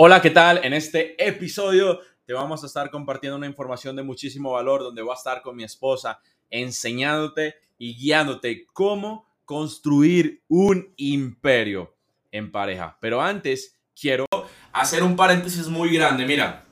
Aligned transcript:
Hola, 0.00 0.22
¿qué 0.22 0.30
tal? 0.30 0.60
En 0.64 0.74
este 0.74 1.16
episodio 1.26 1.98
te 2.24 2.32
vamos 2.32 2.62
a 2.62 2.66
estar 2.68 2.88
compartiendo 2.88 3.36
una 3.36 3.48
información 3.48 3.96
de 3.96 4.04
muchísimo 4.04 4.52
valor 4.52 4.80
donde 4.80 5.02
voy 5.02 5.10
a 5.10 5.14
estar 5.14 5.42
con 5.42 5.56
mi 5.56 5.64
esposa 5.64 6.20
enseñándote 6.50 7.56
y 7.78 7.96
guiándote 7.96 8.64
cómo 8.72 9.26
construir 9.44 10.44
un 10.46 10.94
imperio 10.98 11.96
en 12.30 12.52
pareja. 12.52 12.96
Pero 13.00 13.20
antes 13.20 13.76
quiero 14.00 14.26
hacer 14.72 15.02
un 15.02 15.16
paréntesis 15.16 15.66
muy 15.66 15.92
grande. 15.92 16.24
Mira, 16.26 16.64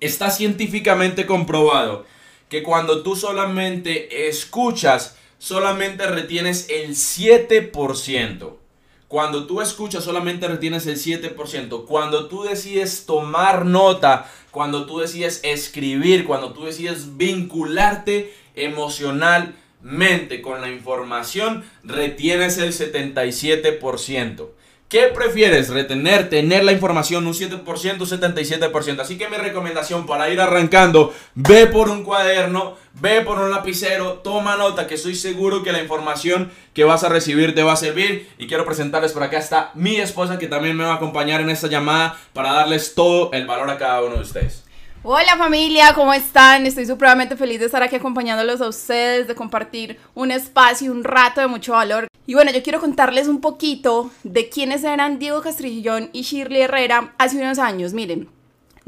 está 0.00 0.28
científicamente 0.28 1.26
comprobado 1.26 2.06
que 2.48 2.64
cuando 2.64 3.04
tú 3.04 3.14
solamente 3.14 4.26
escuchas, 4.26 5.16
solamente 5.38 6.08
retienes 6.08 6.68
el 6.70 6.96
7%. 6.96 8.67
Cuando 9.08 9.46
tú 9.46 9.62
escuchas 9.62 10.04
solamente 10.04 10.46
retienes 10.46 10.86
el 10.86 10.96
7%. 10.96 11.86
Cuando 11.86 12.28
tú 12.28 12.42
decides 12.42 13.06
tomar 13.06 13.64
nota, 13.64 14.30
cuando 14.50 14.84
tú 14.84 14.98
decides 14.98 15.40
escribir, 15.44 16.26
cuando 16.26 16.52
tú 16.52 16.66
decides 16.66 17.16
vincularte 17.16 18.34
emocionalmente 18.54 20.42
con 20.42 20.60
la 20.60 20.70
información, 20.70 21.64
retienes 21.84 22.58
el 22.58 22.74
77%. 22.74 24.48
¿Qué 24.88 25.08
prefieres? 25.14 25.68
¿Retener, 25.68 26.30
tener 26.30 26.64
la 26.64 26.72
información 26.72 27.26
un 27.26 27.34
7%, 27.34 27.62
77%? 27.62 29.00
Así 29.00 29.18
que 29.18 29.28
mi 29.28 29.36
recomendación 29.36 30.06
para 30.06 30.30
ir 30.30 30.40
arrancando, 30.40 31.12
ve 31.34 31.66
por 31.66 31.90
un 31.90 32.04
cuaderno, 32.04 32.74
ve 32.94 33.20
por 33.20 33.38
un 33.38 33.50
lapicero, 33.50 34.14
toma 34.24 34.56
nota, 34.56 34.86
que 34.86 34.94
estoy 34.94 35.14
seguro 35.14 35.62
que 35.62 35.72
la 35.72 35.82
información 35.82 36.50
que 36.72 36.84
vas 36.84 37.04
a 37.04 37.10
recibir 37.10 37.54
te 37.54 37.62
va 37.62 37.74
a 37.74 37.76
servir. 37.76 38.30
Y 38.38 38.46
quiero 38.46 38.64
presentarles 38.64 39.12
por 39.12 39.22
acá 39.22 39.36
está 39.36 39.72
mi 39.74 39.96
esposa 39.96 40.38
que 40.38 40.46
también 40.46 40.74
me 40.74 40.84
va 40.84 40.92
a 40.92 40.96
acompañar 40.96 41.42
en 41.42 41.50
esta 41.50 41.66
llamada 41.66 42.18
para 42.32 42.54
darles 42.54 42.94
todo 42.94 43.30
el 43.32 43.46
valor 43.46 43.68
a 43.68 43.76
cada 43.76 44.02
uno 44.02 44.14
de 44.14 44.22
ustedes. 44.22 44.67
Hola 45.04 45.36
familia, 45.36 45.94
¿cómo 45.94 46.12
están? 46.12 46.66
Estoy 46.66 46.84
supremamente 46.84 47.36
feliz 47.36 47.60
de 47.60 47.66
estar 47.66 47.84
aquí 47.84 47.94
acompañándolos 47.94 48.60
a 48.60 48.68
ustedes, 48.68 49.28
de 49.28 49.34
compartir 49.36 49.96
un 50.16 50.32
espacio, 50.32 50.90
un 50.90 51.04
rato 51.04 51.40
de 51.40 51.46
mucho 51.46 51.72
valor. 51.72 52.08
Y 52.26 52.34
bueno, 52.34 52.50
yo 52.50 52.64
quiero 52.64 52.80
contarles 52.80 53.28
un 53.28 53.40
poquito 53.40 54.10
de 54.24 54.48
quiénes 54.48 54.82
eran 54.82 55.20
Diego 55.20 55.40
Castrillón 55.40 56.10
y 56.12 56.22
Shirley 56.22 56.62
Herrera 56.62 57.14
hace 57.16 57.40
unos 57.40 57.60
años. 57.60 57.94
Miren, 57.94 58.28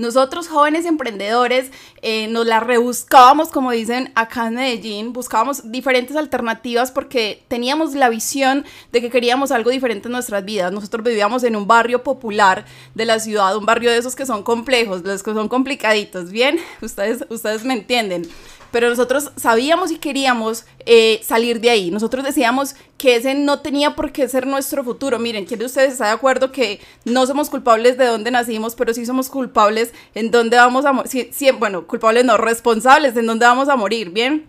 nosotros 0.01 0.49
jóvenes 0.49 0.87
emprendedores 0.87 1.71
eh, 2.01 2.27
nos 2.29 2.47
la 2.47 2.59
rebuscábamos, 2.61 3.51
como 3.51 3.71
dicen 3.71 4.11
acá 4.15 4.47
en 4.47 4.55
Medellín, 4.55 5.13
buscábamos 5.13 5.71
diferentes 5.71 6.17
alternativas 6.17 6.91
porque 6.91 7.45
teníamos 7.49 7.95
la 7.95 8.09
visión 8.09 8.65
de 8.93 9.03
que 9.03 9.11
queríamos 9.11 9.51
algo 9.51 9.69
diferente 9.69 10.09
en 10.09 10.13
nuestras 10.13 10.43
vidas. 10.43 10.73
Nosotros 10.73 11.05
vivíamos 11.05 11.45
en 11.45 11.55
un 11.55 11.67
barrio 11.67 12.03
popular 12.03 12.65
de 12.95 13.05
la 13.05 13.21
ciudad, 13.21 13.55
un 13.57 13.67
barrio 13.67 13.91
de 13.91 13.99
esos 13.99 14.17
que 14.17 14.25
son 14.25 14.43
complejos, 14.43 15.03
los 15.03 15.23
que 15.23 15.35
son 15.35 15.49
complicaditos, 15.49 16.31
¿bien? 16.31 16.59
Ustedes, 16.81 17.27
ustedes 17.29 17.65
me 17.65 17.75
entienden 17.75 18.27
pero 18.71 18.89
nosotros 18.89 19.33
sabíamos 19.37 19.91
y 19.91 19.99
queríamos 19.99 20.65
eh, 20.87 21.21
salir 21.23 21.61
de 21.61 21.71
ahí. 21.71 21.91
Nosotros 21.91 22.25
decíamos 22.25 22.75
que 22.99 23.17
ese 23.17 23.35
no 23.35 23.61
tenía 23.61 23.95
por 23.97 24.13
qué 24.13 24.29
ser 24.29 24.47
nuestro 24.47 24.85
futuro. 24.85 25.19
Miren, 25.19 25.47
¿quién 25.47 25.61
de 25.61 25.67
ustedes 25.67 25.93
está 25.93 26.07
de 26.07 26.13
acuerdo 26.13 26.53
que 26.53 26.81
no 27.05 27.27
somos 27.27 27.51
culpables 27.51 27.97
de 27.97 28.07
dónde 28.07 28.31
nacimos, 28.31 28.75
pero 28.75 28.95
sí 28.95 29.07
somos 29.07 29.29
culpables 29.29 29.93
en 30.15 30.31
dónde 30.31 30.57
vamos 30.57 30.85
a 30.85 30.93
morir? 30.93 31.31
bueno, 31.59 31.87
culpables 31.87 32.25
no, 32.25 32.37
responsables 32.37 33.17
en 33.17 33.27
dónde 33.27 33.47
vamos 33.47 33.69
a 33.69 33.77
morir, 33.77 34.11
¿bien? 34.11 34.47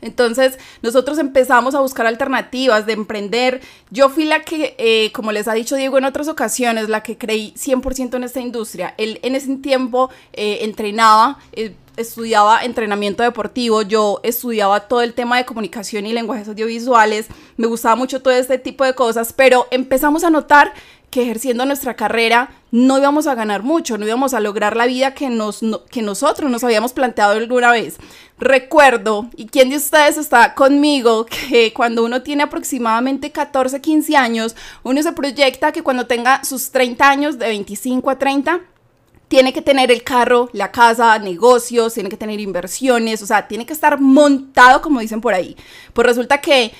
Entonces 0.00 0.58
nosotros 0.82 1.18
empezamos 1.18 1.74
a 1.74 1.80
buscar 1.80 2.06
alternativas 2.06 2.86
de 2.86 2.92
emprender. 2.92 3.60
Yo 3.90 4.08
fui 4.08 4.24
la 4.24 4.42
que, 4.42 4.74
eh, 4.78 5.10
como 5.12 5.32
les 5.32 5.48
ha 5.48 5.54
dicho 5.54 5.76
Diego 5.76 5.98
en 5.98 6.04
otras 6.04 6.28
ocasiones, 6.28 6.88
la 6.88 7.02
que 7.02 7.18
creí 7.18 7.52
100% 7.56 8.16
en 8.16 8.24
esta 8.24 8.40
industria. 8.40 8.94
Él 8.96 9.18
en 9.22 9.34
ese 9.34 9.56
tiempo 9.56 10.10
eh, 10.32 10.58
entrenaba 10.62 11.38
estudiaba 11.98 12.64
entrenamiento 12.64 13.22
deportivo, 13.22 13.82
yo 13.82 14.20
estudiaba 14.22 14.80
todo 14.80 15.02
el 15.02 15.14
tema 15.14 15.36
de 15.36 15.44
comunicación 15.44 16.06
y 16.06 16.12
lenguajes 16.12 16.48
audiovisuales, 16.48 17.26
me 17.56 17.66
gustaba 17.66 17.96
mucho 17.96 18.22
todo 18.22 18.34
este 18.34 18.58
tipo 18.58 18.84
de 18.84 18.94
cosas, 18.94 19.32
pero 19.32 19.66
empezamos 19.70 20.24
a 20.24 20.30
notar 20.30 20.72
que 21.10 21.22
ejerciendo 21.22 21.64
nuestra 21.64 21.94
carrera 21.94 22.50
no 22.70 22.98
íbamos 22.98 23.26
a 23.26 23.34
ganar 23.34 23.62
mucho, 23.62 23.96
no 23.96 24.06
íbamos 24.06 24.34
a 24.34 24.40
lograr 24.40 24.76
la 24.76 24.86
vida 24.86 25.14
que, 25.14 25.30
nos, 25.30 25.60
que 25.90 26.02
nosotros 26.02 26.50
nos 26.50 26.64
habíamos 26.64 26.92
planteado 26.92 27.32
alguna 27.32 27.72
vez. 27.72 27.96
Recuerdo, 28.38 29.28
y 29.34 29.46
quién 29.46 29.70
de 29.70 29.76
ustedes 29.76 30.18
está 30.18 30.54
conmigo, 30.54 31.24
que 31.48 31.72
cuando 31.72 32.04
uno 32.04 32.22
tiene 32.22 32.42
aproximadamente 32.42 33.32
14, 33.32 33.80
15 33.80 34.16
años, 34.16 34.56
uno 34.82 35.02
se 35.02 35.12
proyecta 35.12 35.72
que 35.72 35.82
cuando 35.82 36.06
tenga 36.06 36.44
sus 36.44 36.70
30 36.70 37.08
años, 37.08 37.38
de 37.38 37.46
25 37.46 38.10
a 38.10 38.18
30, 38.18 38.60
tiene 39.28 39.52
que 39.52 39.62
tener 39.62 39.90
el 39.90 40.02
carro, 40.02 40.48
la 40.52 40.72
casa, 40.72 41.18
negocios, 41.18 41.94
tiene 41.94 42.08
que 42.08 42.16
tener 42.16 42.40
inversiones, 42.40 43.22
o 43.22 43.26
sea, 43.26 43.46
tiene 43.46 43.66
que 43.66 43.74
estar 43.74 44.00
montado, 44.00 44.80
como 44.80 45.00
dicen 45.00 45.20
por 45.20 45.34
ahí. 45.34 45.56
Pues 45.92 46.06
resulta 46.06 46.40
que 46.40 46.72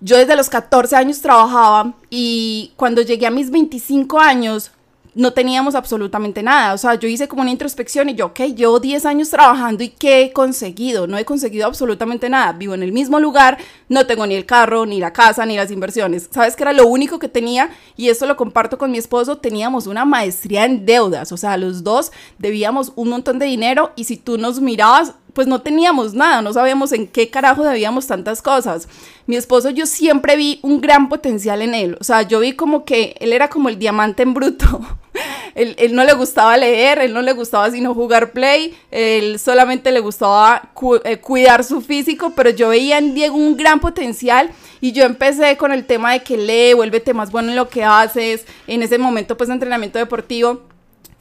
yo 0.00 0.18
desde 0.18 0.36
los 0.36 0.50
14 0.50 0.96
años 0.96 1.20
trabajaba 1.20 1.94
y 2.10 2.72
cuando 2.76 3.02
llegué 3.02 3.26
a 3.26 3.30
mis 3.30 3.50
25 3.50 4.18
años 4.18 4.72
no 5.14 5.32
teníamos 5.32 5.74
absolutamente 5.74 6.42
nada. 6.42 6.74
O 6.74 6.78
sea, 6.78 6.94
yo 6.94 7.08
hice 7.08 7.28
como 7.28 7.42
una 7.42 7.50
introspección 7.50 8.08
y 8.08 8.14
yo, 8.14 8.26
ok, 8.26 8.40
llevo 8.54 8.80
10 8.80 9.04
años 9.06 9.30
trabajando 9.30 9.84
y 9.84 9.88
¿qué 9.88 10.22
he 10.22 10.32
conseguido? 10.32 11.06
No 11.06 11.18
he 11.18 11.24
conseguido 11.24 11.66
absolutamente 11.66 12.28
nada. 12.28 12.52
Vivo 12.52 12.74
en 12.74 12.82
el 12.82 12.92
mismo 12.92 13.20
lugar, 13.20 13.58
no 13.88 14.06
tengo 14.06 14.26
ni 14.26 14.34
el 14.34 14.46
carro, 14.46 14.86
ni 14.86 15.00
la 15.00 15.12
casa, 15.12 15.44
ni 15.46 15.56
las 15.56 15.70
inversiones. 15.70 16.28
¿Sabes 16.30 16.56
qué 16.56 16.62
era 16.62 16.72
lo 16.72 16.86
único 16.86 17.18
que 17.18 17.28
tenía? 17.28 17.70
Y 17.96 18.08
esto 18.08 18.26
lo 18.26 18.36
comparto 18.36 18.78
con 18.78 18.90
mi 18.90 18.98
esposo, 18.98 19.38
teníamos 19.38 19.86
una 19.86 20.04
maestría 20.04 20.64
en 20.64 20.86
deudas. 20.86 21.32
O 21.32 21.36
sea, 21.36 21.56
los 21.56 21.84
dos 21.84 22.12
debíamos 22.38 22.92
un 22.96 23.10
montón 23.10 23.38
de 23.38 23.46
dinero 23.46 23.92
y 23.96 24.04
si 24.04 24.16
tú 24.16 24.38
nos 24.38 24.60
mirabas, 24.60 25.14
pues 25.32 25.46
no 25.46 25.62
teníamos 25.62 26.14
nada, 26.14 26.42
no 26.42 26.52
sabíamos 26.52 26.92
en 26.92 27.06
qué 27.06 27.30
carajo 27.30 27.62
debíamos 27.64 28.06
tantas 28.06 28.42
cosas. 28.42 28.88
Mi 29.26 29.36
esposo, 29.36 29.70
yo 29.70 29.86
siempre 29.86 30.36
vi 30.36 30.58
un 30.62 30.80
gran 30.80 31.08
potencial 31.08 31.62
en 31.62 31.74
él, 31.74 31.96
o 32.00 32.04
sea, 32.04 32.22
yo 32.22 32.40
vi 32.40 32.52
como 32.52 32.84
que 32.84 33.16
él 33.20 33.32
era 33.32 33.48
como 33.48 33.68
el 33.68 33.78
diamante 33.78 34.22
en 34.22 34.34
bruto. 34.34 34.80
él, 35.54 35.94
no 35.94 36.04
le 36.04 36.12
gustaba 36.14 36.56
leer, 36.56 36.98
él 36.98 37.12
no 37.12 37.22
le 37.22 37.32
gustaba 37.32 37.70
sino 37.70 37.94
jugar 37.94 38.32
play, 38.32 38.76
él 38.90 39.38
solamente 39.38 39.92
le 39.92 40.00
gustaba 40.00 40.70
eh, 41.04 41.18
cuidar 41.18 41.64
su 41.64 41.80
físico, 41.80 42.32
pero 42.34 42.50
yo 42.50 42.68
veía 42.68 42.98
en 42.98 43.14
Diego 43.14 43.36
un 43.36 43.56
gran 43.56 43.80
potencial 43.80 44.50
y 44.80 44.92
yo 44.92 45.04
empecé 45.04 45.56
con 45.56 45.72
el 45.72 45.86
tema 45.86 46.12
de 46.12 46.22
que 46.22 46.36
lee, 46.36 46.74
vuélvete 46.74 47.14
más 47.14 47.30
bueno 47.30 47.50
en 47.50 47.56
lo 47.56 47.68
que 47.68 47.84
haces, 47.84 48.46
en 48.66 48.82
ese 48.82 48.98
momento 48.98 49.36
pues 49.36 49.50
entrenamiento 49.50 49.98
deportivo 49.98 50.72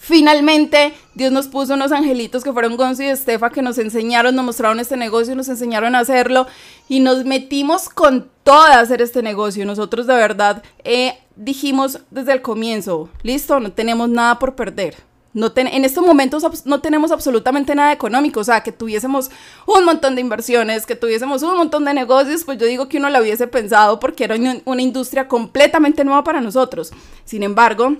Finalmente, 0.04 0.96
Dios 1.14 1.32
nos 1.32 1.48
puso 1.48 1.76
unos 1.76 1.92
angelitos 1.92 2.44
que 2.44 2.52
fueron 2.52 2.76
Gonzo 2.76 3.04
y 3.04 3.06
Estefa 3.06 3.52
que 3.52 3.62
nos 3.62 3.78
enseñaron, 3.78 4.36
nos 4.36 4.44
mostraron 4.44 4.80
este 4.80 4.98
negocio, 4.98 5.36
nos 5.36 5.48
enseñaron 5.48 5.94
a 5.94 6.00
hacerlo 6.00 6.48
y 6.90 7.02
nos 7.02 7.24
metimos 7.24 7.88
con 7.88 8.28
todo 8.44 8.64
a 8.64 8.80
hacer 8.80 9.04
este 9.04 9.22
negocio. 9.22 9.64
Nosotros 9.64 10.08
de 10.08 10.16
verdad 10.16 10.64
eh, 10.84 11.20
dijimos 11.42 12.00
desde 12.12 12.34
el 12.34 12.42
comienzo, 12.42 13.10
listo, 13.24 13.60
no 13.60 13.72
tenemos 13.72 14.10
nada 14.10 14.38
por 14.40 14.56
perder. 14.56 14.96
No 15.34 15.50
en 15.56 15.86
estos 15.86 16.06
momentos 16.06 16.66
no 16.66 16.82
tenemos 16.82 17.10
absolutamente 17.10 17.74
nada 17.74 17.94
económico, 17.94 18.42
o 18.42 18.44
sea, 18.44 18.62
que 18.64 18.74
tuviésemos 18.74 19.32
un 19.66 19.86
montón 19.86 20.16
de 20.16 20.22
inversiones, 20.22 20.86
que 20.86 20.96
tuviésemos 20.96 21.42
un 21.42 21.56
montón 21.56 21.86
de 21.86 21.94
negocios, 21.94 22.44
pues 22.44 22.58
yo 22.58 22.66
digo 22.66 22.90
que 22.90 22.98
uno 22.98 23.10
lo 23.10 23.20
hubiese 23.20 23.48
pensado 23.48 23.98
porque 24.00 24.26
era 24.26 24.36
una 24.66 24.82
industria 24.82 25.30
completamente 25.30 26.04
nueva 26.04 26.26
para 26.26 26.42
nosotros. 26.42 26.92
Sin 27.24 27.44
embargo, 27.44 27.96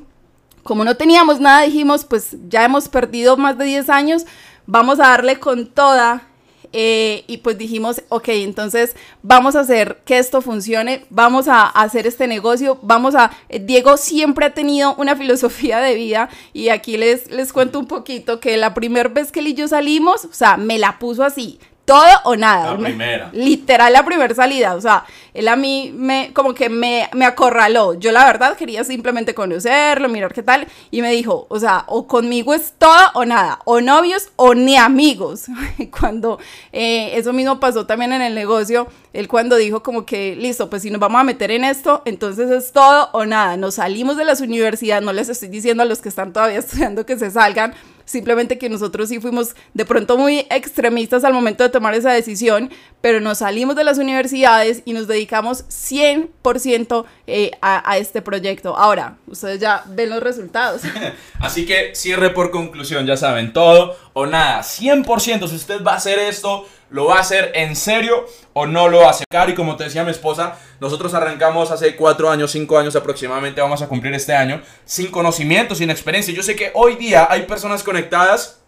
como 0.64 0.84
no 0.84 0.98
teníamos 0.98 1.40
nada, 1.40 1.62
dijimos, 1.62 2.04
pues 2.04 2.36
ya 2.50 2.66
hemos 2.66 2.90
perdido 2.90 3.38
más 3.38 3.58
de 3.58 3.64
10 3.64 3.90
años, 3.90 4.26
vamos 4.66 5.00
a 5.00 5.08
darle 5.08 5.40
con 5.40 5.68
toda. 5.68 6.28
Eh, 6.74 7.24
y 7.28 7.38
pues 7.38 7.58
dijimos, 7.58 8.02
ok, 8.10 8.30
entonces 8.30 8.96
vamos 9.24 9.56
a 9.56 9.62
hacer 9.62 10.02
que 10.06 10.20
esto 10.20 10.42
funcione, 10.42 11.06
vamos 11.10 11.48
a, 11.48 11.68
hacer 11.68 12.08
este 12.08 12.28
negocio, 12.28 12.80
vamos 12.82 13.16
a... 13.16 13.32
Eh, 13.50 13.60
Diego 13.60 13.98
siempre 13.98 14.46
ha 14.46 14.54
tenido 14.54 14.96
una 14.96 15.16
filosofía 15.18 15.80
de 15.80 15.96
vida 15.96 16.30
y 16.54 16.70
aquí 16.70 16.98
les, 16.98 17.30
les 17.30 17.52
cuento 17.52 17.80
un 17.80 17.88
poquito 17.88 18.40
que 18.40 18.56
la 18.58 18.74
primera 18.74 19.10
vez 19.10 19.32
que 19.32 19.42
él 19.42 19.48
y 19.48 19.54
yo 19.54 19.68
salimos, 19.68 20.26
o 20.26 20.34
sea, 20.34 20.58
me 20.58 20.80
la 20.80 20.98
puso 21.00 21.24
así, 21.24 21.60
todo 21.86 22.06
o 22.26 22.36
nada. 22.36 22.74
La 22.74 22.78
primera. 22.78 23.30
Literal 23.34 23.92
la 23.92 24.06
primera 24.06 24.34
salida. 24.34 24.76
O 24.76 24.82
sea, 24.82 25.06
él 25.34 25.48
a 25.48 25.56
mí 25.56 25.92
me, 25.96 26.32
como 26.34 26.54
que 26.54 26.70
me, 26.70 27.10
me 27.14 27.26
acorraló. 27.26 27.94
Yo 27.96 28.12
la 28.12 28.26
verdad 28.26 28.56
quería 28.56 28.84
simplemente 28.84 29.34
conocerlo, 29.34 30.10
mirar 30.10 30.34
qué 30.34 30.44
tal. 30.44 30.68
Y 30.92 31.02
me 31.02 31.12
dijo, 31.12 31.48
o 31.50 31.60
sea, 31.60 31.86
o 31.88 32.08
conmigo 32.08 32.54
es 32.54 32.74
todo 32.78 33.12
o 33.14 33.26
nada. 33.26 33.60
O 33.66 33.82
novios 33.82 34.30
o 34.36 34.54
ni 34.54 34.78
amigos. 34.78 35.46
cuando 36.00 36.40
eh, 36.72 37.12
eso 37.16 37.34
mismo 37.34 37.60
pasó 37.60 37.86
también 37.86 38.14
en 38.14 38.22
el 38.22 38.36
negocio, 38.36 38.88
él 39.14 39.28
cuando 39.28 39.56
dijo 39.56 39.84
como 39.84 40.06
que, 40.06 40.36
listo, 40.36 40.70
pues 40.70 40.84
si 40.84 40.92
nos 40.92 41.00
vamos 41.00 41.20
a 41.20 41.24
meter 41.24 41.52
en 41.52 41.64
esto, 41.64 42.02
entonces 42.06 42.50
es 42.50 42.72
todo 42.72 43.10
o 43.14 43.26
nada. 43.26 43.58
Nos 43.58 43.76
salimos 43.76 44.18
de 44.18 44.26
las 44.26 44.42
universidades, 44.42 45.04
no 45.04 45.14
les 45.14 45.30
estoy 45.30 45.50
diciendo 45.50 45.84
a 45.84 45.86
los 45.86 46.00
que 46.00 46.10
están 46.10 46.34
todavía 46.34 46.60
estudiando 46.60 47.06
que 47.06 47.18
se 47.18 47.32
salgan, 47.32 47.74
simplemente 48.12 48.58
que 48.58 48.70
nosotros 48.70 49.10
sí 49.10 49.20
fuimos 49.20 49.56
de 49.74 49.86
pronto 49.86 50.18
muy 50.18 50.46
extremistas 50.50 51.24
al 51.24 51.34
momento 51.34 51.64
de 51.64 51.70
tomar 51.70 51.94
esa 51.94 52.12
decisión, 52.12 52.70
pero 53.02 53.20
nos 53.20 53.40
salimos 53.40 53.76
de 53.76 53.84
las 53.84 53.98
universidades 53.98 54.84
y 54.86 54.94
nos 54.94 55.08
dedicamos 55.08 55.66
100% 55.70 57.06
eh, 57.28 57.52
a, 57.62 57.90
a 57.90 57.98
este 57.98 58.22
proyecto. 58.22 58.78
Ahora, 58.78 59.18
ustedes 59.28 59.60
ya 59.60 59.84
ven 59.88 60.10
los 60.10 60.22
resultados. 60.22 60.82
Así 61.40 61.66
que 61.66 61.96
cierre 61.96 62.32
por 62.32 62.52
conclusión, 62.52 63.06
ya 63.06 63.18
saben, 63.18 63.54
todo 63.54 63.96
o 64.14 64.26
nada, 64.26 64.62
100% 64.62 65.48
si 65.48 65.56
usted 65.56 65.84
va 65.84 65.94
a 65.94 65.96
hacer 65.96 66.20
esto, 66.20 66.68
lo 66.92 67.06
va 67.06 67.18
a 67.18 67.22
hacer 67.22 67.52
en 67.56 67.76
serio 67.76 68.28
o 68.54 68.68
no 68.68 68.88
lo 68.90 69.10
hace. 69.10 69.24
Y 69.48 69.54
como 69.54 69.76
te 69.76 69.86
decía 69.86 70.04
mi 70.04 70.12
esposa, 70.12 70.60
nosotros 70.80 71.14
arrancamos 71.14 71.72
hace 71.72 71.96
cuatro 71.96 72.30
años, 72.30 72.52
cinco 72.52 72.78
años 72.78 72.96
aproximadamente, 72.96 73.62
vamos 73.62 73.82
a 73.82 73.88
cumplir 73.88 74.14
este 74.14 74.34
año, 74.34 74.62
sin 74.86 75.10
conocimiento, 75.10 75.74
sin 75.74 75.90
experiencia. 75.90 76.34
Yo 76.34 76.44
sé 76.44 76.56
que 76.56 76.72
hoy 76.76 76.96
día 76.96 77.28
hay 77.30 77.44
personas 77.44 77.82
conectadas 77.82 78.60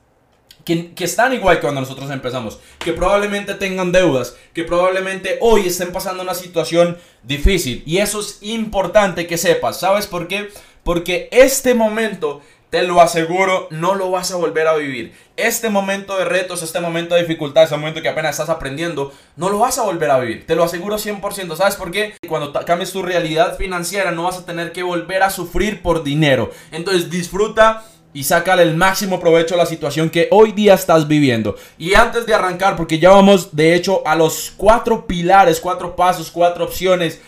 que, 0.63 0.93
que, 0.93 1.03
están 1.03 1.33
igual 1.33 1.57
que 1.57 1.63
cuando 1.63 1.81
nosotros 1.81 2.09
empezamos, 2.09 2.59
que 2.79 2.93
probablemente 2.93 3.53
tengan 3.55 3.91
deudas, 3.91 4.37
que 4.53 4.63
probablemente 4.63 5.37
hoy 5.41 5.67
estén 5.67 5.91
pasando 5.91 6.23
una 6.23 6.33
situación 6.33 6.97
difícil. 7.23 7.83
Y 7.85 7.97
eso 7.97 8.21
es 8.21 8.37
importante 8.41 9.27
que 9.27 9.37
sepas. 9.37 9.81
¿Sabes 9.81 10.07
por 10.07 10.29
qué? 10.29 10.49
Porque 10.85 11.27
este 11.31 11.73
momento 11.73 12.41
te 12.73 12.81
lo 12.81 13.01
aseguro, 13.01 13.67
no 13.69 13.93
lo 13.93 14.09
vas 14.09 14.31
a 14.31 14.35
volver 14.35 14.67
a 14.67 14.73
vivir. 14.73 15.13
Este 15.37 15.69
momento 15.69 16.17
de 16.17 16.25
retos, 16.25 16.63
este 16.63 16.79
momento 16.79 17.13
de 17.13 17.21
dificultad, 17.21 17.65
ese 17.65 17.77
momento 17.77 18.01
que 18.01 18.09
apenas 18.09 18.31
estás 18.31 18.49
aprendiendo, 18.49 19.13
no 19.35 19.51
lo 19.51 19.59
vas 19.59 19.77
a 19.77 19.83
volver 19.83 20.09
a 20.09 20.17
vivir. 20.17 20.47
Te 20.47 20.55
lo 20.55 20.63
aseguro 20.63 20.97
100%. 20.97 21.55
¿Sabes 21.55 21.75
por 21.75 21.91
qué? 21.91 22.15
Cuando 22.27 22.51
cambies 22.51 22.91
tu 22.91 23.03
realidad 23.03 23.57
financiera, 23.57 24.09
no 24.09 24.23
vas 24.23 24.39
a 24.39 24.45
tener 24.47 24.71
que 24.71 24.81
volver 24.81 25.21
a 25.21 25.29
sufrir 25.29 25.83
por 25.83 26.03
dinero. 26.03 26.49
Entonces 26.71 27.11
disfruta 27.11 27.85
y 28.11 28.23
sácale 28.23 28.63
el 28.63 28.75
máximo 28.75 29.19
provecho 29.19 29.53
a 29.53 29.59
la 29.59 29.67
situación 29.67 30.09
que 30.09 30.27
hoy 30.31 30.51
día 30.51 30.73
estás 30.73 31.07
viviendo. 31.07 31.55
Y 31.77 31.93
antes 31.93 32.25
de 32.25 32.33
arrancar, 32.33 32.75
porque 32.75 32.97
ya 32.97 33.11
vamos 33.11 33.55
de 33.55 33.75
hecho 33.75 34.01
a 34.03 34.15
los 34.15 34.51
cuatro 34.57 35.05
pilares, 35.05 35.59
cuatro 35.59 35.95
pasos, 35.95 36.31
cuatro 36.31 36.65
opciones, 36.65 37.21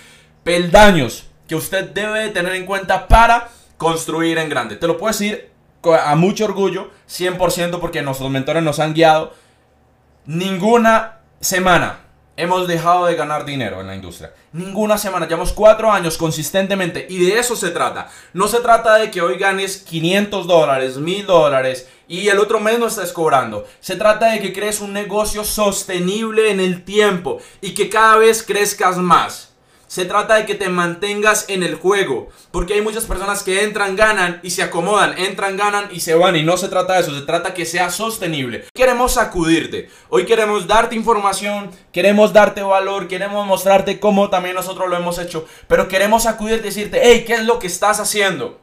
peldaños 0.44 1.28
que 1.48 1.54
usted 1.54 1.92
debe 1.92 2.30
tener 2.30 2.56
en 2.56 2.66
cuenta 2.66 3.08
para 3.08 3.48
construir 3.78 4.38
en 4.38 4.50
grande. 4.50 4.76
Te 4.76 4.88
lo 4.88 4.98
puedo 4.98 5.12
decir 5.12 5.52
a 5.92 6.16
mucho 6.16 6.46
orgullo, 6.46 6.90
100% 7.08 7.80
porque 7.80 8.02
nuestros 8.02 8.32
mentores 8.32 8.64
nos 8.64 8.80
han 8.80 8.94
guiado. 8.94 9.34
Ninguna 10.26 11.20
semana 11.40 12.00
hemos 12.38 12.68
dejado 12.68 13.06
de 13.06 13.16
ganar 13.16 13.46
dinero 13.46 13.82
en 13.82 13.88
la 13.88 13.96
industria. 13.96 14.34
Ninguna 14.52 14.98
semana. 14.98 15.28
Llevamos 15.28 15.54
cuatro 15.54 15.92
años 15.92 16.18
consistentemente 16.18 17.06
y 17.10 17.24
de 17.24 17.40
eso 17.40 17.56
se 17.56 17.72
trata. 17.72 18.10
No 18.34 18.48
se 18.48 18.60
trata 18.60 18.96
de 18.96 19.12
que 19.12 19.22
hoy 19.22 19.38
ganes 19.38 19.78
500 19.78 20.48
dólares, 20.48 20.98
1000 20.98 21.26
dólares 21.26 21.88
y 22.08 22.28
el 22.28 22.40
otro 22.40 22.60
mes 22.60 22.80
no 22.80 22.88
estés 22.88 23.12
cobrando. 23.12 23.66
Se 23.80 23.96
trata 23.96 24.32
de 24.32 24.40
que 24.40 24.54
crees 24.54 24.82
un 24.82 24.94
negocio 24.94 25.44
sostenible 25.44 26.52
en 26.52 26.60
el 26.60 26.84
tiempo 26.84 27.40
y 27.62 27.74
que 27.74 27.90
cada 27.90 28.18
vez 28.18 28.44
crezcas 28.44 28.98
más. 28.98 29.55
Se 29.88 30.06
trata 30.06 30.36
de 30.36 30.46
que 30.46 30.56
te 30.56 30.70
mantengas 30.70 31.46
en 31.48 31.64
el 31.64 31.76
juego. 31.76 32.30
Porque 32.52 32.74
hay 32.74 32.82
muchas 32.82 33.06
personas 33.06 33.44
que 33.44 33.64
entran, 33.64 33.96
ganan 33.96 34.40
y 34.44 34.50
se 34.50 34.64
acomodan. 34.64 35.18
Entran, 35.18 35.58
ganan 35.58 35.90
y 35.92 36.00
se 36.00 36.16
van. 36.16 36.36
Y 36.36 36.44
no 36.44 36.58
se 36.58 36.70
trata 36.70 36.94
de 36.94 37.02
eso. 37.02 37.16
Se 37.16 37.26
trata 37.26 37.54
que 37.54 37.66
sea 37.66 37.90
sostenible. 37.90 38.66
Queremos 38.74 39.14
sacudirte. 39.14 39.90
Hoy 40.10 40.26
queremos 40.26 40.68
darte 40.68 40.96
información. 40.96 41.72
Queremos 41.92 42.34
darte 42.34 42.62
valor. 42.62 43.08
Queremos 43.08 43.46
mostrarte 43.46 44.00
cómo 44.00 44.30
también 44.30 44.56
nosotros 44.56 44.90
lo 44.90 44.98
hemos 44.98 45.20
hecho. 45.20 45.46
Pero 45.68 45.88
queremos 45.88 46.24
sacudirte 46.24 46.68
y 46.68 46.70
decirte, 46.70 47.00
hey, 47.04 47.24
¿qué 47.26 47.36
es 47.36 47.46
lo 47.46 47.60
que 47.60 47.68
estás 47.68 48.00
haciendo? 48.00 48.60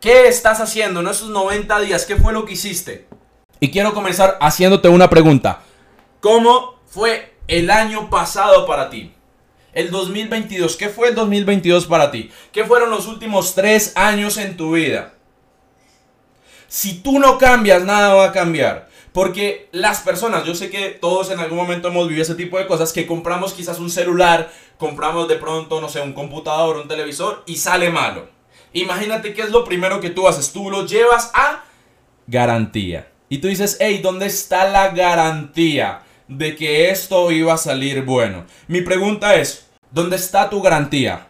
¿Qué 0.00 0.28
estás 0.28 0.60
haciendo 0.60 1.00
en 1.00 1.08
esos 1.08 1.28
90 1.28 1.80
días? 1.80 2.06
¿Qué 2.06 2.16
fue 2.16 2.32
lo 2.32 2.46
que 2.46 2.54
hiciste? 2.54 3.06
Y 3.58 3.70
quiero 3.70 3.92
comenzar 3.92 4.38
haciéndote 4.40 4.88
una 4.88 5.10
pregunta. 5.10 5.60
¿Cómo 6.20 6.80
fue 6.86 7.34
el 7.48 7.70
año 7.70 8.08
pasado 8.08 8.66
para 8.66 8.88
ti? 8.88 9.12
El 9.72 9.90
2022, 9.90 10.76
¿qué 10.76 10.88
fue 10.88 11.08
el 11.08 11.14
2022 11.14 11.86
para 11.86 12.10
ti? 12.10 12.30
¿Qué 12.52 12.64
fueron 12.64 12.90
los 12.90 13.06
últimos 13.06 13.54
tres 13.54 13.92
años 13.96 14.36
en 14.36 14.56
tu 14.56 14.72
vida? 14.72 15.14
Si 16.66 17.00
tú 17.00 17.18
no 17.18 17.38
cambias, 17.38 17.84
nada 17.84 18.14
va 18.14 18.26
a 18.26 18.32
cambiar. 18.32 18.88
Porque 19.12 19.68
las 19.72 20.00
personas, 20.00 20.44
yo 20.44 20.54
sé 20.54 20.70
que 20.70 20.90
todos 20.90 21.30
en 21.30 21.40
algún 21.40 21.58
momento 21.58 21.88
hemos 21.88 22.06
vivido 22.06 22.22
ese 22.22 22.36
tipo 22.36 22.58
de 22.58 22.66
cosas, 22.66 22.92
que 22.92 23.06
compramos 23.06 23.54
quizás 23.54 23.78
un 23.78 23.90
celular, 23.90 24.52
compramos 24.78 25.28
de 25.28 25.36
pronto, 25.36 25.80
no 25.80 25.88
sé, 25.88 26.00
un 26.00 26.12
computador, 26.12 26.76
un 26.76 26.88
televisor 26.88 27.42
y 27.46 27.56
sale 27.56 27.90
malo. 27.90 28.28
Imagínate 28.72 29.34
qué 29.34 29.42
es 29.42 29.50
lo 29.50 29.64
primero 29.64 30.00
que 30.00 30.10
tú 30.10 30.28
haces. 30.28 30.52
Tú 30.52 30.70
lo 30.70 30.86
llevas 30.86 31.32
a 31.34 31.64
garantía. 32.26 33.08
Y 33.28 33.38
tú 33.38 33.48
dices, 33.48 33.76
hey, 33.80 34.00
¿dónde 34.02 34.26
está 34.26 34.68
la 34.68 34.90
garantía? 34.90 36.02
De 36.30 36.54
que 36.54 36.90
esto 36.90 37.30
iba 37.32 37.52
a 37.52 37.58
salir 37.58 38.02
bueno. 38.02 38.46
Mi 38.68 38.80
pregunta 38.82 39.34
es, 39.34 39.66
¿dónde 39.90 40.14
está 40.16 40.48
tu 40.48 40.62
garantía? 40.62 41.26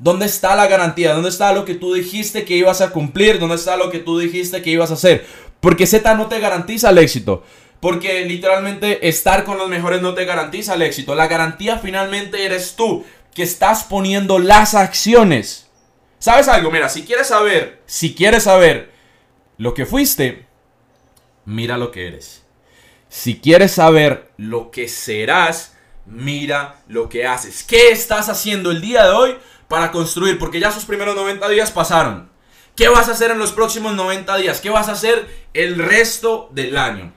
¿Dónde 0.00 0.26
está 0.26 0.56
la 0.56 0.66
garantía? 0.66 1.14
¿Dónde 1.14 1.28
está 1.28 1.52
lo 1.52 1.64
que 1.64 1.76
tú 1.76 1.94
dijiste 1.94 2.44
que 2.44 2.56
ibas 2.56 2.80
a 2.80 2.90
cumplir? 2.90 3.38
¿Dónde 3.38 3.54
está 3.54 3.76
lo 3.76 3.88
que 3.88 4.00
tú 4.00 4.18
dijiste 4.18 4.60
que 4.60 4.70
ibas 4.70 4.90
a 4.90 4.94
hacer? 4.94 5.24
Porque 5.60 5.86
Z 5.86 6.14
no 6.14 6.26
te 6.26 6.40
garantiza 6.40 6.90
el 6.90 6.98
éxito. 6.98 7.44
Porque 7.78 8.24
literalmente 8.24 9.08
estar 9.08 9.44
con 9.44 9.58
los 9.58 9.68
mejores 9.68 10.02
no 10.02 10.14
te 10.14 10.24
garantiza 10.24 10.74
el 10.74 10.82
éxito. 10.82 11.14
La 11.14 11.28
garantía 11.28 11.78
finalmente 11.78 12.44
eres 12.44 12.74
tú, 12.74 13.04
que 13.34 13.44
estás 13.44 13.84
poniendo 13.84 14.40
las 14.40 14.74
acciones. 14.74 15.68
¿Sabes 16.18 16.48
algo? 16.48 16.72
Mira, 16.72 16.88
si 16.88 17.04
quieres 17.04 17.28
saber, 17.28 17.80
si 17.86 18.14
quieres 18.14 18.42
saber 18.42 18.90
lo 19.56 19.72
que 19.72 19.86
fuiste, 19.86 20.46
mira 21.44 21.78
lo 21.78 21.92
que 21.92 22.08
eres. 22.08 22.42
Si 23.14 23.38
quieres 23.40 23.72
saber 23.72 24.32
lo 24.38 24.70
que 24.70 24.88
serás, 24.88 25.76
mira 26.06 26.80
lo 26.88 27.10
que 27.10 27.26
haces. 27.26 27.62
¿Qué 27.62 27.90
estás 27.90 28.30
haciendo 28.30 28.70
el 28.70 28.80
día 28.80 29.04
de 29.04 29.10
hoy 29.10 29.36
para 29.68 29.92
construir? 29.92 30.38
Porque 30.38 30.60
ya 30.60 30.72
sus 30.72 30.86
primeros 30.86 31.14
90 31.14 31.46
días 31.50 31.70
pasaron. 31.70 32.30
¿Qué 32.74 32.88
vas 32.88 33.10
a 33.10 33.12
hacer 33.12 33.30
en 33.30 33.38
los 33.38 33.52
próximos 33.52 33.94
90 33.94 34.34
días? 34.38 34.62
¿Qué 34.62 34.70
vas 34.70 34.88
a 34.88 34.92
hacer 34.92 35.28
el 35.52 35.78
resto 35.78 36.48
del 36.52 36.78
año? 36.78 37.12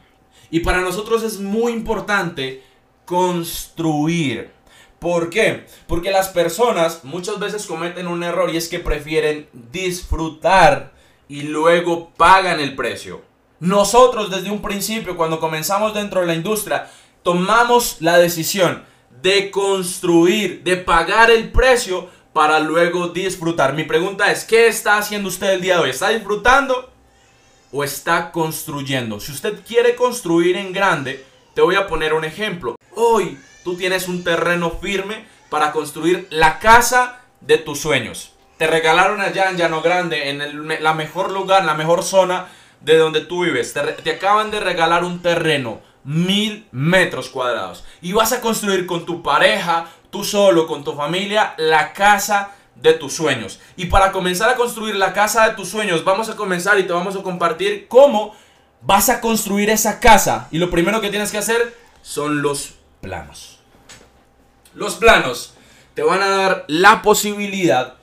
Y 0.52 0.60
para 0.60 0.82
nosotros 0.82 1.24
es 1.24 1.40
muy 1.40 1.72
importante 1.72 2.62
construir. 3.06 4.52
¿Por 5.00 5.30
qué? 5.30 5.66
Porque 5.88 6.12
las 6.12 6.28
personas 6.28 7.06
muchas 7.06 7.40
veces 7.40 7.66
cometen 7.66 8.08
un 8.08 8.22
error 8.22 8.50
y 8.50 8.58
es 8.58 8.68
que 8.68 8.80
prefieren 8.80 9.48
disfrutar 9.54 10.92
y 11.30 11.44
luego 11.44 12.12
pagan 12.18 12.60
el 12.60 12.76
precio. 12.76 13.24
Nosotros 13.60 14.30
desde 14.30 14.52
un 14.52 14.62
principio, 14.62 15.16
cuando 15.16 15.40
comenzamos 15.40 15.94
dentro 15.94 16.22
de 16.22 16.28
la 16.28 16.36
industria, 16.36 16.90
tomamos 17.24 17.98
la 18.02 18.18
decisión 18.18 18.84
de 19.22 19.50
construir, 19.50 20.64
de 20.64 20.78
pagar 20.78 21.32
el 21.32 21.52
precio 21.52 22.10
para 22.34 22.60
luego 22.60 23.08
disfrutar. 23.08 23.74
Mi 23.74 23.84
pregunta 23.84 24.32
es, 24.32 24.44
¿qué 24.44 24.68
está 24.68 24.98
haciendo 24.98 25.30
usted 25.30 25.52
el 25.52 25.62
día 25.62 25.76
de 25.76 25.84
hoy? 25.84 25.90
¿Está 25.90 26.10
disfrutando 26.10 26.92
o 27.72 27.84
está 27.84 28.32
construyendo? 28.32 29.20
Si 29.20 29.32
usted 29.32 29.64
quiere 29.66 29.96
construir 29.96 30.58
en 30.58 30.74
grande, 30.74 31.26
te 31.54 31.62
voy 31.62 31.76
a 31.76 31.88
poner 31.88 32.14
un 32.14 32.26
ejemplo. 32.26 32.76
Hoy 32.94 33.40
tú 33.64 33.76
tienes 33.78 34.10
un 34.10 34.24
terreno 34.24 34.70
firme 34.70 35.26
para 35.50 35.72
construir 35.72 36.28
la 36.30 36.60
casa 36.60 37.22
de 37.40 37.58
tus 37.58 37.80
sueños. 37.80 38.34
Te 38.58 38.68
regalaron 38.68 39.22
allá 39.22 39.50
en 39.50 39.58
Llano 39.58 39.82
Grande, 39.82 40.30
en 40.30 40.42
el 40.42 40.84
la 40.84 40.94
mejor 40.94 41.32
lugar, 41.32 41.66
la 41.66 41.74
mejor 41.74 42.04
zona 42.04 42.48
de 42.86 42.98
donde 42.98 43.22
tú 43.22 43.44
vives. 43.44 43.74
Te, 43.74 44.12
acaban 44.12 44.52
de 44.52 44.60
regalar 44.60 45.04
un 45.04 45.22
terreno, 45.22 45.82
mil 46.04 46.68
metros 46.72 47.30
cuadrados. 47.30 47.84
Y 48.02 48.14
vas 48.14 48.32
a 48.32 48.42
construir 48.42 48.86
con 48.86 49.06
tu 49.06 49.24
pareja, 49.24 49.88
tú 50.12 50.24
solo, 50.24 50.68
con 50.68 50.84
tu 50.84 50.94
familia, 50.94 51.56
la 51.58 51.94
casa 51.94 52.52
de 52.76 52.94
tus 52.94 53.14
sueños. 53.14 53.60
Y 53.76 53.88
para 53.88 54.12
comenzar 54.12 54.50
a 54.50 54.56
construir 54.56 54.96
la 54.96 55.14
casa 55.14 55.50
de 55.50 55.56
tus 55.56 55.70
sueños, 55.70 56.04
vamos 56.04 56.30
a 56.30 56.36
comenzar 56.36 56.80
y 56.80 56.84
te 56.84 56.94
vamos 56.94 57.16
a 57.16 57.24
compartir 57.24 57.88
cómo 57.88 58.36
vas 58.82 59.10
a 59.10 59.20
construir 59.20 59.72
esa 59.72 60.00
casa. 60.00 60.48
Y 60.52 60.60
lo 60.60 60.70
primero 60.70 61.02
que 61.02 61.10
tienes 61.10 61.32
que 61.32 61.40
hacer 61.40 61.76
son 62.04 62.44
los 62.44 62.76
planos. 63.02 63.60
Los 64.76 64.96
planos 64.96 65.56
te 65.96 66.04
van 66.04 66.22
a 66.22 66.30
dar 66.30 66.66
la 66.68 67.02
posibilidad 67.02 67.96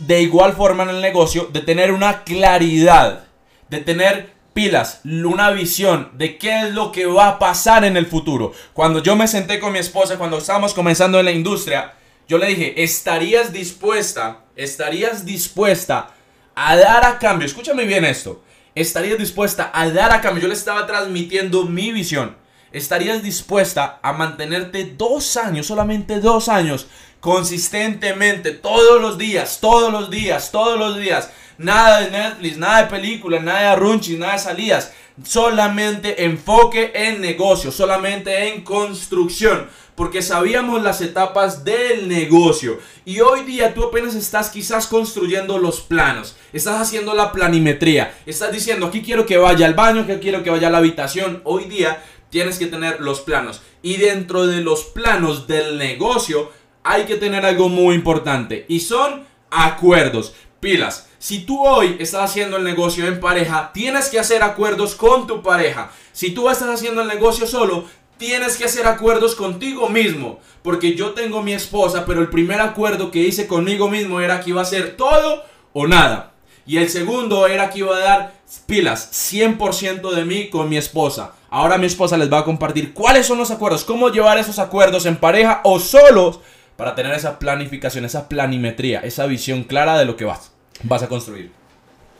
de 0.00 0.22
igual 0.22 0.54
forma 0.54 0.82
en 0.82 0.88
el 0.88 1.00
negocio 1.00 1.48
de 1.52 1.60
tener 1.60 1.92
una 1.92 2.24
claridad 2.24 3.29
de 3.70 3.78
tener 3.78 4.32
pilas, 4.52 5.00
una 5.04 5.50
visión 5.50 6.10
de 6.14 6.36
qué 6.36 6.62
es 6.62 6.74
lo 6.74 6.92
que 6.92 7.06
va 7.06 7.28
a 7.28 7.38
pasar 7.38 7.84
en 7.84 7.96
el 7.96 8.06
futuro. 8.06 8.52
Cuando 8.74 9.02
yo 9.02 9.16
me 9.16 9.28
senté 9.28 9.60
con 9.60 9.72
mi 9.72 9.78
esposa, 9.78 10.18
cuando 10.18 10.38
estábamos 10.38 10.74
comenzando 10.74 11.18
en 11.18 11.24
la 11.24 11.30
industria, 11.30 11.94
yo 12.28 12.36
le 12.36 12.46
dije, 12.46 12.82
¿estarías 12.82 13.52
dispuesta, 13.52 14.40
estarías 14.56 15.24
dispuesta 15.24 16.10
a 16.54 16.76
dar 16.76 17.06
a 17.06 17.18
cambio? 17.18 17.46
Escúchame 17.46 17.84
bien 17.84 18.04
esto. 18.04 18.42
¿Estarías 18.74 19.18
dispuesta 19.18 19.70
a 19.72 19.88
dar 19.90 20.12
a 20.12 20.20
cambio? 20.20 20.42
Yo 20.42 20.48
le 20.48 20.54
estaba 20.54 20.86
transmitiendo 20.86 21.64
mi 21.64 21.92
visión. 21.92 22.36
¿Estarías 22.72 23.22
dispuesta 23.22 23.98
a 24.02 24.12
mantenerte 24.12 24.84
dos 24.96 25.36
años, 25.36 25.66
solamente 25.66 26.20
dos 26.20 26.48
años, 26.48 26.86
consistentemente, 27.18 28.52
todos 28.52 29.00
los 29.00 29.18
días, 29.18 29.58
todos 29.60 29.92
los 29.92 30.08
días, 30.08 30.52
todos 30.52 30.78
los 30.78 30.96
días? 30.96 31.30
Nada 31.60 32.00
de 32.00 32.10
Netflix, 32.10 32.56
nada 32.56 32.84
de 32.84 32.88
películas, 32.88 33.42
nada 33.42 33.60
de 33.60 33.66
arrunchis, 33.66 34.18
nada 34.18 34.32
de 34.32 34.38
salidas. 34.38 34.94
Solamente 35.22 36.24
enfoque 36.24 36.90
en 36.94 37.20
negocio, 37.20 37.70
solamente 37.70 38.48
en 38.48 38.62
construcción. 38.62 39.68
Porque 39.94 40.22
sabíamos 40.22 40.82
las 40.82 41.02
etapas 41.02 41.62
del 41.62 42.08
negocio. 42.08 42.78
Y 43.04 43.20
hoy 43.20 43.42
día 43.42 43.74
tú 43.74 43.84
apenas 43.84 44.14
estás 44.14 44.48
quizás 44.48 44.86
construyendo 44.86 45.58
los 45.58 45.82
planos. 45.82 46.34
Estás 46.54 46.80
haciendo 46.80 47.12
la 47.12 47.30
planimetría. 47.30 48.14
Estás 48.24 48.52
diciendo, 48.52 48.86
aquí 48.86 49.02
quiero 49.02 49.26
que 49.26 49.36
vaya 49.36 49.66
al 49.66 49.74
baño, 49.74 50.00
aquí 50.00 50.14
quiero 50.14 50.42
que 50.42 50.48
vaya 50.48 50.68
a 50.68 50.70
la 50.70 50.78
habitación. 50.78 51.42
Hoy 51.44 51.64
día 51.64 52.02
tienes 52.30 52.58
que 52.58 52.68
tener 52.68 53.02
los 53.02 53.20
planos. 53.20 53.60
Y 53.82 53.98
dentro 53.98 54.46
de 54.46 54.62
los 54.62 54.84
planos 54.84 55.46
del 55.46 55.76
negocio 55.76 56.50
hay 56.84 57.04
que 57.04 57.16
tener 57.16 57.44
algo 57.44 57.68
muy 57.68 57.94
importante. 57.94 58.64
Y 58.66 58.80
son 58.80 59.26
acuerdos. 59.50 60.32
Pilas. 60.60 61.09
Si 61.22 61.40
tú 61.40 61.66
hoy 61.66 61.98
estás 62.00 62.30
haciendo 62.30 62.56
el 62.56 62.64
negocio 62.64 63.06
en 63.06 63.20
pareja, 63.20 63.72
tienes 63.74 64.08
que 64.08 64.18
hacer 64.18 64.42
acuerdos 64.42 64.94
con 64.94 65.26
tu 65.26 65.42
pareja. 65.42 65.90
Si 66.12 66.30
tú 66.30 66.48
estás 66.48 66.70
haciendo 66.70 67.02
el 67.02 67.08
negocio 67.08 67.46
solo, 67.46 67.84
tienes 68.16 68.56
que 68.56 68.64
hacer 68.64 68.86
acuerdos 68.86 69.34
contigo 69.34 69.90
mismo. 69.90 70.38
Porque 70.62 70.94
yo 70.94 71.10
tengo 71.10 71.42
mi 71.42 71.52
esposa, 71.52 72.06
pero 72.06 72.22
el 72.22 72.30
primer 72.30 72.62
acuerdo 72.62 73.10
que 73.10 73.18
hice 73.18 73.46
conmigo 73.46 73.90
mismo 73.90 74.22
era 74.22 74.40
que 74.40 74.48
iba 74.48 74.60
a 74.60 74.64
hacer 74.64 74.96
todo 74.96 75.44
o 75.74 75.86
nada. 75.86 76.32
Y 76.64 76.78
el 76.78 76.88
segundo 76.88 77.46
era 77.46 77.68
que 77.68 77.80
iba 77.80 77.94
a 77.94 78.00
dar 78.00 78.32
pilas 78.64 79.10
100% 79.12 80.12
de 80.12 80.24
mí 80.24 80.48
con 80.48 80.70
mi 80.70 80.78
esposa. 80.78 81.32
Ahora 81.50 81.76
mi 81.76 81.84
esposa 81.84 82.16
les 82.16 82.32
va 82.32 82.38
a 82.38 82.44
compartir 82.44 82.94
cuáles 82.94 83.26
son 83.26 83.36
los 83.36 83.50
acuerdos, 83.50 83.84
cómo 83.84 84.08
llevar 84.08 84.38
esos 84.38 84.58
acuerdos 84.58 85.04
en 85.04 85.16
pareja 85.16 85.60
o 85.64 85.80
solos 85.80 86.40
para 86.78 86.94
tener 86.94 87.12
esa 87.12 87.38
planificación, 87.38 88.06
esa 88.06 88.26
planimetría, 88.26 89.00
esa 89.00 89.26
visión 89.26 89.64
clara 89.64 89.98
de 89.98 90.06
lo 90.06 90.16
que 90.16 90.24
vas, 90.24 90.49
vas 90.82 91.02
a 91.02 91.08
construir. 91.08 91.60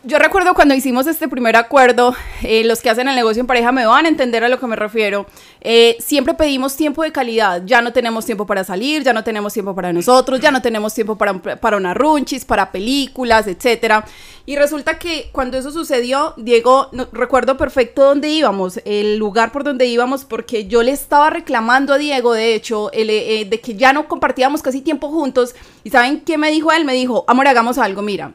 Yo 0.02 0.18
recuerdo 0.18 0.54
cuando 0.54 0.74
hicimos 0.74 1.06
este 1.06 1.28
primer 1.28 1.56
acuerdo, 1.56 2.14
eh, 2.42 2.64
los 2.64 2.80
que 2.80 2.88
hacen 2.88 3.06
el 3.06 3.14
negocio 3.14 3.40
en 3.40 3.46
pareja 3.46 3.70
me 3.70 3.84
van 3.84 4.06
a 4.06 4.08
entender 4.08 4.42
a 4.42 4.48
lo 4.48 4.58
que 4.58 4.66
me 4.66 4.74
refiero. 4.74 5.26
Eh, 5.60 5.98
siempre 6.00 6.32
pedimos 6.32 6.74
tiempo 6.74 7.02
de 7.02 7.12
calidad. 7.12 7.62
Ya 7.66 7.82
no 7.82 7.92
tenemos 7.92 8.24
tiempo 8.24 8.46
para 8.46 8.64
salir, 8.64 9.02
ya 9.02 9.12
no 9.12 9.22
tenemos 9.24 9.52
tiempo 9.52 9.74
para 9.74 9.92
nosotros, 9.92 10.40
ya 10.40 10.50
no 10.50 10.62
tenemos 10.62 10.94
tiempo 10.94 11.16
para, 11.18 11.34
para 11.38 11.76
una 11.76 11.92
runchis, 11.92 12.46
para 12.46 12.72
películas, 12.72 13.46
etc. 13.46 14.02
Y 14.46 14.56
resulta 14.56 14.98
que 14.98 15.28
cuando 15.32 15.58
eso 15.58 15.70
sucedió, 15.70 16.32
Diego, 16.38 16.88
recuerdo 17.12 17.58
perfecto 17.58 18.02
dónde 18.02 18.30
íbamos, 18.30 18.80
el 18.86 19.18
lugar 19.18 19.52
por 19.52 19.64
donde 19.64 19.84
íbamos, 19.84 20.24
porque 20.24 20.66
yo 20.66 20.82
le 20.82 20.92
estaba 20.92 21.28
reclamando 21.28 21.92
a 21.92 21.98
Diego, 21.98 22.32
de 22.32 22.54
hecho, 22.54 22.88
eh, 22.94 23.46
de 23.46 23.60
que 23.60 23.74
ya 23.74 23.92
no 23.92 24.08
compartíamos 24.08 24.62
casi 24.62 24.80
tiempo 24.80 25.10
juntos. 25.10 25.54
¿Y 25.84 25.90
saben 25.90 26.22
qué 26.22 26.38
me 26.38 26.50
dijo 26.50 26.72
él? 26.72 26.86
Me 26.86 26.94
dijo, 26.94 27.26
amor, 27.28 27.48
hagamos 27.48 27.76
algo, 27.76 28.00
mira 28.00 28.32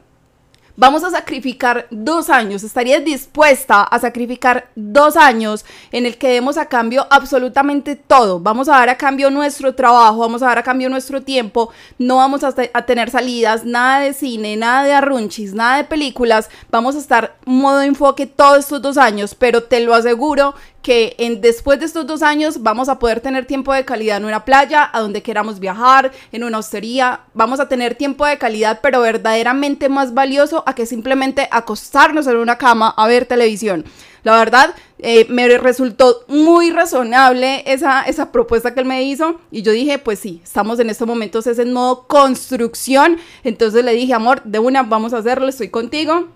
vamos 0.76 1.02
a 1.04 1.10
sacrificar 1.10 1.86
dos 1.90 2.30
años, 2.30 2.62
estarías 2.62 3.04
dispuesta 3.04 3.82
a 3.82 3.98
sacrificar 3.98 4.68
dos 4.74 5.16
años 5.16 5.64
en 5.90 6.06
el 6.06 6.18
que 6.18 6.28
demos 6.28 6.58
a 6.58 6.66
cambio 6.66 7.06
absolutamente 7.10 7.96
todo. 7.96 8.40
Vamos 8.40 8.68
a 8.68 8.72
dar 8.72 8.88
a 8.88 8.96
cambio 8.96 9.30
nuestro 9.30 9.74
trabajo, 9.74 10.18
vamos 10.18 10.42
a 10.42 10.46
dar 10.46 10.58
a 10.58 10.62
cambio 10.62 10.88
nuestro 10.88 11.22
tiempo, 11.22 11.70
no 11.98 12.16
vamos 12.16 12.42
a, 12.44 12.52
tener 12.52 13.10
salidas, 13.10 13.64
nada 13.64 14.00
de 14.00 14.12
cine, 14.12 14.56
nada 14.56 14.84
de 14.84 14.92
arrunchis, 14.92 15.54
nada 15.54 15.78
de 15.78 15.84
películas, 15.84 16.50
vamos 16.70 16.94
a 16.96 16.98
estar 16.98 17.36
modo 17.44 17.82
enfoque 17.82 18.26
todos 18.26 18.60
estos 18.60 18.82
dos 18.82 18.98
años, 18.98 19.34
pero 19.34 19.62
te 19.62 19.80
lo 19.80 19.94
aseguro 19.94 20.54
que 20.86 21.16
en, 21.18 21.40
después 21.40 21.80
de 21.80 21.84
estos 21.84 22.06
dos 22.06 22.22
años 22.22 22.62
vamos 22.62 22.88
a 22.88 23.00
poder 23.00 23.18
tener 23.18 23.44
tiempo 23.44 23.74
de 23.74 23.84
calidad 23.84 24.18
en 24.18 24.24
una 24.24 24.44
playa, 24.44 24.88
a 24.92 25.00
donde 25.00 25.20
queramos 25.20 25.58
viajar, 25.58 26.12
en 26.30 26.44
una 26.44 26.58
hostería, 26.58 27.22
vamos 27.34 27.58
a 27.58 27.66
tener 27.66 27.96
tiempo 27.96 28.24
de 28.24 28.38
calidad, 28.38 28.78
pero 28.80 29.00
verdaderamente 29.00 29.88
más 29.88 30.14
valioso 30.14 30.62
a 30.64 30.76
que 30.76 30.86
simplemente 30.86 31.48
acostarnos 31.50 32.28
en 32.28 32.36
una 32.36 32.56
cama 32.56 32.94
a 32.96 33.08
ver 33.08 33.26
televisión. 33.26 33.84
La 34.22 34.38
verdad, 34.38 34.76
eh, 35.00 35.26
me 35.28 35.58
resultó 35.58 36.24
muy 36.28 36.70
razonable 36.70 37.64
esa, 37.66 38.30
propuesta 38.30 38.72
que 38.72 38.78
él 38.78 38.86
me 38.86 39.02
hizo 39.02 39.40
y 39.50 39.62
yo 39.62 39.72
dije, 39.72 39.98
pues 39.98 40.20
sí, 40.20 40.40
estamos 40.44 40.78
en 40.78 40.88
estos 40.88 41.08
momentos 41.08 41.48
es 41.48 41.58
en 41.58 41.72
modo 41.72 42.06
construcción, 42.06 43.18
entonces 43.42 43.84
le 43.84 43.90
dije, 43.94 44.14
amor, 44.14 44.40
de 44.44 44.60
una, 44.60 44.84
vamos 44.84 45.14
a 45.14 45.18
hacerlo, 45.18 45.48
estoy 45.48 45.68
contigo. 45.68 46.28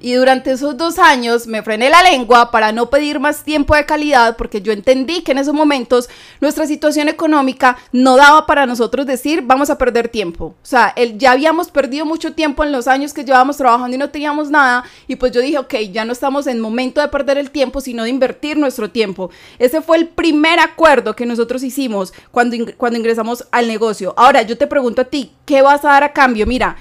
Y 0.00 0.12
durante 0.12 0.52
esos 0.52 0.76
dos 0.76 0.98
años 0.98 1.46
me 1.46 1.62
frené 1.62 1.88
la 1.88 2.02
lengua 2.02 2.50
para 2.50 2.70
no 2.72 2.90
pedir 2.90 3.18
más 3.18 3.44
tiempo 3.44 3.74
de 3.74 3.86
calidad 3.86 4.36
porque 4.36 4.60
yo 4.60 4.72
entendí 4.72 5.22
que 5.22 5.32
en 5.32 5.38
esos 5.38 5.54
momentos 5.54 6.08
nuestra 6.40 6.66
situación 6.66 7.08
económica 7.08 7.78
no 7.92 8.16
daba 8.16 8.46
para 8.46 8.66
nosotros 8.66 9.06
decir 9.06 9.42
vamos 9.42 9.70
a 9.70 9.78
perder 9.78 10.08
tiempo. 10.08 10.46
O 10.46 10.66
sea, 10.66 10.92
el, 10.96 11.18
ya 11.18 11.32
habíamos 11.32 11.70
perdido 11.70 12.04
mucho 12.04 12.34
tiempo 12.34 12.62
en 12.62 12.72
los 12.72 12.88
años 12.88 13.14
que 13.14 13.24
llevábamos 13.24 13.56
trabajando 13.56 13.94
y 13.94 13.98
no 13.98 14.10
teníamos 14.10 14.50
nada. 14.50 14.84
Y 15.08 15.16
pues 15.16 15.32
yo 15.32 15.40
dije, 15.40 15.58
ok, 15.58 15.74
ya 15.92 16.04
no 16.04 16.12
estamos 16.12 16.46
en 16.46 16.60
momento 16.60 17.00
de 17.00 17.08
perder 17.08 17.38
el 17.38 17.50
tiempo, 17.50 17.80
sino 17.80 18.04
de 18.04 18.10
invertir 18.10 18.56
nuestro 18.56 18.90
tiempo. 18.90 19.30
Ese 19.58 19.80
fue 19.80 19.96
el 19.96 20.08
primer 20.08 20.60
acuerdo 20.60 21.16
que 21.16 21.26
nosotros 21.26 21.62
hicimos 21.62 22.12
cuando, 22.30 22.56
cuando 22.76 22.98
ingresamos 22.98 23.46
al 23.50 23.66
negocio. 23.68 24.14
Ahora 24.16 24.42
yo 24.42 24.58
te 24.58 24.66
pregunto 24.66 25.02
a 25.02 25.06
ti, 25.06 25.32
¿qué 25.44 25.62
vas 25.62 25.84
a 25.84 25.88
dar 25.88 26.04
a 26.04 26.12
cambio? 26.12 26.46
Mira, 26.46 26.76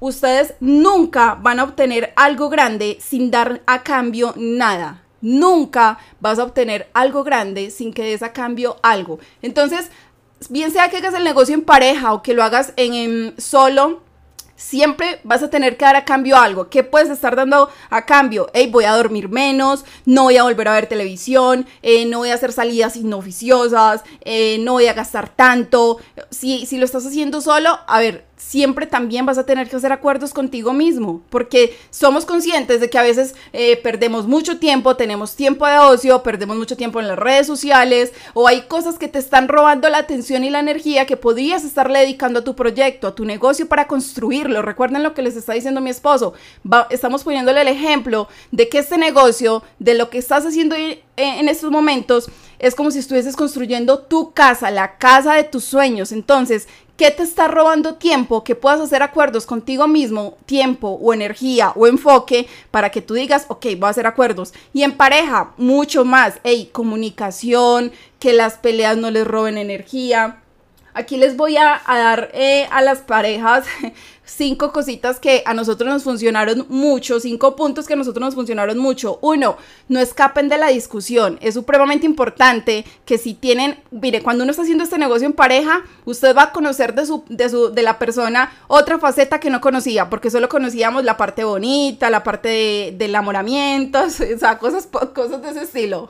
ustedes 0.00 0.54
nunca 0.60 1.36
van 1.40 1.60
a 1.60 1.64
obtener 1.64 2.12
algo 2.16 2.48
grande 2.48 2.98
sin 3.00 3.30
dar 3.30 3.62
a 3.66 3.82
cambio 3.82 4.34
nada. 4.36 5.02
Nunca 5.20 5.98
vas 6.18 6.38
a 6.38 6.44
obtener 6.44 6.88
algo 6.94 7.22
grande 7.22 7.70
sin 7.70 7.92
que 7.92 8.04
des 8.04 8.22
a 8.22 8.32
cambio 8.32 8.78
algo. 8.82 9.18
Entonces, 9.42 9.90
bien 10.48 10.72
sea 10.72 10.88
que 10.88 10.96
hagas 10.96 11.14
el 11.14 11.24
negocio 11.24 11.54
en 11.54 11.62
pareja 11.62 12.12
o 12.14 12.22
que 12.22 12.32
lo 12.32 12.42
hagas 12.42 12.72
en, 12.76 13.34
solo, 13.36 14.02
siempre 14.56 15.20
vas 15.24 15.42
a 15.42 15.50
tener 15.50 15.76
que 15.76 15.84
dar 15.84 15.96
a 15.96 16.04
cambio 16.06 16.36
algo. 16.36 16.70
¿Qué 16.70 16.82
puedes 16.82 17.10
estar 17.10 17.36
dando 17.36 17.68
a 17.90 18.06
cambio? 18.06 18.48
Hey, 18.54 18.68
voy 18.70 18.84
a 18.84 18.92
dormir 18.92 19.28
menos, 19.28 19.84
no 20.06 20.24
voy 20.24 20.38
a 20.38 20.42
volver 20.42 20.68
a 20.68 20.72
ver 20.72 20.86
televisión, 20.86 21.66
eh, 21.82 22.06
no 22.06 22.18
voy 22.18 22.30
a 22.30 22.34
hacer 22.34 22.52
salidas 22.52 22.96
inoficiosas, 22.96 24.02
eh, 24.22 24.58
no 24.60 24.72
voy 24.72 24.86
a 24.86 24.94
gastar 24.94 25.28
tanto. 25.28 25.98
Si, 26.30 26.64
si 26.64 26.78
lo 26.78 26.86
estás 26.86 27.04
haciendo 27.04 27.42
solo, 27.42 27.78
a 27.86 28.00
ver, 28.00 28.29
siempre 28.40 28.86
también 28.86 29.26
vas 29.26 29.36
a 29.38 29.44
tener 29.44 29.68
que 29.68 29.76
hacer 29.76 29.92
acuerdos 29.92 30.32
contigo 30.32 30.72
mismo, 30.72 31.22
porque 31.28 31.76
somos 31.90 32.24
conscientes 32.24 32.80
de 32.80 32.88
que 32.88 32.98
a 32.98 33.02
veces 33.02 33.34
eh, 33.52 33.76
perdemos 33.76 34.26
mucho 34.26 34.58
tiempo, 34.58 34.96
tenemos 34.96 35.36
tiempo 35.36 35.66
de 35.66 35.78
ocio, 35.78 36.22
perdemos 36.22 36.56
mucho 36.56 36.76
tiempo 36.76 37.00
en 37.00 37.08
las 37.08 37.18
redes 37.18 37.46
sociales, 37.46 38.12
o 38.32 38.48
hay 38.48 38.62
cosas 38.62 38.98
que 38.98 39.08
te 39.08 39.18
están 39.18 39.46
robando 39.46 39.88
la 39.90 39.98
atención 39.98 40.42
y 40.42 40.50
la 40.50 40.60
energía 40.60 41.04
que 41.04 41.18
podrías 41.18 41.64
estarle 41.64 42.00
dedicando 42.00 42.40
a 42.40 42.44
tu 42.44 42.56
proyecto, 42.56 43.08
a 43.08 43.14
tu 43.14 43.26
negocio 43.26 43.68
para 43.68 43.86
construirlo. 43.86 44.62
Recuerden 44.62 45.02
lo 45.02 45.12
que 45.12 45.22
les 45.22 45.36
está 45.36 45.52
diciendo 45.52 45.82
mi 45.82 45.90
esposo. 45.90 46.32
estamos 46.88 47.22
poniéndole 47.22 47.60
el 47.60 47.68
ejemplo 47.68 48.26
de 48.52 48.70
que 48.70 48.78
este 48.78 48.96
negocio, 48.96 49.62
de 49.78 49.94
lo 49.94 50.08
que 50.08 50.18
estás 50.18 50.46
haciendo 50.46 50.76
en 50.76 51.48
estos 51.48 51.70
momentos, 51.70 52.30
es 52.60 52.74
como 52.74 52.90
si 52.90 52.98
estuvieses 52.98 53.36
construyendo 53.36 54.00
tu 54.00 54.32
casa, 54.32 54.70
la 54.70 54.98
casa 54.98 55.34
de 55.34 55.44
tus 55.44 55.64
sueños. 55.64 56.12
Entonces, 56.12 56.68
¿Qué 57.00 57.10
te 57.10 57.22
está 57.22 57.48
robando 57.48 57.94
tiempo? 57.94 58.44
Que 58.44 58.54
puedas 58.54 58.78
hacer 58.78 59.02
acuerdos 59.02 59.46
contigo 59.46 59.88
mismo, 59.88 60.36
tiempo 60.44 60.98
o 61.00 61.14
energía 61.14 61.72
o 61.74 61.86
enfoque 61.86 62.46
para 62.70 62.90
que 62.90 63.00
tú 63.00 63.14
digas, 63.14 63.46
ok, 63.48 63.68
voy 63.78 63.86
a 63.86 63.88
hacer 63.88 64.06
acuerdos. 64.06 64.52
Y 64.74 64.82
en 64.82 64.92
pareja, 64.92 65.54
mucho 65.56 66.04
más. 66.04 66.40
Hey, 66.44 66.68
comunicación, 66.70 67.90
que 68.18 68.34
las 68.34 68.58
peleas 68.58 68.98
no 68.98 69.10
les 69.10 69.26
roben 69.26 69.56
energía. 69.56 70.42
Aquí 70.92 71.16
les 71.16 71.38
voy 71.38 71.56
a, 71.56 71.80
dar 71.86 72.32
eh, 72.34 72.68
a 72.70 72.82
las 72.82 72.98
parejas 72.98 73.64
cinco 74.30 74.72
cositas 74.72 75.18
que 75.18 75.42
a 75.44 75.54
nosotros 75.54 75.90
nos 75.90 76.04
funcionaron 76.04 76.64
mucho, 76.68 77.18
cinco 77.18 77.56
puntos 77.56 77.86
que 77.86 77.94
a 77.94 77.96
nosotros 77.96 78.24
nos 78.24 78.34
funcionaron 78.34 78.78
mucho. 78.78 79.18
Uno, 79.22 79.56
no 79.88 79.98
escapen 79.98 80.48
de 80.48 80.56
la 80.56 80.68
discusión. 80.68 81.38
Es 81.42 81.54
supremamente 81.54 82.06
importante 82.06 82.84
que 83.04 83.18
si 83.18 83.34
tienen, 83.34 83.80
mire, 83.90 84.22
cuando 84.22 84.44
uno 84.44 84.52
está 84.52 84.62
haciendo 84.62 84.84
este 84.84 84.98
negocio 84.98 85.26
en 85.26 85.32
pareja, 85.32 85.82
usted 86.04 86.36
va 86.36 86.44
a 86.44 86.52
conocer 86.52 86.94
de, 86.94 87.06
su, 87.06 87.24
de, 87.28 87.48
su, 87.48 87.72
de 87.72 87.82
la 87.82 87.98
persona 87.98 88.52
otra 88.68 88.98
faceta 88.98 89.40
que 89.40 89.50
no 89.50 89.60
conocía, 89.60 90.08
porque 90.08 90.30
solo 90.30 90.48
conocíamos 90.48 91.04
la 91.04 91.16
parte 91.16 91.42
bonita, 91.42 92.08
la 92.08 92.22
parte 92.22 92.48
de, 92.48 92.94
del 92.96 93.10
enamoramiento, 93.10 94.00
o 94.04 94.10
sea, 94.10 94.58
cosas, 94.58 94.88
cosas 95.12 95.42
de 95.42 95.50
ese 95.50 95.62
estilo. 95.62 96.08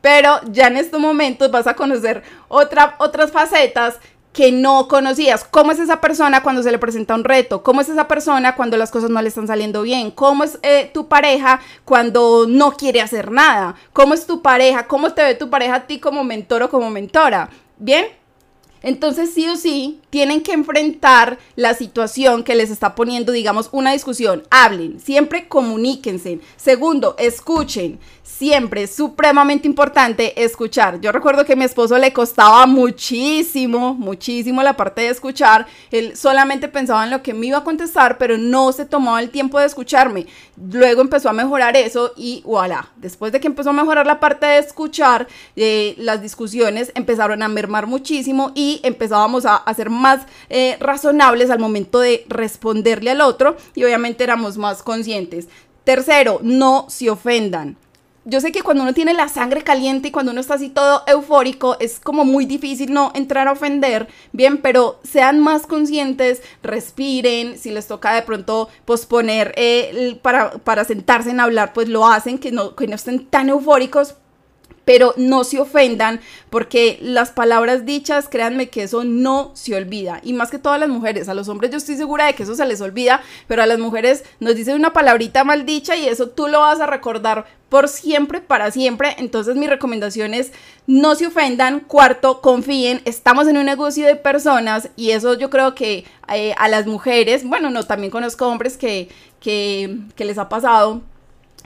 Pero 0.00 0.38
ya 0.50 0.66
en 0.66 0.76
estos 0.76 1.00
momentos 1.00 1.50
vas 1.50 1.66
a 1.66 1.74
conocer 1.74 2.22
otra, 2.48 2.94
otras 2.98 3.32
facetas 3.32 3.94
que 4.34 4.50
no 4.50 4.88
conocías. 4.88 5.44
¿Cómo 5.44 5.70
es 5.70 5.78
esa 5.78 6.00
persona 6.00 6.42
cuando 6.42 6.62
se 6.62 6.72
le 6.72 6.78
presenta 6.78 7.14
un 7.14 7.22
reto? 7.22 7.62
¿Cómo 7.62 7.80
es 7.80 7.88
esa 7.88 8.08
persona 8.08 8.56
cuando 8.56 8.76
las 8.76 8.90
cosas 8.90 9.08
no 9.08 9.22
le 9.22 9.28
están 9.28 9.46
saliendo 9.46 9.82
bien? 9.82 10.10
¿Cómo 10.10 10.42
es 10.42 10.58
eh, 10.62 10.90
tu 10.92 11.06
pareja 11.06 11.60
cuando 11.84 12.46
no 12.48 12.72
quiere 12.72 13.00
hacer 13.00 13.30
nada? 13.30 13.76
¿Cómo 13.92 14.12
es 14.12 14.26
tu 14.26 14.42
pareja? 14.42 14.88
¿Cómo 14.88 15.10
te 15.10 15.22
ve 15.22 15.34
tu 15.36 15.48
pareja 15.48 15.76
a 15.76 15.86
ti 15.86 16.00
como 16.00 16.24
mentor 16.24 16.64
o 16.64 16.68
como 16.68 16.90
mentora? 16.90 17.48
¿Bien? 17.78 18.06
Entonces 18.82 19.32
sí 19.32 19.48
o 19.48 19.56
sí 19.56 20.02
tienen 20.14 20.42
que 20.44 20.52
enfrentar 20.52 21.38
la 21.56 21.74
situación 21.74 22.44
que 22.44 22.54
les 22.54 22.70
está 22.70 22.94
poniendo, 22.94 23.32
digamos, 23.32 23.68
una 23.72 23.90
discusión. 23.90 24.44
Hablen, 24.48 25.00
siempre 25.00 25.48
comuníquense. 25.48 26.38
Segundo, 26.56 27.16
escuchen 27.18 27.98
siempre 28.24 28.82
es 28.82 28.94
supremamente 28.94 29.68
importante 29.68 30.42
escuchar. 30.42 31.00
Yo 31.00 31.12
recuerdo 31.12 31.44
que 31.44 31.52
a 31.52 31.56
mi 31.56 31.64
esposo 31.64 31.96
le 31.98 32.12
costaba 32.12 32.66
muchísimo, 32.66 33.94
muchísimo 33.94 34.62
la 34.62 34.76
parte 34.76 35.02
de 35.02 35.08
escuchar. 35.08 35.66
Él 35.90 36.16
solamente 36.16 36.68
pensaba 36.68 37.04
en 37.04 37.10
lo 37.10 37.22
que 37.22 37.34
me 37.34 37.46
iba 37.46 37.58
a 37.58 37.64
contestar, 37.64 38.18
pero 38.18 38.36
no 38.36 38.72
se 38.72 38.86
tomaba 38.86 39.20
el 39.20 39.30
tiempo 39.30 39.58
de 39.58 39.66
escucharme. 39.66 40.26
Luego 40.56 41.00
empezó 41.00 41.28
a 41.28 41.32
mejorar 41.32 41.76
eso 41.76 42.12
y 42.16 42.42
voilà. 42.44 42.88
Después 42.96 43.30
de 43.30 43.40
que 43.40 43.46
empezó 43.46 43.70
a 43.70 43.74
mejorar 43.74 44.06
la 44.06 44.20
parte 44.20 44.46
de 44.46 44.58
escuchar, 44.58 45.28
eh, 45.54 45.94
las 45.98 46.20
discusiones 46.20 46.92
empezaron 46.94 47.42
a 47.42 47.48
mermar 47.48 47.86
muchísimo 47.86 48.52
y 48.54 48.80
empezábamos 48.82 49.44
a, 49.46 49.62
ser 49.74 49.90
más 49.90 50.03
eh, 50.48 50.76
razonables 50.80 51.50
al 51.50 51.58
momento 51.58 52.00
de 52.00 52.24
responderle 52.28 53.10
al 53.10 53.20
otro 53.20 53.56
y 53.74 53.84
obviamente 53.84 54.24
éramos 54.24 54.56
más 54.56 54.82
conscientes. 54.82 55.48
Tercero, 55.84 56.40
no 56.42 56.86
se 56.88 57.10
ofendan 57.10 57.76
yo 58.26 58.40
sé 58.40 58.52
que 58.52 58.62
cuando 58.62 58.82
uno 58.82 58.94
tiene 58.94 59.12
la 59.12 59.28
sangre 59.28 59.62
caliente 59.62 60.08
y 60.08 60.10
cuando 60.10 60.32
uno 60.32 60.40
está 60.40 60.54
así 60.54 60.70
todo 60.70 61.02
eufórico, 61.06 61.76
es 61.78 62.00
como 62.00 62.24
muy 62.24 62.46
difícil 62.46 62.92
no 62.92 63.12
entrar 63.14 63.48
a 63.48 63.52
ofender, 63.52 64.08
bien, 64.32 64.58
pero 64.58 64.98
sean 65.04 65.40
más 65.40 65.66
conscientes, 65.66 66.42
respiren, 66.62 67.58
si 67.58 67.70
les 67.70 67.86
toca 67.86 68.14
de 68.14 68.22
pronto 68.22 68.68
posponer 68.86 69.52
eh, 69.56 70.18
para, 70.22 70.52
para 70.52 70.84
sentarse 70.84 71.30
en 71.30 71.40
hablar, 71.40 71.74
pues 71.74 71.88
lo 71.88 72.06
hacen, 72.06 72.38
que 72.38 72.50
no, 72.50 72.74
que 72.74 72.86
no 72.86 72.94
estén 72.94 73.26
tan 73.26 73.50
eufóricos, 73.50 74.14
pero 74.84 75.14
no 75.16 75.44
se 75.44 75.60
ofendan 75.60 76.20
porque 76.50 76.98
las 77.00 77.30
palabras 77.30 77.84
dichas, 77.84 78.28
créanme 78.28 78.68
que 78.68 78.84
eso 78.84 79.04
no 79.04 79.50
se 79.54 79.74
olvida. 79.74 80.20
Y 80.22 80.32
más 80.32 80.50
que 80.50 80.58
todas 80.58 80.78
las 80.78 80.88
mujeres, 80.88 81.28
a 81.28 81.34
los 81.34 81.48
hombres 81.48 81.70
yo 81.70 81.78
estoy 81.78 81.96
segura 81.96 82.26
de 82.26 82.34
que 82.34 82.44
eso 82.44 82.54
se 82.54 82.66
les 82.66 82.80
olvida, 82.80 83.22
pero 83.46 83.62
a 83.62 83.66
las 83.66 83.78
mujeres 83.78 84.24
nos 84.40 84.54
dicen 84.54 84.76
una 84.76 84.92
palabrita 84.92 85.44
mal 85.44 85.66
dicha 85.66 85.96
y 85.96 86.06
eso 86.06 86.28
tú 86.28 86.48
lo 86.48 86.60
vas 86.60 86.80
a 86.80 86.86
recordar 86.86 87.46
por 87.68 87.88
siempre, 87.88 88.40
para 88.40 88.70
siempre. 88.70 89.16
Entonces 89.18 89.56
mi 89.56 89.66
recomendación 89.66 90.32
es 90.34 90.52
no 90.86 91.14
se 91.14 91.26
ofendan. 91.26 91.80
Cuarto, 91.80 92.40
confíen. 92.40 93.02
Estamos 93.04 93.48
en 93.48 93.56
un 93.56 93.66
negocio 93.66 94.06
de 94.06 94.16
personas 94.16 94.90
y 94.96 95.10
eso 95.10 95.34
yo 95.34 95.50
creo 95.50 95.74
que 95.74 96.04
eh, 96.32 96.54
a 96.56 96.68
las 96.68 96.86
mujeres, 96.86 97.44
bueno, 97.44 97.70
no, 97.70 97.82
también 97.82 98.10
conozco 98.10 98.46
hombres 98.46 98.76
que, 98.76 99.08
que, 99.40 99.98
que 100.14 100.24
les 100.24 100.38
ha 100.38 100.48
pasado 100.48 101.02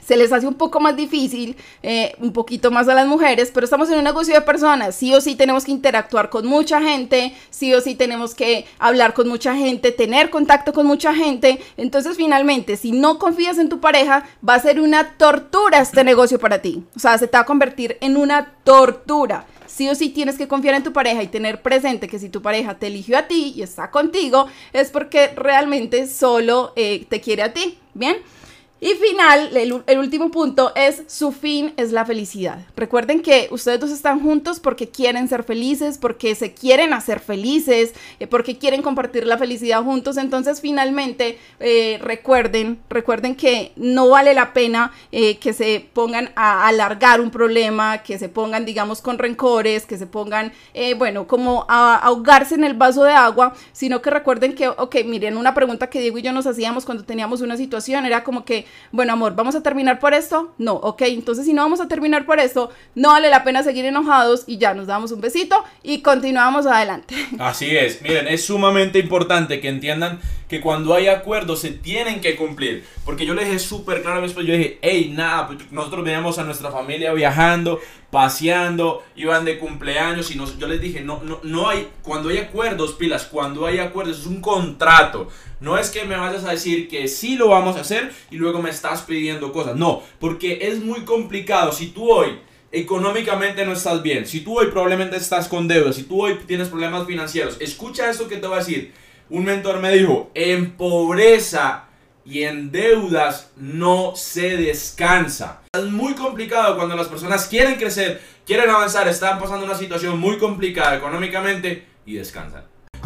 se 0.08 0.16
les 0.16 0.32
hace 0.32 0.46
un 0.46 0.54
poco 0.54 0.80
más 0.80 0.96
difícil, 0.96 1.54
eh, 1.82 2.14
un 2.18 2.32
poquito 2.32 2.70
más 2.70 2.88
a 2.88 2.94
las 2.94 3.06
mujeres, 3.06 3.50
pero 3.52 3.64
estamos 3.64 3.90
en 3.90 3.98
un 3.98 4.04
negocio 4.04 4.32
de 4.32 4.40
personas, 4.40 4.94
sí 4.94 5.14
o 5.14 5.20
sí 5.20 5.34
tenemos 5.36 5.66
que 5.66 5.70
interactuar 5.70 6.30
con 6.30 6.46
mucha 6.46 6.80
gente, 6.80 7.34
sí 7.50 7.74
o 7.74 7.82
sí 7.82 7.94
tenemos 7.94 8.34
que 8.34 8.64
hablar 8.78 9.12
con 9.12 9.28
mucha 9.28 9.54
gente, 9.54 9.92
tener 9.92 10.30
contacto 10.30 10.72
con 10.72 10.86
mucha 10.86 11.14
gente, 11.14 11.60
entonces 11.76 12.16
finalmente, 12.16 12.78
si 12.78 12.90
no 12.90 13.18
confías 13.18 13.58
en 13.58 13.68
tu 13.68 13.80
pareja, 13.80 14.24
va 14.46 14.54
a 14.54 14.60
ser 14.60 14.80
una 14.80 15.12
tortura 15.18 15.80
este 15.80 16.02
negocio 16.04 16.38
para 16.38 16.62
ti, 16.62 16.84
o 16.96 16.98
sea, 16.98 17.18
se 17.18 17.28
te 17.28 17.36
va 17.36 17.42
a 17.42 17.46
convertir 17.46 17.98
en 18.00 18.16
una 18.16 18.54
tortura. 18.64 19.44
Sí 19.66 19.90
o 19.90 19.94
sí 19.94 20.08
tienes 20.08 20.38
que 20.38 20.48
confiar 20.48 20.74
en 20.74 20.82
tu 20.82 20.94
pareja 20.94 21.22
y 21.22 21.28
tener 21.28 21.60
presente 21.60 22.08
que 22.08 22.18
si 22.18 22.30
tu 22.30 22.40
pareja 22.40 22.78
te 22.78 22.86
eligió 22.86 23.18
a 23.18 23.28
ti 23.28 23.52
y 23.54 23.62
está 23.62 23.90
contigo, 23.90 24.46
es 24.72 24.90
porque 24.90 25.28
realmente 25.36 26.06
solo 26.08 26.72
eh, 26.74 27.04
te 27.10 27.20
quiere 27.20 27.42
a 27.42 27.52
ti, 27.52 27.78
¿bien? 27.92 28.16
Y 28.80 28.94
final, 28.94 29.56
el, 29.56 29.98
último 29.98 30.30
punto 30.30 30.72
es 30.76 31.02
su 31.08 31.32
fin 31.32 31.72
es 31.76 31.90
la 31.90 32.04
felicidad. 32.04 32.60
Recuerden 32.76 33.22
que 33.22 33.48
ustedes 33.50 33.80
dos 33.80 33.90
están 33.90 34.20
juntos 34.20 34.60
porque 34.60 34.88
quieren 34.88 35.26
ser 35.26 35.42
felices, 35.42 35.98
porque 35.98 36.36
se 36.36 36.54
quieren 36.54 36.92
hacer 36.92 37.18
felices, 37.18 37.92
eh, 38.20 38.28
porque 38.28 38.56
quieren 38.56 38.82
compartir 38.82 39.26
la 39.26 39.36
felicidad 39.36 39.82
juntos. 39.82 40.16
Entonces, 40.16 40.60
finalmente, 40.60 41.38
eh, 41.58 41.98
recuerden, 42.00 42.78
recuerden 42.88 43.34
que 43.34 43.72
no 43.74 44.10
vale 44.10 44.32
la 44.32 44.52
pena 44.52 44.92
eh, 45.10 45.38
que 45.38 45.52
se 45.52 45.84
pongan 45.92 46.30
a 46.36 46.68
alargar 46.68 47.20
un 47.20 47.32
problema, 47.32 48.04
que 48.04 48.16
se 48.16 48.28
pongan, 48.28 48.64
digamos, 48.64 49.02
con 49.02 49.18
rencores, 49.18 49.86
que 49.86 49.98
se 49.98 50.06
pongan, 50.06 50.52
bueno, 50.96 51.26
como 51.26 51.66
a 51.68 51.96
ahogarse 51.96 52.54
en 52.54 52.62
el 52.62 52.74
vaso 52.74 53.02
de 53.02 53.12
agua, 53.12 53.54
sino 53.72 54.00
que 54.00 54.10
recuerden 54.10 54.54
que, 54.54 54.68
ok, 54.68 54.96
miren, 55.04 55.36
una 55.36 55.52
pregunta 55.52 55.90
que 55.90 56.00
Diego 56.00 56.18
y 56.18 56.22
yo 56.22 56.32
nos 56.32 56.46
hacíamos 56.46 56.84
cuando 56.84 57.02
teníamos 57.02 57.40
una 57.40 57.56
situación 57.56 58.06
era 58.06 58.22
como 58.22 58.44
que 58.44 58.67
bueno, 58.92 59.12
amor, 59.12 59.34
¿vamos 59.34 59.54
a 59.54 59.62
terminar 59.62 59.98
por 59.98 60.14
esto? 60.14 60.54
No, 60.58 60.74
ok, 60.74 61.02
entonces 61.02 61.44
si 61.44 61.52
no 61.52 61.62
vamos 61.62 61.80
a 61.80 61.88
terminar 61.88 62.24
por 62.24 62.40
esto, 62.40 62.70
no 62.94 63.10
vale 63.10 63.28
la 63.28 63.44
pena 63.44 63.62
seguir 63.62 63.84
enojados 63.84 64.44
y 64.46 64.58
ya 64.58 64.74
nos 64.74 64.86
damos 64.86 65.12
un 65.12 65.20
besito 65.20 65.64
y 65.82 66.00
continuamos 66.00 66.66
adelante. 66.66 67.14
Así 67.38 67.76
es, 67.76 68.02
miren, 68.02 68.28
es 68.28 68.44
sumamente 68.44 68.98
importante 68.98 69.60
que 69.60 69.68
entiendan 69.68 70.20
que 70.48 70.60
cuando 70.60 70.94
hay 70.94 71.08
acuerdos 71.08 71.60
se 71.60 71.70
tienen 71.70 72.20
que 72.20 72.34
cumplir. 72.34 72.84
Porque 73.04 73.26
yo 73.26 73.34
le 73.34 73.44
dije 73.44 73.58
súper 73.58 74.02
claro 74.02 74.22
después, 74.22 74.46
yo 74.46 74.54
dije, 74.54 74.78
hey, 74.82 75.12
nada, 75.14 75.46
pues, 75.46 75.70
nosotros 75.70 76.04
veníamos 76.04 76.38
a 76.38 76.44
nuestra 76.44 76.70
familia 76.70 77.12
viajando, 77.12 77.80
paseando, 78.10 79.02
iban 79.16 79.44
de 79.44 79.58
cumpleaños 79.58 80.30
y 80.30 80.38
yo 80.58 80.66
les 80.66 80.80
dije, 80.80 81.02
no, 81.02 81.22
no, 81.22 81.40
no 81.42 81.68
hay, 81.68 81.88
cuando 82.02 82.30
hay 82.30 82.38
acuerdos, 82.38 82.94
pilas, 82.94 83.26
cuando 83.26 83.66
hay 83.66 83.78
acuerdos 83.78 84.20
es 84.20 84.26
un 84.26 84.40
contrato. 84.40 85.28
No 85.60 85.76
es 85.76 85.90
que 85.90 86.04
me 86.04 86.16
vayas 86.16 86.44
a 86.44 86.52
decir 86.52 86.88
que 86.88 87.08
sí 87.08 87.36
lo 87.36 87.48
vamos 87.48 87.76
a 87.76 87.80
hacer 87.80 88.12
y 88.30 88.36
luego 88.36 88.62
me 88.62 88.70
estás 88.70 89.02
pidiendo 89.02 89.52
cosas. 89.52 89.76
No, 89.76 90.02
porque 90.20 90.58
es 90.62 90.80
muy 90.80 91.04
complicado. 91.04 91.72
Si 91.72 91.88
tú 91.88 92.10
hoy 92.10 92.38
económicamente 92.70 93.66
no 93.66 93.72
estás 93.72 94.02
bien, 94.02 94.26
si 94.26 94.40
tú 94.40 94.58
hoy 94.58 94.66
probablemente 94.66 95.16
estás 95.16 95.48
con 95.48 95.68
deudas, 95.68 95.96
si 95.96 96.04
tú 96.04 96.22
hoy 96.22 96.38
tienes 96.46 96.68
problemas 96.68 97.06
financieros, 97.06 97.56
escucha 97.60 98.08
esto 98.08 98.28
que 98.28 98.36
te 98.36 98.46
voy 98.46 98.56
a 98.56 98.60
decir 98.60 98.92
un 99.30 99.44
mentor 99.44 99.80
me 99.80 99.92
dijo, 99.92 100.30
en 100.34 100.72
pobreza 100.72 101.87
y 102.28 102.42
en 102.42 102.70
deudas 102.70 103.50
no 103.56 104.12
se 104.14 104.58
descansa. 104.58 105.62
Es 105.72 105.84
muy 105.84 106.12
complicado 106.12 106.76
cuando 106.76 106.94
las 106.94 107.08
personas 107.08 107.46
quieren 107.46 107.76
crecer, 107.76 108.20
quieren 108.44 108.68
avanzar, 108.68 109.08
están 109.08 109.38
pasando 109.38 109.64
una 109.64 109.74
situación 109.74 110.20
muy 110.20 110.36
complicada 110.36 110.96
económicamente 110.96 111.86
y 112.04 112.14
descansan. 112.14 112.64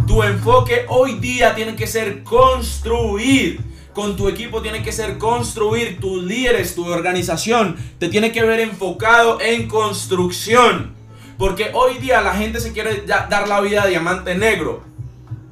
Tu 0.09 0.25
enfoque 0.25 0.87
hoy 0.89 1.21
día 1.21 1.55
tiene 1.55 1.77
que 1.77 1.87
ser 1.87 2.25
construir. 2.25 3.61
Con 3.93 4.17
tu 4.17 4.29
equipo 4.29 4.61
tiene 4.61 4.83
que 4.83 4.91
ser 4.91 5.19
construir. 5.19 6.01
Tus 6.01 6.25
líderes, 6.25 6.75
tu 6.75 6.85
organización, 6.87 7.77
te 8.01 8.09
tiene 8.09 8.33
que 8.33 8.43
ver 8.43 8.59
enfocado 8.59 9.41
en 9.41 9.69
construcción. 9.69 10.95
Porque 11.39 11.71
hoy 11.75 11.99
día 11.99 12.23
la 12.23 12.35
gente 12.35 12.59
se 12.59 12.73
quiere 12.73 13.03
dar 13.07 13.47
la 13.47 13.61
vida 13.61 13.85
a 13.85 13.87
diamante 13.87 14.35
negro. 14.35 14.92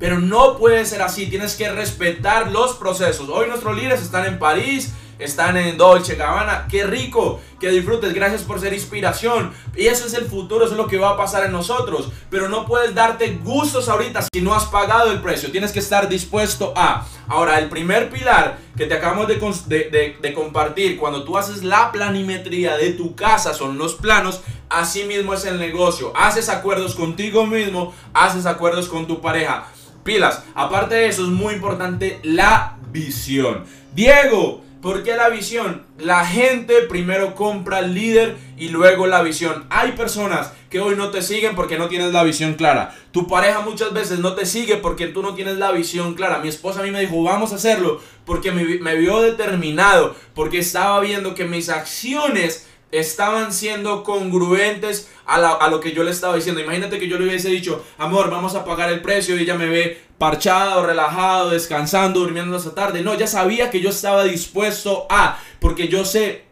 Pero 0.01 0.19
no 0.19 0.57
puede 0.57 0.87
ser 0.87 1.03
así, 1.03 1.27
tienes 1.27 1.55
que 1.57 1.71
respetar 1.71 2.51
los 2.51 2.75
procesos. 2.75 3.29
Hoy 3.29 3.49
nuestros 3.49 3.77
líderes 3.77 4.01
están 4.01 4.25
en 4.25 4.39
París, 4.39 4.95
están 5.19 5.59
en 5.59 5.77
Dolce 5.77 6.15
Gabbana. 6.15 6.67
Qué 6.71 6.85
rico, 6.85 7.39
que 7.61 7.69
disfrutes. 7.69 8.15
Gracias 8.15 8.41
por 8.41 8.59
ser 8.59 8.73
inspiración. 8.73 9.53
Y 9.77 9.89
eso 9.89 10.07
es 10.07 10.15
el 10.15 10.25
futuro, 10.25 10.65
eso 10.65 10.73
es 10.73 10.79
lo 10.79 10.87
que 10.87 10.97
va 10.97 11.11
a 11.11 11.17
pasar 11.19 11.45
en 11.45 11.53
nosotros. 11.53 12.09
Pero 12.31 12.49
no 12.49 12.65
puedes 12.65 12.95
darte 12.95 13.39
gustos 13.45 13.91
ahorita 13.91 14.23
si 14.33 14.41
no 14.41 14.55
has 14.55 14.65
pagado 14.65 15.13
el 15.13 15.21
precio. 15.21 15.51
Tienes 15.53 15.71
que 15.71 15.81
estar 15.81 16.09
dispuesto 16.09 16.73
a. 16.75 17.07
Ahora, 17.29 17.59
el 17.59 17.69
primer 17.69 18.09
pilar 18.09 18.59
que 18.79 18.87
te 18.87 18.95
acabamos 18.95 19.29
de, 19.29 20.17
de 20.19 20.33
compartir, 20.33 20.97
cuando 20.97 21.25
tú 21.25 21.37
haces 21.37 21.63
la 21.63 21.93
planimetría 21.93 22.79
de 22.79 22.95
tu 22.95 23.15
casa, 23.15 23.53
son 23.53 23.77
los 23.77 23.97
planos. 23.97 24.41
Así 24.71 25.05
mismo 25.05 25.35
es 25.35 25.45
el 25.45 25.59
negocio. 25.59 26.11
Haces 26.17 26.49
acuerdos 26.49 26.95
contigo 26.95 27.45
mismo, 27.47 27.93
haces 28.15 28.47
acuerdos 28.47 28.89
con 28.89 29.07
tu 29.07 29.21
pareja 29.21 29.67
pilas. 30.05 30.45
Aparte 30.55 30.95
de 30.97 31.09
eso, 31.09 31.23
es 31.23 31.29
muy 31.29 31.55
importante 31.55 32.21
la 32.23 32.77
visión. 32.93 33.65
Diego, 33.95 34.63
¿por 34.81 35.03
qué 35.03 35.17
la 35.17 35.29
visión? 35.29 35.83
La 35.99 36.25
gente 36.25 36.83
primero 36.89 37.35
compra 37.35 37.81
el 37.81 37.95
líder 37.95 38.37
y 38.57 38.69
luego 38.69 39.07
la 39.07 39.23
visión. 39.23 39.67
Hay 39.71 39.93
personas 39.93 40.53
que 40.71 40.81
hoy 40.81 40.95
no 40.95 41.11
te 41.11 41.21
siguen 41.21 41.57
porque 41.57 41.79
no 41.79 41.89
tienes 41.89 42.13
la 42.13 42.23
visión 42.23 42.55
clara. 42.55 42.97
Tu 43.11 43.27
pareja 43.27 43.61
muchas 43.61 43.93
veces 43.93 44.21
no 44.21 44.35
te 44.35 44.47
sigue 44.47 44.77
porque 44.77 45.09
tú 45.09 45.23
no 45.23 45.35
tienes 45.35 45.59
la 45.59 45.73
visión 45.73 46.15
clara. 46.15 46.39
Mi 46.39 46.49
esposa 46.49 46.81
a 46.81 46.83
mí 46.85 46.93
me 46.93 47.01
dijo, 47.01 47.23
vamos 47.23 47.53
a 47.53 47.57
hacerlo 47.57 48.01
porque 48.25 48.53
me, 48.53 48.65
me 48.65 48.95
vio 48.97 49.21
determinado, 49.21 50.15
porque 50.35 50.61
estaba 50.61 51.01
viendo 51.01 51.35
que 51.35 51.45
mis 51.45 51.69
acciones 51.69 52.69
estaban 52.93 53.53
siendo 53.53 54.03
congruentes 54.03 55.11
a, 55.27 55.69
lo 55.69 55.81
que 55.81 55.93
yo 55.93 56.03
le 56.03 56.11
estaba 56.11 56.35
diciendo. 56.35 56.61
Imagínate 56.61 56.99
que 56.99 57.09
yo 57.09 57.19
le 57.19 57.27
hubiese 57.27 57.49
dicho, 57.49 57.85
amor, 57.99 58.31
vamos 58.31 58.55
a 58.55 58.65
pagar 58.65 58.91
el 58.93 59.01
precio 59.01 59.37
y 59.37 59.43
ella 59.43 59.55
me 59.55 59.67
ve 59.67 60.03
parchado, 60.19 60.85
relajado, 60.85 61.51
descansando, 61.51 62.21
durmiendo 62.21 62.57
esta 62.57 62.75
tarde. 62.75 63.03
No, 63.03 63.15
ya 63.15 63.27
sabía 63.27 63.71
que 63.71 63.81
yo 63.81 63.91
estaba 63.91 64.25
dispuesto 64.25 65.07
a, 65.09 65.39
porque 65.61 65.89
yo 65.89 66.05
sé 66.05 66.45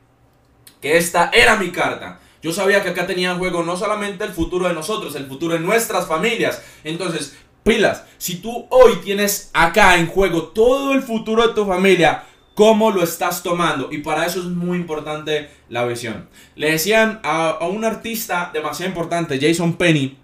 que 0.81 0.97
esta 0.97 1.31
era 1.33 1.57
mi 1.57 1.71
carta. 1.71 2.21
Yo 2.41 2.53
sabía 2.53 2.83
que 2.83 2.91
acá 2.91 3.07
tenía 3.07 3.33
en 3.33 3.39
juego 3.39 3.65
no 3.65 3.77
solamente 3.77 4.25
el 4.25 4.31
futuro 4.31 4.69
de 4.69 4.75
nosotros, 4.75 5.17
el 5.17 5.27
futuro 5.27 5.55
de 5.55 5.61
nuestras 5.61 6.07
familias. 6.07 6.63
Entonces, 6.85 7.37
pilas. 7.65 8.05
Si 8.17 8.37
tú 8.37 8.67
hoy 8.71 8.97
tienes 9.05 9.51
acá 9.53 9.97
en 9.97 10.07
juego 10.07 10.45
todo 10.45 10.95
el 10.95 11.03
futuro 11.03 11.49
de 11.49 11.55
tu 11.55 11.67
familia, 11.67 12.25
¿cómo 12.59 12.91
lo 12.91 13.05
estás 13.05 13.45
tomando? 13.45 13.89
Y 13.93 13.99
para 13.99 14.27
eso 14.27 14.41
es 14.41 14.47
muy 14.47 14.79
importante 14.79 15.49
la 15.69 15.85
visión. 15.85 16.29
Le 16.57 16.73
decían 16.73 17.21
a, 17.23 17.57
un 17.61 17.85
artista 17.85 18.51
demasiado 18.53 18.89
importante, 18.89 19.39
Jason 19.41 19.75
Penny, 19.77 20.19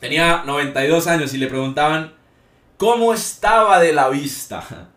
tenía 0.00 0.42
92 0.46 1.06
años 1.06 1.34
y 1.34 1.36
le 1.36 1.48
preguntaban 1.48 2.14
cómo 2.78 3.12
estaba 3.12 3.78
de 3.78 3.92
la 3.92 4.08
vista. 4.08 4.64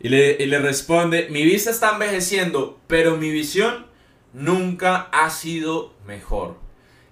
Y 0.00 0.10
le, 0.10 0.36
y 0.38 0.46
le, 0.46 0.60
responde, 0.60 1.26
mi 1.28 1.42
vista 1.42 1.70
está 1.70 1.90
envejeciendo, 1.90 2.78
pero 2.86 3.16
mi 3.16 3.30
visión 3.30 3.86
nunca 4.32 5.08
ha 5.10 5.28
sido 5.28 5.92
mejor. 6.06 6.56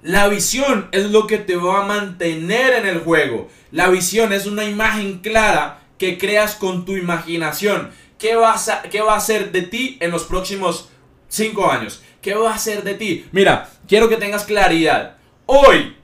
La 0.02 0.28
visión 0.28 0.88
es 0.92 1.10
lo 1.10 1.26
que 1.26 1.38
te 1.38 1.56
va 1.56 1.82
a 1.82 1.86
mantener 1.86 2.74
en 2.74 2.86
el 2.86 3.00
juego. 3.00 3.48
La 3.72 3.88
visión 3.88 4.32
es 4.32 4.46
una 4.46 4.64
imagen 4.64 5.18
clara 5.18 5.80
que 5.98 6.16
creas 6.16 6.54
con 6.54 6.84
tu 6.84 6.96
imaginación. 6.96 7.90
¿Qué, 8.18 8.34
vas 8.34 8.68
a, 8.68 8.82
qué 8.82 9.00
va 9.00 9.16
a 9.16 9.20
ser 9.20 9.52
de 9.52 9.62
ti 9.62 9.98
en 10.00 10.10
los 10.10 10.24
próximos 10.24 10.88
5 11.28 11.70
años? 11.70 12.02
¿Qué 12.22 12.34
va 12.34 12.54
a 12.54 12.58
ser 12.58 12.82
de 12.82 12.94
ti? 12.94 13.26
Mira, 13.32 13.70
quiero 13.86 14.08
que 14.08 14.16
tengas 14.16 14.44
claridad. 14.44 15.16
Hoy, 15.46 15.96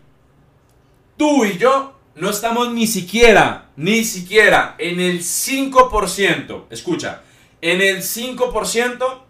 tú 1.17 1.45
y 1.45 1.59
yo 1.59 1.95
no 2.15 2.31
estamos 2.31 2.73
ni 2.73 2.87
siquiera, 2.87 3.71
ni 3.77 4.05
siquiera 4.05 4.75
en 4.79 5.01
el 5.01 5.21
5%. 5.21 6.65
Escucha, 6.71 7.23
en 7.61 7.81
el 7.81 7.99
5% 8.03 9.23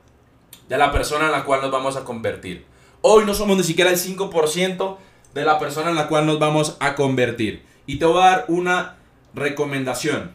de 0.68 0.78
la 0.78 0.90
persona 0.90 1.26
en 1.26 1.32
la 1.32 1.44
cual 1.44 1.60
nos 1.62 1.70
vamos 1.70 1.96
a 1.96 2.04
convertir. 2.04 2.64
Hoy 3.00 3.24
no 3.24 3.34
somos 3.34 3.56
ni 3.56 3.62
siquiera 3.62 3.90
el 3.90 3.98
5% 3.98 4.96
de 5.34 5.44
la 5.44 5.58
persona 5.58 5.90
en 5.90 5.96
la 5.96 6.08
cual 6.08 6.26
nos 6.26 6.38
vamos 6.38 6.76
a 6.80 6.94
convertir. 6.94 7.64
Y 7.86 7.98
te 7.98 8.04
voy 8.04 8.22
a 8.22 8.26
dar 8.26 8.44
una 8.48 8.96
recomendación. 9.34 10.34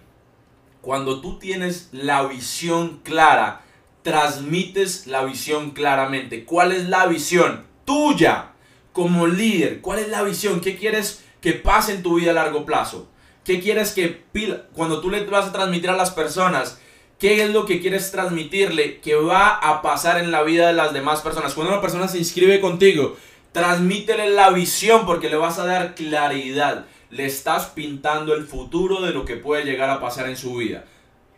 Cuando 0.87 1.19
tú 1.19 1.37
tienes 1.37 1.89
la 1.91 2.23
visión 2.23 3.01
clara, 3.03 3.59
transmites 4.03 5.05
la 5.05 5.25
visión 5.25 5.71
claramente. 5.71 6.45
¿Cuál 6.45 6.71
es 6.71 6.87
la 6.87 7.07
visión 7.07 7.65
tuya 7.83 8.51
como 8.93 9.27
líder? 9.27 9.81
¿Cuál 9.81 9.99
es 9.99 10.07
la 10.07 10.23
visión? 10.23 10.61
¿Qué 10.61 10.77
quieres 10.77 11.25
que 11.41 11.51
pase 11.51 11.91
en 11.91 12.03
tu 12.03 12.15
vida 12.15 12.31
a 12.31 12.35
largo 12.35 12.65
plazo? 12.65 13.09
¿Qué 13.43 13.59
quieres 13.59 13.91
que 13.91 14.23
cuando 14.71 15.01
tú 15.01 15.09
le 15.09 15.25
vas 15.25 15.47
a 15.47 15.51
transmitir 15.51 15.89
a 15.89 15.97
las 15.97 16.11
personas? 16.11 16.79
¿Qué 17.19 17.43
es 17.43 17.49
lo 17.49 17.65
que 17.65 17.81
quieres 17.81 18.09
transmitirle 18.11 19.01
que 19.01 19.15
va 19.15 19.55
a 19.55 19.81
pasar 19.81 20.17
en 20.19 20.31
la 20.31 20.43
vida 20.43 20.67
de 20.67 20.73
las 20.73 20.93
demás 20.93 21.19
personas? 21.19 21.53
Cuando 21.53 21.73
una 21.73 21.81
persona 21.81 22.07
se 22.07 22.19
inscribe 22.19 22.61
contigo, 22.61 23.17
transmítele 23.51 24.29
la 24.29 24.51
visión 24.51 25.05
porque 25.05 25.29
le 25.29 25.35
vas 25.35 25.59
a 25.59 25.65
dar 25.65 25.95
claridad. 25.95 26.85
Le 27.09 27.25
estás 27.25 27.67
pintando 27.67 28.33
el 28.33 28.45
futuro 28.45 29.01
de 29.01 29.13
lo 29.13 29.25
que 29.25 29.35
puede 29.35 29.65
llegar 29.65 29.89
a 29.89 30.01
pasar 30.01 30.29
en 30.29 30.37
su 30.37 30.55
vida. 30.55 30.85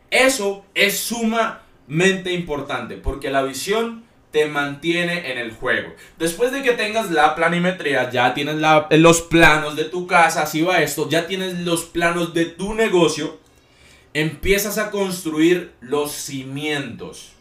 Eso 0.09 0.65
es 0.73 0.99
sumamente 0.99 2.33
importante 2.33 2.95
porque 2.95 3.29
la 3.29 3.43
visión 3.43 4.03
te 4.31 4.45
mantiene 4.45 5.31
en 5.31 5.37
el 5.37 5.51
juego. 5.51 5.93
Después 6.17 6.51
de 6.51 6.61
que 6.61 6.73
tengas 6.73 7.11
la 7.11 7.35
planimetría, 7.35 8.09
ya 8.11 8.33
tienes 8.33 8.57
los 8.91 9.21
planos 9.21 9.75
de 9.75 9.85
tu 9.85 10.07
casa, 10.07 10.43
así 10.43 10.61
va 10.61 10.81
esto, 10.81 11.09
ya 11.09 11.27
tienes 11.27 11.59
los 11.59 11.85
planos 11.85 12.33
de 12.33 12.45
tu 12.45 12.73
negocio 12.73 13.39
empiezas 14.13 14.77
a 14.77 14.91
construir 14.91 15.71
los 15.81 16.11
cimientos. 16.11 17.31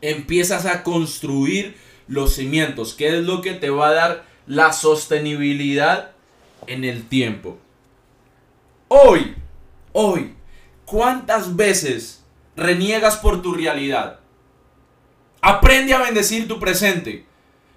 Empiezas 0.00 0.66
a 0.66 0.82
construir 0.82 1.76
los 2.06 2.34
cimientos, 2.34 2.94
que 2.94 3.08
es 3.08 3.24
lo 3.24 3.40
que 3.40 3.54
te 3.54 3.70
va 3.70 3.88
a 3.88 3.94
dar 3.94 4.24
la 4.46 4.72
sostenibilidad 4.72 6.12
en 6.66 6.84
el 6.84 7.08
tiempo. 7.08 7.58
Hoy, 8.88 9.34
hoy, 9.92 10.34
¿cuántas 10.84 11.56
veces 11.56 12.22
reniegas 12.56 13.16
por 13.16 13.42
tu 13.42 13.54
realidad? 13.54 14.20
Aprende 15.40 15.94
a 15.94 16.02
bendecir 16.02 16.48
tu 16.48 16.58
presente. 16.58 17.24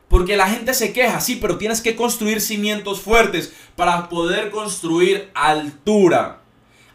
Porque 0.08 0.36
la 0.36 0.50
gente 0.50 0.74
se 0.74 0.92
queja, 0.92 1.22
sí, 1.22 1.38
pero 1.40 1.60
tienes 1.60 1.82
que 1.82 1.96
construir 1.96 2.42
cimientos 2.42 3.00
fuertes 3.00 3.54
para 3.76 4.10
poder 4.10 4.50
construir 4.50 5.30
altura. 5.36 6.42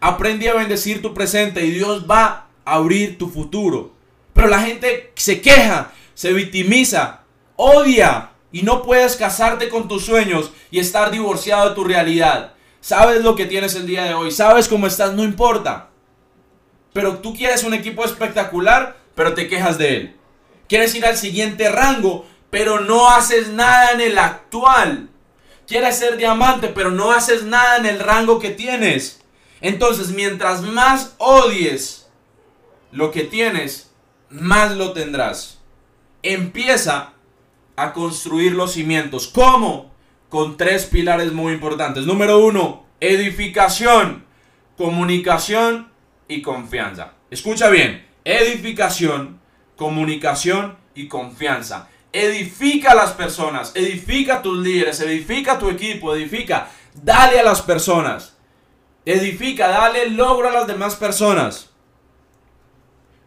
Aprende 0.01 0.49
a 0.49 0.55
bendecir 0.55 1.01
tu 1.01 1.15
presente 1.15 1.65
y 1.65 1.71
Dios 1.71 2.11
va 2.11 2.49
a 2.65 2.75
abrir 2.75 3.17
tu 3.17 3.29
futuro. 3.29 3.95
Pero 4.33 4.49
la 4.49 4.61
gente 4.61 5.13
se 5.15 5.41
queja, 5.41 5.93
se 6.15 6.33
victimiza, 6.33 7.23
odia 7.55 8.34
y 8.55 8.63
no 8.63 8.83
puedes 8.83 9.17
casarte 9.17 9.69
con 9.69 9.89
tus 9.89 10.05
sueños 10.05 10.53
y 10.71 10.79
estar 10.79 11.11
divorciado 11.11 11.69
de 11.69 11.75
tu 11.75 11.83
realidad. 11.83 12.55
Sabes 12.81 13.25
lo 13.25 13.35
que 13.35 13.47
tienes 13.47 13.75
el 13.75 13.85
día 13.85 14.05
de 14.05 14.15
hoy, 14.15 14.31
sabes 14.31 14.69
cómo 14.69 14.87
estás, 14.87 15.13
no 15.13 15.25
importa. 15.25 15.89
Pero 16.93 17.19
tú 17.19 17.35
quieres 17.35 17.65
un 17.65 17.75
equipo 17.75 18.05
espectacular, 18.05 18.97
pero 19.17 19.35
te 19.35 19.49
quejas 19.49 19.77
de 19.77 19.97
él. 19.97 20.17
Quieres 20.69 20.95
ir 20.95 21.05
al 21.05 21.17
siguiente 21.17 21.69
rango, 21.69 22.27
pero 22.51 22.79
no 22.79 23.11
haces 23.11 23.49
nada 23.49 23.91
en 23.91 24.01
el 24.01 24.17
actual. 24.19 25.09
Quieres 25.67 25.99
ser 25.99 26.17
diamante, 26.17 26.69
pero 26.69 26.93
no 26.93 27.11
haces 27.11 27.43
nada 27.43 27.79
en 27.79 27.87
el 27.87 27.99
rango 27.99 28.39
que 28.39 28.51
tienes. 28.51 29.21
Entonces, 29.63 30.11
mientras 30.11 30.63
más 30.63 31.17
odies 31.19 32.07
lo 32.93 33.11
que 33.11 33.25
tienes, 33.25 33.91
más 34.31 34.77
lo 34.77 34.93
tendrás. 34.93 35.59
Empieza 36.23 37.14
a 37.77 37.93
construir 37.93 38.53
los 38.53 38.73
cimientos. 38.73 39.29
¿Cómo? 39.29 39.93
Con 40.29 40.57
tres 40.57 40.87
pilares 40.87 41.33
muy 41.33 41.53
importantes. 41.53 42.07
Número 42.07 42.45
uno, 42.45 42.85
edificación, 43.01 44.25
comunicación 44.77 45.91
y 46.29 46.43
confianza. 46.43 47.15
Escucha 47.31 47.69
bien, 47.69 48.07
edificación, 48.25 49.41
comunicación 49.77 50.77
y 50.95 51.09
confianza. 51.09 51.89
Edifica 52.13 52.93
a 52.93 52.95
las 52.95 53.13
personas, 53.13 53.73
edifica 53.75 54.37
a 54.37 54.43
tus 54.43 54.59
líderes, 54.59 55.01
edifica 55.01 55.55
a 55.55 55.59
tu 55.59 55.69
equipo, 55.69 56.15
edifica, 56.15 56.71
dale 56.95 57.41
a 57.41 57.43
las 57.43 57.63
personas. 57.63 58.37
Edifica, 59.05 59.69
dale 59.69 60.09
logro 60.11 60.49
a 60.49 60.53
las 60.53 60.67
demás 60.67 60.95
personas. 60.95 61.71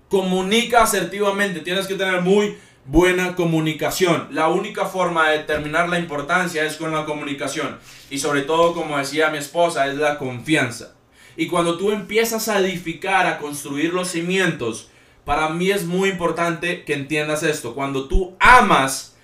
Comunica 0.10 0.84
asertivamente. 0.84 1.60
Tienes 1.60 1.86
que 1.86 1.96
tener 1.96 2.22
muy 2.22 2.58
buena 2.88 3.36
comunicación. 3.36 4.30
La 4.32 4.48
única 4.48 4.86
forma 4.86 5.30
de 5.30 5.40
determinar 5.40 5.90
la 5.90 6.00
importancia 6.00 6.66
es 6.66 6.78
con 6.78 6.92
la 6.92 7.06
comunicación. 7.06 7.78
Y 8.10 8.20
sobre 8.20 8.42
todo, 8.42 8.74
como 8.74 8.98
decía 8.98 9.30
mi 9.30 9.38
esposa, 9.38 9.88
es 9.88 9.96
la 9.96 10.18
confianza. 10.18 10.96
Y 11.36 11.48
cuando 11.48 11.78
tú 11.78 11.92
empiezas 11.92 12.48
a 12.48 12.60
edificar, 12.60 13.28
a 13.28 13.38
construir 13.38 13.94
los 13.94 14.10
cimientos, 14.10 14.90
para 15.26 15.50
mí 15.50 15.70
es 15.70 15.86
muy 15.86 16.10
importante 16.10 16.84
que 16.86 16.94
entiendas 16.94 17.44
esto. 17.44 17.76
Cuando 17.76 18.08
tú 18.08 18.36
amas, 18.40 19.16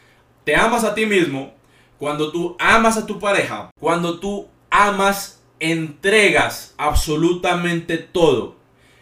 te 0.43 0.56
amas 0.56 0.84
a 0.84 0.93
ti 0.93 1.06
mismo, 1.06 1.54
cuando 1.97 2.32
tú 2.32 2.58
amas 2.60 2.97
a 2.97 3.06
tu 3.06 3.17
pareja, 3.17 3.71
cuando 3.80 4.19
tú 4.19 4.47
amas 4.69 5.41
entregas 5.60 6.76
absolutamente 6.78 7.97
todo 7.97 8.58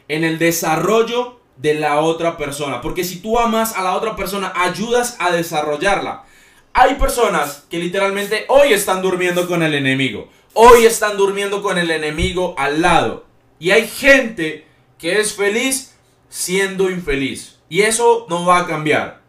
en 0.07 0.23
el 0.23 0.37
desarrollo 0.37 1.40
de 1.57 1.75
la 1.75 1.99
otra 1.99 2.37
persona. 2.37 2.81
Porque 2.81 3.03
si 3.03 3.19
tú 3.19 3.39
amas 3.39 3.75
a 3.75 3.83
la 3.83 3.93
otra 3.93 4.15
persona, 4.15 4.53
ayudas 4.55 5.15
a 5.19 5.31
desarrollarla. 5.31 6.23
Hay 6.73 6.95
personas 6.95 7.65
que 7.69 7.79
literalmente 7.79 8.45
hoy 8.47 8.73
están 8.73 9.01
durmiendo 9.01 9.47
con 9.47 9.61
el 9.61 9.73
enemigo. 9.73 10.29
Hoy 10.53 10.85
están 10.85 11.17
durmiendo 11.17 11.61
con 11.61 11.77
el 11.77 11.91
enemigo 11.91 12.55
al 12.57 12.81
lado. 12.81 13.25
Y 13.59 13.71
hay 13.71 13.87
gente 13.87 14.65
que 14.97 15.19
es 15.19 15.33
feliz 15.33 15.95
siendo 16.29 16.89
infeliz. 16.89 17.59
Y 17.69 17.81
eso 17.81 18.25
no 18.29 18.45
va 18.45 18.59
a 18.59 18.67
cambiar. 18.67 19.21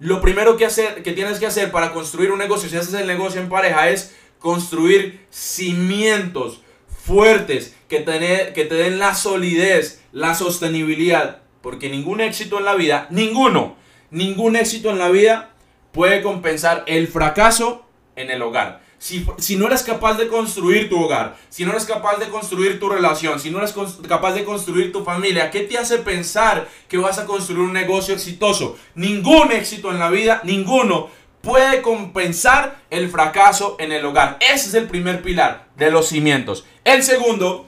Lo 0.00 0.20
primero 0.20 0.56
que, 0.56 0.66
hacer, 0.66 1.02
que 1.02 1.12
tienes 1.12 1.38
que 1.38 1.46
hacer 1.46 1.70
para 1.70 1.92
construir 1.92 2.30
un 2.30 2.38
negocio, 2.38 2.68
si 2.68 2.76
haces 2.76 2.94
el 2.94 3.06
negocio 3.06 3.40
en 3.40 3.48
pareja, 3.48 3.88
es 3.88 4.14
construir 4.38 5.26
cimientos 5.30 6.60
fuertes 7.04 7.76
que 7.88 8.00
te, 8.00 8.74
den 8.74 8.98
la 8.98 9.14
solidez, 9.14 10.02
la 10.12 10.34
sostenibilidad. 10.34 11.42
Porque 11.60 11.88
ningún 11.88 12.20
éxito 12.20 12.58
en 12.58 12.64
la 12.64 12.74
vida, 12.74 13.06
ninguno, 13.10 13.76
ningún 14.10 14.56
éxito 14.56 14.90
en 14.90 14.98
la 14.98 15.08
vida 15.08 15.50
puede 15.92 16.22
compensar 16.22 16.84
el 16.86 17.08
fracaso 17.08 17.86
en 18.16 18.30
el 18.30 18.42
hogar. 18.42 18.82
Si, 18.98 19.26
si, 19.36 19.56
no 19.56 19.66
eres 19.66 19.82
capaz 19.82 20.14
de 20.14 20.28
construir 20.28 20.88
tu 20.88 20.98
hogar, 20.98 21.36
si 21.50 21.64
no 21.64 21.72
eres 21.72 21.84
capaz 21.84 22.16
de 22.16 22.28
construir 22.28 22.80
tu 22.80 22.88
relación, 22.88 23.38
si 23.38 23.50
no 23.50 23.58
eres 23.58 23.74
capaz 24.08 24.32
de 24.32 24.44
construir 24.44 24.92
tu 24.92 25.04
familia, 25.04 25.50
¿qué 25.50 25.60
te 25.60 25.76
hace 25.76 25.98
pensar 25.98 26.68
que 26.88 26.96
vas 26.96 27.18
a 27.18 27.26
construir 27.26 27.60
un 27.60 27.74
negocio 27.74 28.14
exitoso? 28.14 28.78
Ningún 28.94 29.52
éxito 29.52 29.90
en 29.90 29.98
la 29.98 30.08
vida, 30.08 30.40
ninguno 30.44 31.10
puede 31.44 31.82
compensar 31.82 32.80
el 32.90 33.10
fracaso 33.10 33.76
en 33.78 33.92
el 33.92 34.04
hogar. 34.04 34.38
Ese 34.40 34.68
es 34.68 34.74
el 34.74 34.88
primer 34.88 35.22
pilar 35.22 35.68
de 35.76 35.90
los 35.90 36.08
cimientos. 36.08 36.64
El 36.82 37.02
segundo... 37.02 37.66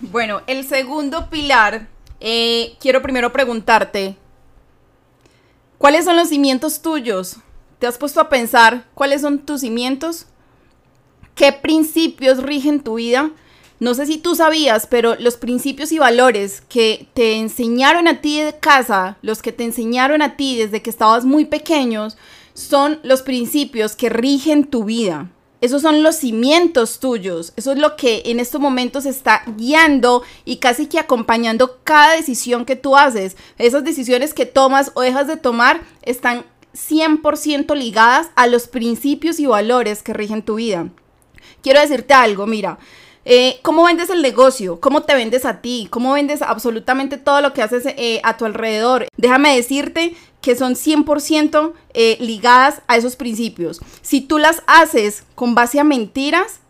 Bueno, 0.00 0.42
el 0.46 0.66
segundo 0.66 1.28
pilar, 1.30 1.88
eh, 2.20 2.76
quiero 2.80 3.02
primero 3.02 3.32
preguntarte, 3.32 4.16
¿cuáles 5.78 6.04
son 6.04 6.16
los 6.16 6.28
cimientos 6.28 6.82
tuyos? 6.82 7.38
¿Te 7.78 7.86
has 7.86 7.98
puesto 7.98 8.20
a 8.20 8.28
pensar 8.28 8.84
cuáles 8.94 9.22
son 9.22 9.38
tus 9.40 9.62
cimientos? 9.62 10.26
¿Qué 11.34 11.52
principios 11.52 12.42
rigen 12.42 12.80
tu 12.80 12.94
vida? 12.94 13.30
No 13.78 13.92
sé 13.92 14.06
si 14.06 14.16
tú 14.16 14.34
sabías, 14.34 14.86
pero 14.86 15.16
los 15.16 15.36
principios 15.36 15.92
y 15.92 15.98
valores 15.98 16.62
que 16.62 17.08
te 17.12 17.34
enseñaron 17.34 18.08
a 18.08 18.22
ti 18.22 18.40
de 18.40 18.58
casa, 18.58 19.18
los 19.20 19.42
que 19.42 19.52
te 19.52 19.64
enseñaron 19.64 20.22
a 20.22 20.36
ti 20.36 20.56
desde 20.56 20.80
que 20.80 20.88
estabas 20.88 21.26
muy 21.26 21.44
pequeños, 21.44 22.16
son 22.56 23.00
los 23.02 23.20
principios 23.20 23.94
que 23.94 24.08
rigen 24.08 24.64
tu 24.64 24.84
vida. 24.84 25.30
Esos 25.60 25.82
son 25.82 26.02
los 26.02 26.16
cimientos 26.16 27.00
tuyos. 27.00 27.52
Eso 27.56 27.72
es 27.72 27.78
lo 27.78 27.96
que 27.96 28.22
en 28.26 28.40
estos 28.40 28.62
momentos 28.62 29.04
está 29.04 29.42
guiando 29.58 30.22
y 30.46 30.56
casi 30.56 30.86
que 30.86 30.98
acompañando 30.98 31.80
cada 31.84 32.14
decisión 32.14 32.64
que 32.64 32.74
tú 32.74 32.96
haces. 32.96 33.36
Esas 33.58 33.84
decisiones 33.84 34.32
que 34.32 34.46
tomas 34.46 34.90
o 34.94 35.02
dejas 35.02 35.26
de 35.26 35.36
tomar 35.36 35.82
están 36.00 36.46
100% 36.74 37.74
ligadas 37.76 38.30
a 38.36 38.46
los 38.46 38.68
principios 38.68 39.38
y 39.38 39.44
valores 39.44 40.02
que 40.02 40.14
rigen 40.14 40.42
tu 40.42 40.54
vida. 40.54 40.88
Quiero 41.62 41.80
decirte 41.80 42.14
algo, 42.14 42.46
mira, 42.46 42.78
eh, 43.28 43.58
¿Cómo 43.62 43.82
vendes 43.84 44.08
el 44.08 44.22
negocio? 44.22 44.78
¿Cómo 44.80 45.02
te 45.02 45.16
vendes 45.16 45.44
a 45.44 45.60
ti? 45.60 45.88
¿Cómo 45.90 46.12
vendes 46.12 46.42
absolutamente 46.42 47.18
todo 47.18 47.40
lo 47.40 47.52
que 47.52 47.60
haces 47.60 47.84
eh, 47.84 48.20
a 48.22 48.36
tu 48.36 48.44
alrededor? 48.44 49.08
Déjame 49.16 49.56
decirte 49.56 50.14
que 50.40 50.54
son 50.54 50.74
100% 50.74 51.72
eh, 51.92 52.16
ligadas 52.20 52.82
a 52.86 52.96
esos 52.96 53.16
principios. 53.16 53.80
Si 54.00 54.20
tú 54.20 54.38
las 54.38 54.62
haces 54.68 55.24
con 55.34 55.56
base 55.56 55.80
a 55.80 55.84
mentiras, 55.84 56.60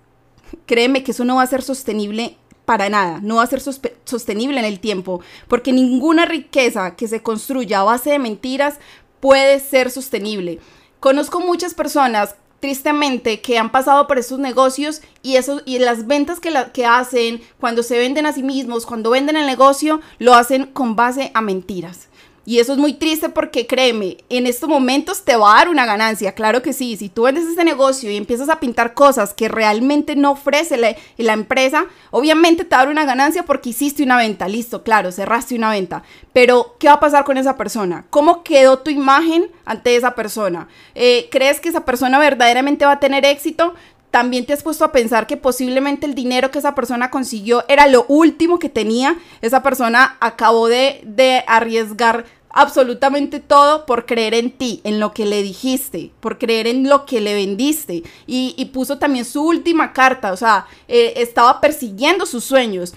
créeme 0.65 1.05
que 1.05 1.11
eso 1.11 1.27
no 1.27 1.37
va 1.37 1.43
a 1.43 1.47
ser 1.47 1.61
sostenible 1.61 2.39
para 2.65 2.89
nada, 2.89 3.21
no 3.23 3.37
va 3.37 3.43
a 3.43 3.49
ser 3.49 3.61
sostenible 3.61 4.59
en 4.59 4.65
el 4.65 4.81
tiempo, 4.81 5.21
porque 5.49 5.75
ninguna 5.75 6.25
riqueza 6.25 6.97
que 6.97 7.07
se 7.07 7.23
construya 7.23 7.81
a 7.81 7.85
base 7.85 8.11
de 8.11 8.19
mentiras 8.19 8.77
puede 9.21 9.61
ser 9.61 9.91
sostenible. 9.91 10.59
Conozco 11.01 11.39
muchas 11.41 11.75
personas 11.75 12.35
tristemente 12.67 13.41
que 13.41 13.61
han 13.61 13.71
pasado 13.71 14.09
por 14.09 14.19
estos 14.19 14.41
negocios 14.41 15.01
y 15.23 15.37
eso 15.37 15.63
y 15.65 15.79
las 15.79 16.09
ventas 16.09 16.41
que, 16.41 16.51
la, 16.51 16.73
que 16.73 16.85
hacen 16.85 17.41
cuando 17.61 17.85
se 17.85 17.97
venden 17.97 18.27
a 18.27 18.33
sí 18.33 18.43
mismos, 18.43 18.87
cuando 18.87 19.11
venden 19.11 19.37
el 19.37 19.47
negocio, 19.47 20.01
lo 20.19 20.35
hacen 20.35 20.67
con 20.67 20.97
base 20.97 21.31
a 21.33 21.43
mentiras. 21.43 22.09
Y 22.49 22.61
eso 22.61 22.73
es 22.73 22.79
muy 22.79 22.95
triste 22.95 23.29
porque 23.29 23.67
créeme, 23.67 24.19
en 24.29 24.47
estos 24.47 24.69
momentos 24.69 25.25
te 25.25 25.35
va 25.35 25.53
a 25.53 25.57
dar 25.57 25.69
una 25.69 25.85
ganancia, 25.85 26.31
claro 26.33 26.63
que 26.63 26.73
sí. 26.73 26.97
Si 26.97 27.09
tú 27.09 27.23
vendes 27.23 27.45
este 27.45 27.65
negocio 27.65 28.09
y 28.09 28.17
empiezas 28.17 28.49
a 28.49 28.61
pintar 28.61 28.95
cosas 28.95 29.35
que 29.35 29.49
realmente 29.49 30.15
no 30.15 30.31
ofrece 30.31 30.77
la, 30.77 30.95
la, 31.17 31.33
empresa, 31.33 31.87
obviamente 32.13 32.65
te 32.65 32.77
va 32.77 32.83
a 32.83 32.85
dar 32.85 32.93
una 32.93 33.05
ganancia 33.05 33.43
porque 33.43 33.71
hiciste 33.71 34.05
una 34.05 34.17
venta, 34.17 34.47
listo, 34.47 34.85
claro, 34.85 35.11
cerraste 35.11 35.57
una 35.57 35.71
venta. 35.71 36.05
Pero, 36.33 36.77
¿qué 36.79 36.87
va 36.87 36.95
a 36.95 37.01
pasar 37.01 37.25
con 37.25 37.37
esa 37.37 37.57
persona? 37.57 38.07
¿Cómo 38.11 38.45
quedó 38.45 38.79
tu 38.79 38.93
imagen 38.93 39.51
ante 39.65 39.97
esa 39.97 40.15
persona? 40.15 40.69
Eh, 40.95 41.29
¿Crees 41.33 41.59
que 41.59 41.69
esa 41.69 41.85
persona 41.85 42.21
verdaderamente 42.21 42.85
va 42.85 42.93
a 42.93 43.01
tener 43.01 43.25
éxito? 43.25 43.75
también 44.17 44.47
te 44.47 44.55
has 44.55 44.63
puesto 44.63 44.83
a 44.83 44.93
pensar 44.93 45.27
que 45.27 45.37
posiblemente 45.37 46.07
el 46.07 46.15
dinero 46.15 46.51
que 46.51 46.59
esa 46.59 46.75
persona 46.75 47.11
consiguió 47.11 47.67
era 47.69 47.87
lo 47.87 48.07
último 48.09 48.59
que 48.59 48.71
tenía. 48.71 49.19
Esa 49.43 49.63
persona 49.63 50.17
acabó 50.21 50.69
de, 50.69 51.03
de 51.05 51.45
arriesgar 51.47 52.25
absolutamente 52.57 53.39
todo 53.39 53.85
por 53.85 54.07
creer 54.07 54.33
en 54.33 54.51
ti, 54.51 54.81
en 54.83 54.99
lo 54.99 55.13
que 55.13 55.27
le 55.27 55.43
dijiste, 55.43 56.11
por 56.21 56.39
creer 56.39 56.67
en 56.67 56.89
lo 56.89 57.05
que 57.05 57.21
le 57.21 57.35
vendiste. 57.35 58.03
Y, 58.27 58.65
puso 58.73 58.99
también 58.99 59.27
su 59.27 59.45
última 59.45 59.93
carta, 59.93 60.33
o 60.33 60.37
sea, 60.37 60.67
eh, 60.89 61.13
estaba 61.17 61.61
persiguiendo 61.61 62.25
sus 62.25 62.45
sueños. 62.45 62.95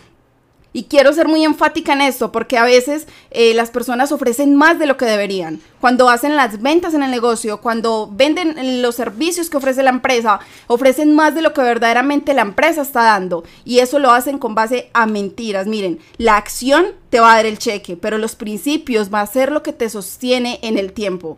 Y 0.71 0.83
quiero 0.83 1.11
ser 1.13 1.27
muy 1.27 1.43
enfática 1.43 1.93
en 1.93 2.01
esto 2.01 2.31
porque 2.31 2.57
a 2.57 2.63
veces 2.63 3.07
eh, 3.31 3.55
las 3.55 3.71
personas 3.71 4.11
ofrecen 4.11 4.53
más 4.53 4.77
de 4.77 4.85
lo 4.85 4.97
que 4.97 5.05
deberían. 5.05 5.59
Cuando 5.81 6.09
hacen 6.09 6.35
las 6.35 6.61
ventas 6.61 6.93
en 6.93 7.01
el 7.01 7.09
negocio, 7.09 7.59
cuando 7.59 8.07
venden 8.11 8.81
los 8.83 8.95
servicios 8.95 9.49
que 9.49 9.57
ofrece 9.57 9.81
la 9.81 9.89
empresa, 9.89 10.39
ofrecen 10.67 11.15
más 11.15 11.33
de 11.33 11.41
lo 11.41 11.53
que 11.53 11.61
verdaderamente 11.61 12.35
la 12.35 12.43
empresa 12.43 12.83
está 12.83 13.03
dando. 13.03 13.43
Y 13.65 13.79
eso 13.79 13.97
lo 13.97 14.11
hacen 14.11 14.37
con 14.37 14.53
base 14.53 14.91
a 14.93 15.07
mentiras. 15.07 15.65
Miren, 15.65 15.99
la 16.17 16.37
acción 16.37 16.87
te 17.09 17.19
va 17.19 17.33
a 17.33 17.35
dar 17.37 17.47
el 17.47 17.57
cheque, 17.57 17.97
pero 17.97 18.19
los 18.19 18.35
principios 18.35 19.11
va 19.11 19.21
a 19.21 19.27
ser 19.27 19.51
lo 19.51 19.63
que 19.63 19.73
te 19.73 19.89
sostiene 19.89 20.59
en 20.61 20.77
el 20.77 20.93
tiempo. 20.93 21.37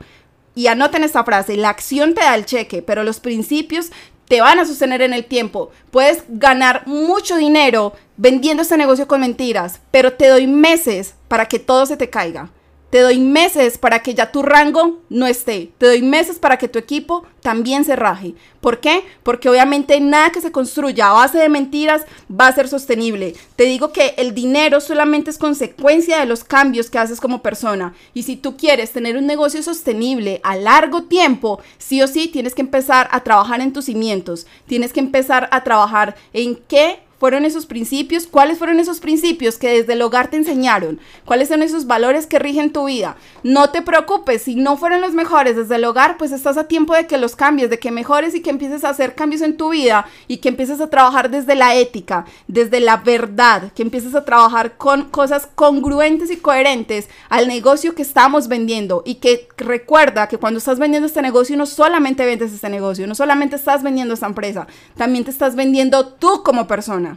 Y 0.53 0.67
anoten 0.67 1.05
esta 1.05 1.23
frase, 1.23 1.55
la 1.55 1.69
acción 1.69 2.13
te 2.13 2.21
da 2.21 2.35
el 2.35 2.45
cheque, 2.45 2.81
pero 2.81 3.03
los 3.03 3.21
principios 3.21 3.91
te 4.31 4.39
van 4.39 4.59
a 4.59 4.65
sostener 4.65 5.01
en 5.01 5.11
el 5.11 5.25
tiempo. 5.25 5.71
Puedes 5.91 6.23
ganar 6.29 6.87
mucho 6.87 7.35
dinero 7.35 7.91
vendiendo 8.15 8.63
este 8.63 8.77
negocio 8.77 9.05
con 9.05 9.19
mentiras, 9.19 9.81
pero 9.91 10.13
te 10.13 10.29
doy 10.29 10.47
meses 10.47 11.15
para 11.27 11.47
que 11.47 11.59
todo 11.59 11.85
se 11.85 11.97
te 11.97 12.09
caiga. 12.09 12.49
Te 12.91 12.99
doy 12.99 13.19
meses 13.19 13.77
para 13.77 14.03
que 14.03 14.13
ya 14.13 14.33
tu 14.33 14.43
rango 14.43 14.99
no 15.09 15.25
esté. 15.25 15.71
Te 15.77 15.85
doy 15.85 16.01
meses 16.01 16.37
para 16.39 16.57
que 16.57 16.67
tu 16.67 16.77
equipo 16.77 17.23
también 17.41 17.85
se 17.85 17.95
raje. 17.95 18.35
¿Por 18.59 18.81
qué? 18.81 19.05
Porque 19.23 19.47
obviamente 19.47 19.97
nada 20.01 20.31
que 20.31 20.41
se 20.41 20.51
construya 20.51 21.09
a 21.09 21.13
base 21.13 21.37
de 21.37 21.47
mentiras 21.47 22.05
va 22.29 22.47
a 22.47 22.53
ser 22.53 22.67
sostenible. 22.67 23.33
Te 23.55 23.63
digo 23.63 23.93
que 23.93 24.13
el 24.17 24.35
dinero 24.35 24.81
solamente 24.81 25.31
es 25.31 25.37
consecuencia 25.37 26.19
de 26.19 26.25
los 26.25 26.43
cambios 26.43 26.89
que 26.89 26.99
haces 26.99 27.21
como 27.21 27.41
persona. 27.41 27.93
Y 28.13 28.23
si 28.23 28.35
tú 28.35 28.57
quieres 28.57 28.91
tener 28.91 29.15
un 29.15 29.25
negocio 29.25 29.63
sostenible 29.63 30.41
a 30.43 30.57
largo 30.57 31.03
tiempo, 31.03 31.61
sí 31.77 32.01
o 32.01 32.07
sí 32.07 32.27
tienes 32.27 32.53
que 32.53 32.61
empezar 32.61 33.07
a 33.11 33.23
trabajar 33.23 33.61
en 33.61 33.71
tus 33.71 33.85
cimientos. 33.85 34.47
Tienes 34.67 34.91
que 34.91 34.99
empezar 34.99 35.47
a 35.53 35.63
trabajar 35.63 36.17
en 36.33 36.57
qué 36.67 36.99
fueron 37.21 37.45
esos 37.45 37.67
principios? 37.67 38.25
¿Cuáles 38.25 38.57
fueron 38.57 38.79
esos 38.79 38.99
principios 38.99 39.59
que 39.59 39.69
desde 39.69 39.93
el 39.93 40.01
hogar 40.01 40.31
te 40.31 40.37
enseñaron? 40.37 40.99
¿Cuáles 41.23 41.49
son 41.49 41.61
esos 41.61 41.85
valores 41.85 42.25
que 42.25 42.39
rigen 42.39 42.73
tu 42.73 42.85
vida? 42.85 43.15
No 43.43 43.69
te 43.69 43.83
preocupes, 43.83 44.41
si 44.41 44.55
no 44.55 44.75
fueron 44.75 45.01
los 45.01 45.13
mejores 45.13 45.55
desde 45.55 45.75
el 45.75 45.85
hogar, 45.85 46.17
pues 46.17 46.31
estás 46.31 46.57
a 46.57 46.67
tiempo 46.67 46.95
de 46.95 47.05
que 47.05 47.19
los 47.19 47.35
cambies, 47.35 47.69
de 47.69 47.77
que 47.77 47.91
mejores 47.91 48.33
y 48.33 48.41
que 48.41 48.49
empieces 48.49 48.83
a 48.83 48.89
hacer 48.89 49.13
cambios 49.13 49.43
en 49.43 49.55
tu 49.55 49.69
vida 49.69 50.07
y 50.27 50.37
que 50.37 50.49
empieces 50.49 50.81
a 50.81 50.89
trabajar 50.89 51.29
desde 51.29 51.53
la 51.53 51.75
ética, 51.75 52.25
desde 52.47 52.79
la 52.79 52.97
verdad, 52.97 53.71
que 53.73 53.83
empieces 53.83 54.15
a 54.15 54.25
trabajar 54.25 54.77
con 54.77 55.11
cosas 55.11 55.47
congruentes 55.53 56.31
y 56.31 56.37
coherentes 56.37 57.07
al 57.29 57.47
negocio 57.47 57.93
que 57.93 58.01
estamos 58.01 58.47
vendiendo 58.47 59.03
y 59.05 59.15
que 59.15 59.47
recuerda 59.57 60.27
que 60.27 60.39
cuando 60.39 60.57
estás 60.57 60.79
vendiendo 60.79 61.05
este 61.05 61.21
negocio 61.21 61.55
no 61.55 61.67
solamente 61.67 62.25
vendes 62.25 62.51
este 62.51 62.69
negocio, 62.69 63.05
no 63.05 63.13
solamente 63.13 63.57
estás 63.57 63.83
vendiendo 63.83 64.15
esta 64.15 64.25
empresa, 64.25 64.65
también 64.97 65.23
te 65.23 65.29
estás 65.29 65.55
vendiendo 65.55 66.07
tú 66.07 66.41
como 66.41 66.65
persona 66.65 67.10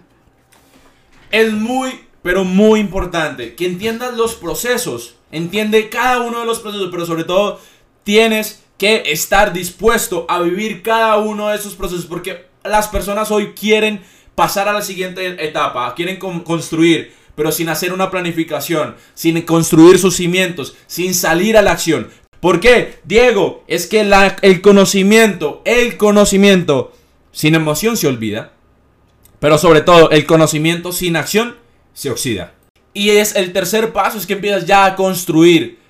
es 1.30 1.52
muy, 1.52 2.00
pero 2.22 2.44
muy 2.44 2.80
importante 2.80 3.54
que 3.54 3.66
entiendas 3.66 4.14
los 4.14 4.34
procesos. 4.34 5.16
Entiende 5.30 5.88
cada 5.88 6.20
uno 6.20 6.40
de 6.40 6.46
los 6.46 6.60
procesos, 6.60 6.88
pero 6.90 7.06
sobre 7.06 7.24
todo 7.24 7.60
tienes 8.04 8.62
que 8.78 9.02
estar 9.06 9.52
dispuesto 9.52 10.26
a 10.28 10.40
vivir 10.40 10.82
cada 10.82 11.18
uno 11.18 11.48
de 11.48 11.56
esos 11.56 11.74
procesos 11.74 12.06
porque 12.06 12.46
las 12.64 12.88
personas 12.88 13.30
hoy 13.30 13.52
quieren 13.52 14.02
pasar 14.34 14.68
a 14.68 14.72
la 14.72 14.82
siguiente 14.82 15.46
etapa, 15.46 15.94
quieren 15.94 16.16
construir, 16.16 17.12
pero 17.34 17.52
sin 17.52 17.68
hacer 17.68 17.92
una 17.92 18.10
planificación, 18.10 18.96
sin 19.14 19.40
construir 19.42 19.98
sus 19.98 20.16
cimientos, 20.16 20.76
sin 20.86 21.14
salir 21.14 21.56
a 21.56 21.62
la 21.62 21.72
acción. 21.72 22.08
¿Por 22.40 22.60
qué? 22.60 22.98
Diego, 23.04 23.64
es 23.68 23.86
que 23.86 24.00
el 24.42 24.60
conocimiento, 24.60 25.62
el 25.64 25.96
conocimiento 25.96 26.92
sin 27.32 27.54
emoción 27.54 27.96
se 27.96 28.06
olvida. 28.06 28.53
Pero 29.44 29.58
sobre 29.58 29.82
todo, 29.82 30.10
el 30.10 30.24
conocimiento 30.24 30.90
sin 30.90 31.16
acción 31.16 31.58
se 31.92 32.08
oxida. 32.08 32.54
Y 32.94 33.10
es 33.10 33.36
el 33.36 33.52
tercer 33.52 33.92
paso, 33.92 34.16
es 34.16 34.24
que 34.24 34.32
empiezas 34.32 34.64
ya 34.64 34.86
a 34.86 34.96
construir, 34.96 35.80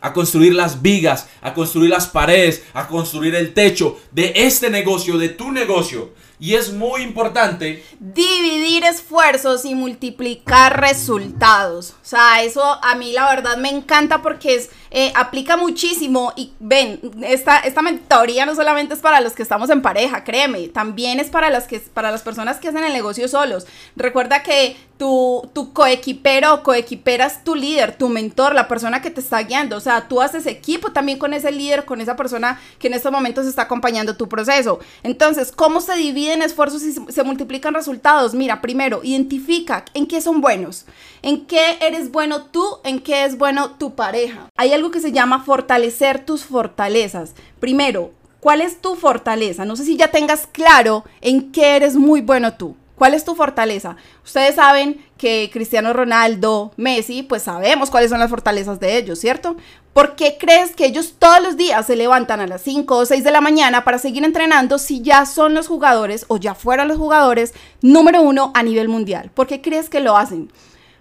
a 0.00 0.12
construir 0.12 0.52
las 0.52 0.82
vigas, 0.82 1.28
a 1.40 1.54
construir 1.54 1.90
las 1.90 2.08
paredes, 2.08 2.64
a 2.74 2.88
construir 2.88 3.36
el 3.36 3.54
techo 3.54 3.96
de 4.10 4.32
este 4.34 4.70
negocio, 4.70 5.18
de 5.18 5.28
tu 5.28 5.52
negocio. 5.52 6.14
Y 6.40 6.54
es 6.54 6.72
muy 6.72 7.02
importante 7.02 7.84
dividir 8.00 8.82
esfuerzos 8.82 9.64
y 9.64 9.76
multiplicar 9.76 10.80
resultados. 10.80 11.90
O 11.90 12.04
sea, 12.04 12.42
eso 12.42 12.64
a 12.82 12.96
mí 12.96 13.12
la 13.12 13.30
verdad 13.30 13.56
me 13.56 13.70
encanta 13.70 14.20
porque 14.20 14.56
es, 14.56 14.70
eh, 14.98 15.12
aplica 15.14 15.58
muchísimo 15.58 16.32
y 16.36 16.52
ven, 16.58 16.98
esta, 17.22 17.58
esta 17.58 17.82
mentoría 17.82 18.46
no 18.46 18.54
solamente 18.54 18.94
es 18.94 19.00
para 19.00 19.20
los 19.20 19.34
que 19.34 19.42
estamos 19.42 19.68
en 19.68 19.82
pareja, 19.82 20.24
créeme, 20.24 20.68
también 20.68 21.20
es 21.20 21.28
para 21.28 21.50
las, 21.50 21.66
que, 21.66 21.80
para 21.80 22.10
las 22.10 22.22
personas 22.22 22.56
que 22.56 22.68
hacen 22.68 22.82
el 22.82 22.94
negocio 22.94 23.28
solos. 23.28 23.66
Recuerda 23.94 24.42
que 24.42 24.74
tu, 24.98 25.48
tu 25.52 25.72
coequipero 25.72 26.54
o 26.54 26.62
coequipera 26.62 27.30
tu 27.44 27.54
líder, 27.54 27.96
tu 27.96 28.08
mentor, 28.08 28.54
la 28.54 28.68
persona 28.68 29.02
que 29.02 29.10
te 29.10 29.20
está 29.20 29.42
guiando. 29.42 29.76
O 29.76 29.80
sea, 29.80 30.08
tú 30.08 30.22
haces 30.22 30.46
equipo 30.46 30.92
también 30.92 31.18
con 31.18 31.34
ese 31.34 31.52
líder, 31.52 31.84
con 31.84 32.00
esa 32.00 32.16
persona 32.16 32.60
que 32.78 32.86
en 32.86 32.94
estos 32.94 33.12
momentos 33.12 33.46
está 33.46 33.62
acompañando 33.62 34.16
tu 34.16 34.28
proceso. 34.28 34.78
Entonces, 35.02 35.52
¿cómo 35.52 35.80
se 35.80 35.96
dividen 35.96 36.42
esfuerzos 36.42 36.82
y 36.82 36.92
se 36.92 37.22
multiplican 37.24 37.74
resultados? 37.74 38.34
Mira, 38.34 38.60
primero, 38.60 39.00
identifica 39.02 39.84
en 39.94 40.06
qué 40.06 40.20
son 40.20 40.40
buenos, 40.40 40.86
en 41.22 41.46
qué 41.46 41.78
eres 41.80 42.10
bueno 42.10 42.44
tú, 42.44 42.78
en 42.84 43.00
qué 43.00 43.24
es 43.24 43.36
bueno 43.36 43.72
tu 43.72 43.94
pareja. 43.94 44.48
Hay 44.56 44.72
algo 44.72 44.85
que 44.90 45.00
se 45.00 45.12
llama 45.12 45.44
fortalecer 45.44 46.24
tus 46.24 46.44
fortalezas. 46.44 47.34
Primero, 47.60 48.12
¿cuál 48.40 48.60
es 48.60 48.80
tu 48.80 48.94
fortaleza? 48.94 49.64
No 49.64 49.76
sé 49.76 49.84
si 49.84 49.96
ya 49.96 50.10
tengas 50.10 50.46
claro 50.46 51.04
en 51.20 51.52
qué 51.52 51.76
eres 51.76 51.96
muy 51.96 52.20
bueno 52.20 52.54
tú. 52.54 52.76
¿Cuál 52.96 53.12
es 53.12 53.26
tu 53.26 53.34
fortaleza? 53.34 53.96
Ustedes 54.24 54.54
saben 54.54 55.04
que 55.18 55.50
Cristiano 55.52 55.92
Ronaldo, 55.92 56.72
Messi, 56.78 57.22
pues 57.22 57.42
sabemos 57.42 57.90
cuáles 57.90 58.08
son 58.08 58.20
las 58.20 58.30
fortalezas 58.30 58.80
de 58.80 58.96
ellos, 58.96 59.18
¿cierto? 59.18 59.56
¿Por 59.92 60.16
qué 60.16 60.38
crees 60.40 60.74
que 60.74 60.86
ellos 60.86 61.14
todos 61.18 61.42
los 61.42 61.58
días 61.58 61.86
se 61.86 61.94
levantan 61.94 62.40
a 62.40 62.46
las 62.46 62.62
5 62.62 62.96
o 62.96 63.04
6 63.04 63.22
de 63.22 63.30
la 63.30 63.42
mañana 63.42 63.84
para 63.84 63.98
seguir 63.98 64.24
entrenando 64.24 64.78
si 64.78 65.02
ya 65.02 65.26
son 65.26 65.52
los 65.52 65.68
jugadores 65.68 66.24
o 66.28 66.38
ya 66.38 66.54
fueron 66.54 66.88
los 66.88 66.96
jugadores 66.96 67.52
número 67.82 68.22
uno 68.22 68.50
a 68.54 68.62
nivel 68.62 68.88
mundial? 68.88 69.30
¿Por 69.34 69.46
qué 69.46 69.60
crees 69.60 69.90
que 69.90 70.00
lo 70.00 70.16
hacen? 70.16 70.50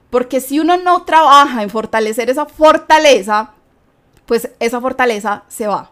Porque 0.09 0.41
si 0.41 0.59
uno 0.59 0.75
no 0.77 1.03
trabaja 1.03 1.63
en 1.63 1.69
fortalecer 1.69 2.29
esa 2.29 2.45
fortaleza, 2.45 3.54
pues 4.25 4.49
esa 4.59 4.81
fortaleza 4.81 5.43
se 5.47 5.67
va. 5.67 5.91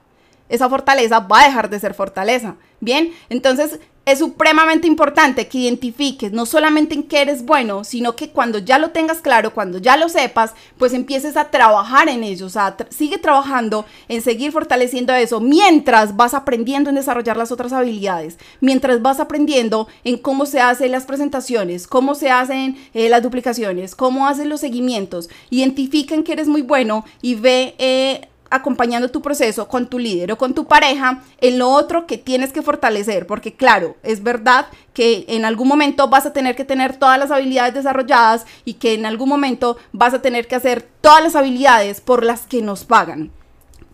Esa 0.54 0.70
fortaleza 0.70 1.20
va 1.20 1.42
a 1.42 1.46
dejar 1.46 1.68
de 1.68 1.80
ser 1.80 1.96
fortaleza. 1.96 2.58
Bien, 2.80 3.12
entonces 3.30 3.80
es 4.06 4.20
supremamente 4.20 4.86
importante 4.86 5.48
que 5.48 5.58
identifiques 5.58 6.32
no 6.32 6.46
solamente 6.46 6.94
en 6.94 7.02
qué 7.02 7.24
eres 7.24 7.44
bueno, 7.44 7.84
sino 7.84 8.16
que 8.16 8.30
cuando 8.30 8.60
ya 8.60 8.78
lo 8.78 8.92
tengas 8.92 9.18
claro, 9.18 9.56
cuando 9.56 9.80
ya 9.80 9.98
lo 9.98 10.10
sepas, 10.10 10.54
pues 10.78 10.94
empieces 10.94 11.38
a 11.38 11.50
trabajar 11.50 12.08
en 12.08 12.24
ello. 12.24 12.46
O 12.46 12.50
sea, 12.50 12.78
sigue 12.90 13.18
trabajando 13.18 13.88
en 14.08 14.22
seguir 14.22 14.52
fortaleciendo 14.52 15.12
eso 15.16 15.40
mientras 15.40 16.16
vas 16.16 16.36
aprendiendo 16.36 16.92
en 16.92 16.98
desarrollar 16.98 17.36
las 17.36 17.52
otras 17.52 17.74
habilidades, 17.74 18.38
mientras 18.60 19.02
vas 19.02 19.20
aprendiendo 19.20 19.88
en 20.04 20.20
cómo 20.20 20.46
se 20.46 20.62
hacen 20.62 20.92
las 20.92 21.06
presentaciones, 21.06 21.88
cómo 21.88 22.14
se 22.14 22.30
hacen 22.30 22.78
eh, 22.94 23.10
las 23.10 23.24
duplicaciones, 23.24 23.96
cómo 23.96 24.28
hacen 24.28 24.50
los 24.50 24.60
seguimientos. 24.60 25.32
Identifica 25.50 26.14
en 26.14 26.24
qué 26.24 26.34
eres 26.34 26.48
muy 26.48 26.62
bueno 26.62 27.06
y 27.24 27.34
ve... 27.34 27.74
Eh, 27.80 28.28
acompañando 28.54 29.10
tu 29.10 29.22
proceso 29.24 29.68
con 29.68 29.88
tu 29.88 29.98
líder 29.98 30.32
o 30.32 30.38
con 30.38 30.54
tu 30.54 30.66
pareja 30.66 31.24
en 31.42 31.58
lo 31.58 31.70
otro 31.70 32.06
que 32.06 32.20
tienes 32.20 32.54
que 32.54 32.62
fortalecer, 32.62 33.26
porque 33.26 33.56
claro, 33.56 33.98
es 34.04 34.22
verdad 34.22 34.68
que 34.94 35.26
en 35.28 35.44
algún 35.44 35.68
momento 35.68 36.08
vas 36.08 36.28
a 36.28 36.34
tener 36.34 36.56
que 36.56 36.64
tener 36.64 36.96
todas 36.98 37.18
las 37.18 37.32
habilidades 37.32 37.74
desarrolladas 37.74 38.46
y 38.64 38.76
que 38.76 38.94
en 38.94 39.08
algún 39.08 39.28
momento 39.28 39.78
vas 39.92 40.14
a 40.14 40.22
tener 40.22 40.48
que 40.48 40.56
hacer 40.56 40.88
todas 41.02 41.24
las 41.24 41.36
habilidades 41.36 42.00
por 42.00 42.24
las 42.24 42.46
que 42.46 42.62
nos 42.62 42.86
pagan. 42.86 43.32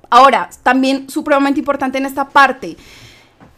Ahora, 0.10 0.50
también 0.62 1.10
supremamente 1.10 1.60
importante 1.60 1.98
en 1.98 2.06
esta 2.06 2.28
parte, 2.28 2.76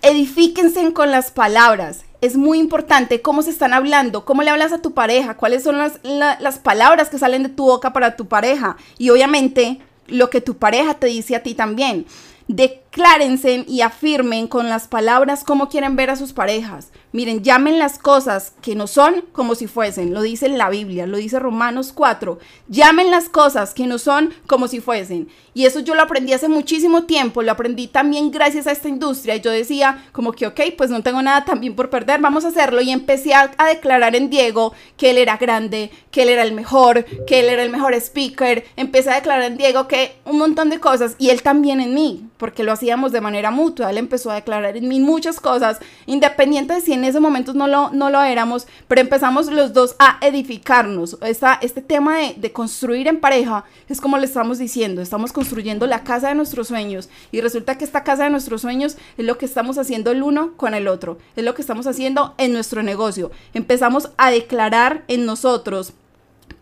edifíquense 0.04 0.94
con 0.94 1.10
las 1.10 1.32
palabras. 1.32 2.06
Es 2.22 2.38
muy 2.38 2.60
importante 2.60 3.24
cómo 3.24 3.42
se 3.42 3.50
están 3.50 3.74
hablando, 3.74 4.24
cómo 4.24 4.44
le 4.44 4.52
hablas 4.52 4.72
a 4.72 4.82
tu 4.84 4.94
pareja, 4.94 5.36
cuáles 5.36 5.64
son 5.64 5.80
las, 5.80 6.00
las 6.04 6.60
palabras 6.60 7.10
que 7.10 7.18
salen 7.18 7.42
de 7.42 7.50
tu 7.50 7.66
boca 7.66 7.92
para 7.92 8.16
tu 8.16 8.28
pareja. 8.28 8.78
Y 9.00 9.10
obviamente 9.10 9.82
lo 10.08 10.30
que 10.30 10.42
tu 10.42 10.58
pareja 10.58 10.96
te 10.96 11.08
dice 11.08 11.36
a 11.36 11.44
ti 11.44 11.54
también. 11.56 12.06
Declárense 12.92 13.64
y 13.70 13.80
afirmen 13.80 14.48
con 14.48 14.68
las 14.68 14.90
palabras 14.90 15.46
cómo 15.46 15.70
quieren 15.70 15.96
ver 15.96 16.10
a 16.10 16.18
sus 16.18 16.34
parejas. 16.34 16.90
Miren, 17.14 17.42
llamen 17.42 17.80
las 17.80 17.98
cosas 17.98 18.54
que 18.62 18.76
no 18.76 18.86
son 18.88 19.24
como 19.32 19.56
si 19.56 19.68
fuesen. 19.68 20.14
Lo 20.14 20.22
dice 20.22 20.50
la 20.50 20.70
Biblia, 20.70 21.08
lo 21.08 21.18
dice 21.18 21.40
Romanos 21.40 21.94
4. 21.94 22.40
Llamen 22.68 23.10
las 23.10 23.30
cosas 23.30 23.74
que 23.74 23.88
no 23.88 23.98
son 23.98 24.34
como 24.46 24.68
si 24.68 24.82
fuesen. 24.82 25.30
Y 25.54 25.66
eso 25.66 25.82
yo 25.82 25.96
lo 25.96 26.02
aprendí 26.02 26.32
hace 26.32 26.48
muchísimo 26.48 27.04
tiempo, 27.04 27.42
lo 27.42 27.52
aprendí 27.52 27.88
también 27.88 28.32
gracias 28.32 28.68
a 28.68 28.72
esta 28.72 28.88
industria. 28.88 29.36
Yo 29.36 29.52
decía 29.52 30.06
como 30.14 30.32
que, 30.32 30.48
ok, 30.48 30.62
pues 30.78 30.90
no 30.90 31.04
tengo 31.04 31.22
nada 31.22 31.44
también 31.44 31.76
por 31.76 31.90
perder, 31.90 32.22
vamos 32.22 32.46
a 32.46 32.50
hacerlo. 32.50 32.82
Y 32.82 32.92
empecé 32.92 33.34
a, 33.34 33.52
a 33.58 33.68
declarar 33.68 34.16
en 34.16 34.30
Diego 34.30 34.74
que 34.96 35.12
él 35.12 35.18
era 35.18 35.36
grande, 35.36 35.92
que 36.12 36.24
él 36.24 36.30
era 36.30 36.44
el 36.44 36.54
mejor, 36.54 37.06
que 37.26 37.40
él 37.40 37.48
era 37.48 37.64
el 37.64 37.72
mejor 37.72 37.94
speaker. 37.94 38.66
Empecé 38.78 39.12
a 39.12 39.16
declarar 39.16 39.44
en 39.44 39.58
Diego 39.58 39.88
que 39.90 40.16
un 40.24 40.38
montón 40.38 40.70
de 40.70 40.80
cosas 40.80 41.16
y 41.18 41.30
él 41.30 41.42
también 41.42 41.82
en 41.82 41.94
mí, 41.94 42.30
porque 42.38 42.64
lo 42.64 42.72
hacíamos 42.82 43.12
de 43.12 43.22
manera 43.22 43.52
mutua. 43.52 43.92
Él 43.92 44.00
empezó 44.00 44.32
a 44.32 44.36
declarar 44.36 44.76
en 44.76 44.88
mí 44.88 45.00
muchas 45.00 45.40
cosas, 45.40 45.78
independiente 46.08 46.74
de 46.74 46.82
si 46.82 46.94
en 46.94 47.04
ese 47.04 47.20
momento 47.20 47.54
no 47.54 47.68
lo, 47.68 47.92
no 47.92 48.10
lo 48.10 48.24
éramos, 48.24 48.66
pero 48.88 49.02
empezamos 49.02 49.52
los 49.52 49.72
dos 49.72 49.96
a 50.00 50.18
edificarnos. 50.22 51.20
Esta, 51.22 51.60
este 51.62 51.84
tema 51.84 52.18
de, 52.18 52.34
de 52.38 52.52
construir 52.52 53.08
en 53.08 53.20
pareja 53.20 53.66
es 53.88 54.02
como 54.02 54.18
le 54.18 54.26
estamos 54.26 54.58
diciendo, 54.58 55.04
estamos 55.04 55.32
construyendo 55.32 55.86
la 55.86 56.04
casa 56.04 56.30
de 56.30 56.36
nuestros 56.36 56.70
sueños 56.70 57.08
y 57.32 57.42
resulta 57.42 57.78
que 57.78 57.86
esta 57.86 58.04
casa 58.04 58.24
de 58.24 58.32
nuestros 58.32 58.62
sueños 58.62 58.98
es 59.16 59.26
lo 59.26 59.38
que 59.38 59.46
estamos 59.46 59.78
haciendo 59.78 60.10
el 60.10 60.24
uno 60.24 60.54
con 60.58 60.74
el 60.74 60.88
otro, 60.88 61.20
es 61.36 61.44
lo 61.44 61.54
que 61.54 61.62
estamos 61.62 61.86
haciendo 61.86 62.34
en 62.40 62.52
nuestro 62.52 62.82
negocio. 62.82 63.30
Empezamos 63.54 64.10
a 64.18 64.32
declarar 64.32 65.04
en 65.08 65.28
nosotros 65.28 65.94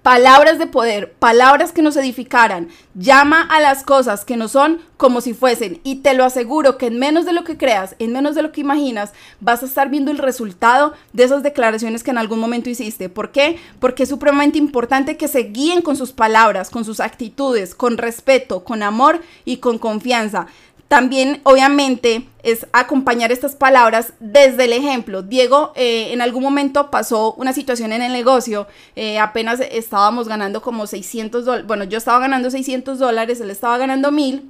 palabras 0.10 0.58
de 0.58 0.66
poder, 0.66 1.14
palabras 1.14 1.72
que 1.72 1.84
nos 1.84 1.96
edificaran. 1.96 2.70
Llama 2.96 3.44
a 3.44 3.60
las 3.60 3.84
cosas 3.84 4.26
que 4.26 4.38
no 4.38 4.48
son 4.48 4.82
como 4.98 5.22
si 5.22 5.36
fuesen. 5.36 5.80
Y 5.84 5.98
te 5.98 6.16
lo 6.16 6.26
aseguro 6.26 6.80
que 6.80 6.88
en 6.88 6.98
menos 6.98 7.26
de 7.26 7.32
lo 7.32 7.44
que 7.44 7.58
creas, 7.58 7.96
en 8.00 8.14
menos 8.14 8.34
de 8.34 8.42
lo 8.42 8.52
que 8.52 8.62
imaginas, 8.62 9.14
vas 9.40 9.62
a 9.62 9.68
estar 9.68 9.92
viendo 9.92 10.10
el 10.10 10.18
resultado 10.18 10.96
de 11.14 11.26
esas 11.26 11.44
declaraciones 11.44 12.04
que 12.04 12.10
en 12.10 12.18
algún 12.18 12.40
momento 12.40 12.72
hiciste. 12.72 13.08
¿Por 13.08 13.32
qué? 13.32 13.60
Porque 13.80 14.02
es 14.02 14.10
supremamente 14.10 14.58
importante 14.58 15.16
que 15.16 15.28
se 15.28 15.44
guíen 15.44 15.84
con 15.84 15.96
sus 15.96 16.12
palabras, 16.12 16.72
con 16.72 16.86
sus 16.86 17.02
actitudes, 17.02 17.76
con 17.76 18.00
respeto, 18.00 18.64
con 18.64 18.82
amor 18.82 19.22
y 19.46 19.58
con 19.58 19.78
confianza. 19.78 20.48
También, 20.90 21.40
obviamente, 21.44 22.28
es 22.42 22.66
acompañar 22.74 23.32
estas 23.32 23.56
palabras 23.56 24.14
desde 24.20 24.66
el 24.66 24.74
ejemplo. 24.74 25.22
Diego 25.22 25.72
eh, 25.76 26.12
en 26.12 26.20
algún 26.20 26.42
momento 26.42 26.90
pasó 26.90 27.34
una 27.34 27.54
situación 27.54 27.94
en 27.94 28.02
el 28.02 28.12
negocio, 28.12 28.66
eh, 28.96 29.20
apenas 29.20 29.60
estábamos 29.60 30.28
ganando 30.28 30.64
como 30.64 30.88
600 30.88 31.46
dólares, 31.46 31.68
bueno, 31.68 31.84
yo 31.84 32.00
estaba 32.00 32.18
ganando 32.18 32.50
600 32.50 32.98
dólares, 32.98 33.40
él 33.40 33.52
estaba 33.52 33.78
ganando 33.78 34.12
1000. 34.12 34.50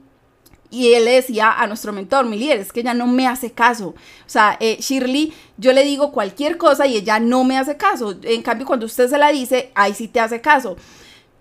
Y 0.71 0.93
él 0.93 1.03
le 1.03 1.11
decía 1.13 1.51
a 1.51 1.67
nuestro 1.67 1.91
mentor, 1.91 2.25
mi 2.25 2.37
líder, 2.37 2.59
es 2.59 2.71
que 2.71 2.81
ella 2.81 2.93
no 2.93 3.07
me 3.07 3.27
hace 3.27 3.51
caso. 3.51 3.87
O 3.87 3.95
sea, 4.27 4.55
eh, 4.61 4.77
Shirley, 4.79 5.33
yo 5.57 5.73
le 5.73 5.83
digo 5.83 6.13
cualquier 6.13 6.57
cosa 6.57 6.87
y 6.87 6.95
ella 6.95 7.19
no 7.19 7.43
me 7.43 7.57
hace 7.57 7.75
caso. 7.75 8.15
En 8.23 8.43
cambio, 8.43 8.65
cuando 8.65 8.85
usted 8.85 9.09
se 9.09 9.17
la 9.17 9.31
dice, 9.31 9.71
ahí 9.75 9.93
sí 9.93 10.07
te 10.07 10.21
hace 10.21 10.39
caso. 10.39 10.77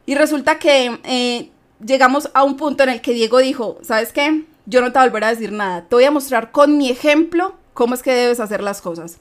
Y 0.07 0.17
resulta 0.17 0.59
que 0.59 1.51
llegamos 1.85 2.31
a 2.35 2.43
un 2.43 2.57
punto 2.57 2.83
en 2.83 2.89
el 2.89 3.01
que 3.01 3.13
Diego 3.13 3.39
dijo, 3.39 3.79
¿sabes 3.83 4.13
qué? 4.13 4.45
Yo 4.68 4.83
no 4.83 4.92
te 4.92 4.98
voy 4.98 5.07
a 5.07 5.11
volver 5.11 5.24
a 5.24 5.31
decir 5.31 5.50
nada. 5.50 5.87
Te 5.88 5.96
voy 5.96 6.04
a 6.04 6.11
mostrar 6.11 6.52
con 6.52 6.76
mi 6.76 6.90
ejemplo 6.90 7.54
cómo 7.72 7.94
es 7.94 8.02
que 8.02 8.12
debes 8.12 8.38
hacer 8.38 8.62
las 8.62 8.83
cosas. 8.83 9.18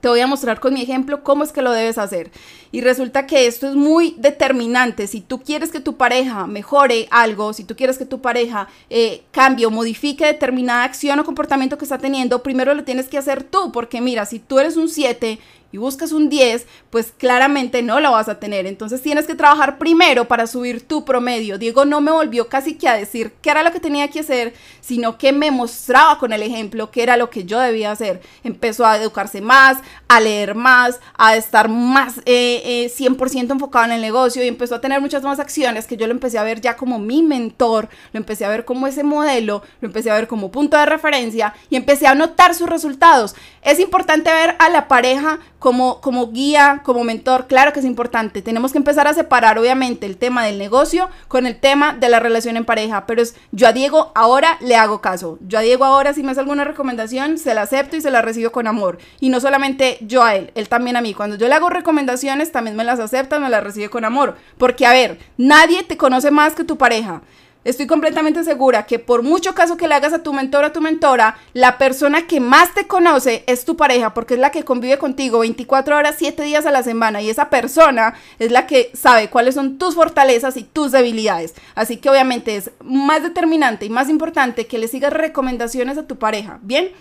Te 0.00 0.08
voy 0.08 0.20
a 0.20 0.26
mostrar 0.26 0.60
con 0.60 0.74
mi 0.74 0.82
ejemplo 0.82 1.22
cómo 1.22 1.44
es 1.44 1.52
que 1.52 1.62
lo 1.62 1.70
debes 1.70 1.96
hacer. 1.96 2.30
Y 2.72 2.80
resulta 2.80 3.26
que 3.26 3.46
esto 3.46 3.68
es 3.68 3.76
muy 3.76 4.16
determinante. 4.18 5.06
Si 5.06 5.20
tú 5.20 5.42
quieres 5.42 5.70
que 5.70 5.80
tu 5.80 5.96
pareja 5.96 6.46
mejore 6.46 7.06
algo, 7.10 7.52
si 7.52 7.64
tú 7.64 7.76
quieres 7.76 7.96
que 7.96 8.04
tu 8.04 8.20
pareja 8.20 8.68
eh, 8.90 9.22
cambie 9.30 9.64
o 9.64 9.70
modifique 9.70 10.26
determinada 10.26 10.84
acción 10.84 11.20
o 11.20 11.24
comportamiento 11.24 11.78
que 11.78 11.84
está 11.84 11.98
teniendo, 11.98 12.42
primero 12.42 12.74
lo 12.74 12.84
tienes 12.84 13.06
que 13.06 13.16
hacer 13.16 13.44
tú. 13.44 13.70
Porque 13.72 14.00
mira, 14.00 14.26
si 14.26 14.40
tú 14.40 14.58
eres 14.58 14.76
un 14.76 14.88
7 14.88 15.38
y 15.74 15.76
buscas 15.76 16.12
un 16.12 16.28
10, 16.28 16.68
pues 16.88 17.12
claramente 17.18 17.82
no 17.82 17.98
lo 17.98 18.12
vas 18.12 18.28
a 18.28 18.38
tener. 18.38 18.64
Entonces 18.64 19.02
tienes 19.02 19.26
que 19.26 19.34
trabajar 19.34 19.76
primero 19.76 20.28
para 20.28 20.46
subir 20.46 20.86
tu 20.86 21.04
promedio. 21.04 21.58
Diego 21.58 21.84
no 21.84 22.00
me 22.00 22.12
volvió 22.12 22.48
casi 22.48 22.74
que 22.74 22.86
a 22.86 22.94
decir 22.94 23.32
qué 23.42 23.50
era 23.50 23.64
lo 23.64 23.72
que 23.72 23.80
tenía 23.80 24.06
que 24.06 24.20
hacer, 24.20 24.54
sino 24.80 25.18
que 25.18 25.32
me 25.32 25.50
mostraba 25.50 26.20
con 26.20 26.32
el 26.32 26.44
ejemplo 26.44 26.92
qué 26.92 27.02
era 27.02 27.16
lo 27.16 27.28
que 27.28 27.42
yo 27.42 27.58
debía 27.58 27.90
hacer. 27.90 28.22
Empezó 28.44 28.86
a 28.86 28.96
educarse 28.98 29.40
más, 29.40 29.78
a 30.06 30.20
leer 30.20 30.54
más, 30.54 31.00
a 31.18 31.34
estar 31.34 31.68
más 31.68 32.20
eh, 32.24 32.88
100% 32.96 33.34
eh, 33.34 33.46
enfocado 33.50 33.86
en 33.86 33.92
el 33.92 34.00
negocio 34.00 34.44
y 34.44 34.46
empezó 34.46 34.76
a 34.76 34.80
tener 34.80 35.00
muchas 35.00 35.24
más 35.24 35.40
acciones 35.40 35.88
que 35.88 35.96
yo 35.96 36.06
lo 36.06 36.12
empecé 36.12 36.38
a 36.38 36.44
ver 36.44 36.60
ya 36.60 36.76
como 36.76 37.00
mi 37.00 37.24
mentor, 37.24 37.88
lo 38.12 38.18
empecé 38.18 38.44
a 38.44 38.48
ver 38.48 38.64
como 38.64 38.86
ese 38.86 39.02
modelo, 39.02 39.64
lo 39.80 39.88
empecé 39.88 40.12
a 40.12 40.14
ver 40.14 40.28
como 40.28 40.52
punto 40.52 40.76
de 40.76 40.86
referencia 40.86 41.52
y 41.68 41.74
empecé 41.74 42.06
a 42.06 42.14
notar 42.14 42.54
sus 42.54 42.68
resultados. 42.68 43.34
Es 43.62 43.80
importante 43.80 44.30
ver 44.30 44.54
a 44.60 44.68
la 44.68 44.86
pareja 44.86 45.40
como, 45.64 46.02
como 46.02 46.30
guía, 46.30 46.82
como 46.84 47.04
mentor, 47.04 47.46
claro 47.46 47.72
que 47.72 47.80
es 47.80 47.86
importante. 47.86 48.42
Tenemos 48.42 48.70
que 48.70 48.76
empezar 48.76 49.08
a 49.08 49.14
separar, 49.14 49.58
obviamente, 49.58 50.04
el 50.04 50.18
tema 50.18 50.44
del 50.44 50.58
negocio 50.58 51.08
con 51.26 51.46
el 51.46 51.58
tema 51.58 51.94
de 51.94 52.10
la 52.10 52.20
relación 52.20 52.58
en 52.58 52.66
pareja. 52.66 53.06
Pero 53.06 53.22
es, 53.22 53.34
yo 53.50 53.66
a 53.66 53.72
Diego 53.72 54.12
ahora 54.14 54.58
le 54.60 54.76
hago 54.76 55.00
caso. 55.00 55.38
Yo 55.48 55.58
a 55.58 55.62
Diego 55.62 55.86
ahora, 55.86 56.12
si 56.12 56.22
me 56.22 56.32
hace 56.32 56.40
alguna 56.40 56.64
recomendación, 56.64 57.38
se 57.38 57.54
la 57.54 57.62
acepto 57.62 57.96
y 57.96 58.02
se 58.02 58.10
la 58.10 58.20
recibo 58.20 58.52
con 58.52 58.66
amor. 58.66 58.98
Y 59.20 59.30
no 59.30 59.40
solamente 59.40 59.96
yo 60.02 60.22
a 60.22 60.36
él, 60.36 60.52
él 60.54 60.68
también 60.68 60.98
a 60.98 61.00
mí. 61.00 61.14
Cuando 61.14 61.36
yo 61.36 61.48
le 61.48 61.54
hago 61.54 61.70
recomendaciones, 61.70 62.52
también 62.52 62.76
me 62.76 62.84
las 62.84 63.00
acepta, 63.00 63.38
me 63.38 63.48
las 63.48 63.64
recibe 63.64 63.88
con 63.88 64.04
amor. 64.04 64.36
Porque, 64.58 64.84
a 64.84 64.92
ver, 64.92 65.18
nadie 65.38 65.82
te 65.82 65.96
conoce 65.96 66.30
más 66.30 66.54
que 66.54 66.64
tu 66.64 66.76
pareja. 66.76 67.22
Estoy 67.64 67.86
completamente 67.86 68.44
segura 68.44 68.84
que 68.84 68.98
por 68.98 69.22
mucho 69.22 69.54
caso 69.54 69.78
que 69.78 69.88
le 69.88 69.94
hagas 69.94 70.12
a 70.12 70.22
tu 70.22 70.34
mentor 70.34 70.64
o 70.64 70.66
a 70.66 70.72
tu 70.72 70.82
mentora, 70.82 71.38
la 71.54 71.78
persona 71.78 72.26
que 72.26 72.38
más 72.38 72.74
te 72.74 72.86
conoce 72.86 73.42
es 73.46 73.64
tu 73.64 73.74
pareja, 73.76 74.12
porque 74.12 74.34
es 74.34 74.40
la 74.40 74.50
que 74.50 74.64
convive 74.64 74.98
contigo 74.98 75.38
24 75.38 75.96
horas, 75.96 76.16
7 76.18 76.42
días 76.42 76.66
a 76.66 76.70
la 76.70 76.82
semana, 76.82 77.22
y 77.22 77.30
esa 77.30 77.48
persona 77.48 78.14
es 78.38 78.52
la 78.52 78.66
que 78.66 78.90
sabe 78.92 79.30
cuáles 79.30 79.54
son 79.54 79.78
tus 79.78 79.94
fortalezas 79.94 80.58
y 80.58 80.64
tus 80.64 80.92
debilidades. 80.92 81.54
Así 81.74 81.96
que 81.96 82.10
obviamente 82.10 82.56
es 82.56 82.70
más 82.82 83.22
determinante 83.22 83.86
y 83.86 83.90
más 83.90 84.10
importante 84.10 84.66
que 84.66 84.78
le 84.78 84.88
sigas 84.88 85.12
recomendaciones 85.12 85.96
a 85.96 86.06
tu 86.06 86.16
pareja, 86.16 86.58
¿bien? 86.62 86.92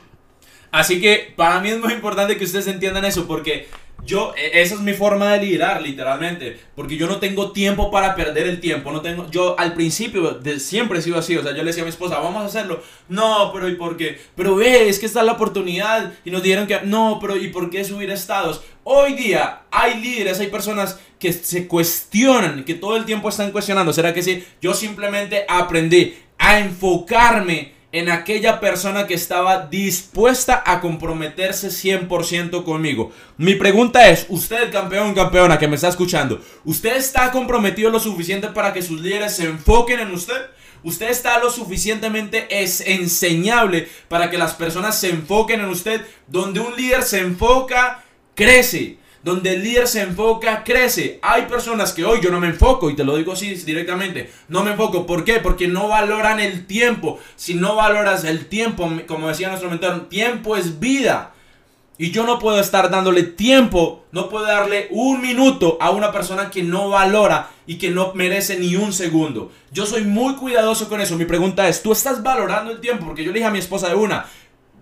Así 0.71 1.02
que 1.02 1.34
para 1.36 1.60
mí 1.60 1.70
es 1.70 1.80
muy 1.80 1.93
importante 1.93 2.38
que 2.38 2.45
ustedes 2.45 2.68
entiendan 2.68 3.03
eso, 3.03 3.28
porque 3.28 3.68
yo, 4.06 4.34
e, 4.36 4.62
esa 4.62 4.76
es 4.76 4.82
mi 4.82 4.93
forma 4.93 5.34
de 5.34 5.45
liderar, 5.45 5.82
literalmente, 5.82 6.60
porque 6.76 6.97
yo 6.97 7.08
no 7.08 7.18
tengo 7.18 7.51
tiempo 7.51 7.91
para 7.91 8.16
perder 8.16 8.47
el 8.47 8.60
tiempo, 8.60 8.91
no 8.91 9.01
tengo, 9.01 9.30
yo 9.30 9.58
al 9.60 9.74
principio 9.74 10.32
de, 10.32 10.60
siempre 10.60 10.99
he 10.99 11.01
sido 11.01 11.18
así, 11.18 11.36
o 11.36 11.43
sea, 11.43 11.51
yo 11.51 11.64
le 11.64 11.66
decía 11.66 11.84
a 11.84 11.86
mi 11.86 11.89
esposa, 11.89 12.20
vamos 12.20 12.43
a 12.43 12.45
hacerlo, 12.45 12.82
no, 13.10 13.51
pero 13.54 13.70
¿y 13.70 13.76
por 13.76 13.97
qué? 13.97 14.20
Pero 14.36 14.56
ve, 14.56 14.89
es 14.89 14.99
que 14.99 15.06
está 15.06 15.24
la 15.24 15.34
oportunidad, 15.34 16.14
y 16.26 16.32
nos 16.32 16.43
dijeron 16.43 16.68
que, 16.68 16.82
no, 16.84 17.20
pero 17.22 17.38
¿y 17.38 17.49
por 17.49 17.70
qué 17.70 17.84
subir 17.84 18.10
estados? 18.12 18.62
Hoy 18.84 19.14
día 19.14 19.64
hay 19.72 19.99
líderes, 19.99 20.39
hay 20.39 20.47
personas 20.47 20.99
que 21.20 21.32
se 21.32 21.68
cuestionan, 21.68 22.66
que 22.66 22.74
todo 22.74 22.97
el 22.97 23.06
tiempo 23.06 23.30
están 23.30 23.51
cuestionando, 23.51 23.93
¿será 23.93 24.14
que 24.14 24.24
sí? 24.24 24.43
Yo 24.62 24.74
simplemente 24.74 25.45
aprendí 25.47 26.16
a 26.38 26.60
enfocarme 26.60 27.72
en 27.94 28.10
aquella 28.10 28.60
persona 28.60 29.06
que 29.06 29.14
estaba 29.14 29.68
dispuesta 29.68 30.64
a 30.66 30.82
comprometerse 30.82 31.70
100% 31.70 32.64
conmigo. 32.66 33.12
Mi 33.38 33.54
pregunta 33.54 34.10
es, 34.10 34.26
usted 34.30 34.72
campeón, 34.72 35.14
campeona 35.14 35.60
que 35.60 35.68
me 35.68 35.76
está 35.76 35.89
escuchando, 35.89 36.41
¿usted 36.66 36.98
está 36.98 37.32
comprometido 37.32 37.91
lo 37.91 38.00
suficiente 38.00 38.48
para 38.48 38.74
que 38.74 38.82
sus 38.82 39.00
líderes 39.00 39.36
se 39.36 39.46
enfoquen 39.46 40.00
en 40.00 40.12
usted? 40.12 40.41
¿Usted 40.84 41.10
está 41.10 41.39
lo 41.39 41.52
suficientemente 41.52 42.48
enseñable 42.52 43.88
para 44.10 44.30
que 44.30 44.39
las 44.39 44.56
personas 44.56 45.00
se 45.00 45.12
enfoquen 45.12 45.62
en 45.62 45.70
usted? 45.70 46.02
Donde 46.28 46.60
un 46.60 46.76
líder 46.76 47.04
se 47.04 47.20
enfoca, 47.20 48.04
crece 48.34 48.98
donde 49.24 49.53
el 49.53 49.63
líder 49.63 49.88
se 49.88 50.01
enfoca, 50.01 50.63
crece. 50.63 51.19
Hay 51.21 51.43
personas 51.43 51.93
que 51.93 52.03
hoy 52.03 52.19
yo 52.21 52.30
no 52.30 52.39
me 52.39 52.47
enfoco, 52.47 52.89
y 52.89 52.95
te 52.95 53.03
lo 53.03 53.15
digo 53.15 53.34
así 53.34 53.55
directamente, 53.55 54.30
no 54.49 54.63
me 54.63 54.71
enfoco. 54.71 55.05
¿Por 55.05 55.24
qué? 55.24 55.39
Porque 55.39 55.67
no 55.67 55.88
valoran 55.88 56.39
el 56.39 56.67
tiempo. 56.67 57.19
Si 57.36 57.53
no 57.55 57.76
valoras 57.76 58.26
el 58.26 58.47
tiempo, 58.47 58.91
como 59.07 59.30
decía 59.30 59.47
nuestro 59.47 59.69
mentor, 59.69 60.09
tiempo 60.09 60.57
es 60.57 60.80
vida. 60.80 61.34
Y 61.97 62.09
yo 62.09 62.26
no 62.26 62.39
puedo 62.39 62.59
estar 62.59 62.89
dándole 62.89 63.21
tiempo, 63.21 64.03
no 64.11 64.28
puedo 64.28 64.45
darle 64.45 64.88
un 64.89 65.21
minuto 65.21 65.78
a 65.80 65.91
una 65.91 66.11
persona 66.11 66.49
que 66.49 66.63
no 66.63 66.89
valora 66.89 67.51
y 67.67 67.78
que 67.78 67.91
no 67.91 68.13
merece 68.15 68.57
ni 68.59 68.76
un 68.76 68.91
segundo. 68.91 69.51
Yo 69.71 69.86
soy 69.86 70.03
muy 70.03 70.34
cuidadoso 70.36 70.89
con 70.89 71.01
eso. 71.01 71.15
Mi 71.17 71.26
pregunta 71.26 71.67
es, 71.69 71.84
¿tú 71.84 71.91
estás 71.91 72.24
valorando 72.24 72.71
el 72.71 72.82
tiempo? 72.82 73.05
Porque 73.05 73.24
yo 73.24 73.32
le 73.32 73.36
dije 73.36 73.47
a 73.47 73.51
mi 73.51 73.59
esposa 73.59 73.89
de 73.89 73.95
una, 73.95 74.26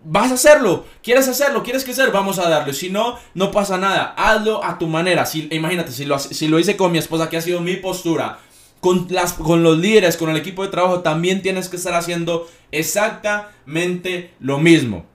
vas 0.04 0.32
a 0.32 0.36
hacerlo, 0.36 0.86
quieres 1.04 1.28
hacerlo, 1.28 1.64
quieres 1.64 1.84
crecer, 1.84 2.12
vamos 2.12 2.40
a 2.40 2.50
darle. 2.50 2.74
Si 2.74 2.90
no, 2.90 3.18
no 3.34 3.52
pasa 3.52 3.78
nada. 3.78 4.14
Hazlo 4.18 4.64
a 4.64 4.78
tu 4.78 4.88
manera. 4.88 5.26
Si, 5.26 5.48
imagínate, 5.52 5.92
si 5.92 6.06
lo, 6.06 6.20
si 6.20 6.48
lo 6.48 6.60
hice 6.60 6.78
con 6.78 6.92
mi 6.92 6.98
esposa, 6.98 7.30
que 7.30 7.38
ha 7.38 7.42
sido 7.42 7.62
mi 7.62 7.76
postura, 7.78 8.40
con, 8.80 9.08
las, 9.10 9.34
con 9.34 9.64
los 9.64 9.78
líderes, 9.78 10.18
con 10.18 10.30
el 10.30 10.38
equipo 10.38 10.64
de 10.64 10.70
trabajo, 10.70 11.02
también 11.02 11.42
tienes 11.42 11.70
que 11.70 11.78
estar 11.78 11.94
haciendo 11.94 12.50
exactamente 12.72 14.34
lo 14.40 14.60
mismo. 14.60 15.06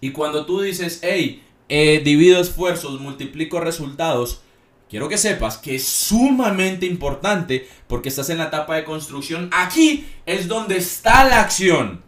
Y 0.00 0.12
cuando 0.12 0.46
tú 0.46 0.62
dices, 0.62 1.00
hey, 1.02 1.44
eh, 1.68 2.00
divido 2.02 2.40
esfuerzos, 2.40 3.00
multiplico 3.00 3.60
resultados, 3.60 4.40
quiero 4.88 5.08
que 5.08 5.18
sepas 5.18 5.58
que 5.58 5.74
es 5.74 5.86
sumamente 5.86 6.86
importante 6.86 7.68
porque 7.86 8.08
estás 8.08 8.30
en 8.30 8.38
la 8.38 8.44
etapa 8.44 8.76
de 8.76 8.84
construcción. 8.84 9.50
Aquí 9.52 10.06
es 10.24 10.48
donde 10.48 10.78
está 10.78 11.24
la 11.24 11.42
acción. 11.42 12.02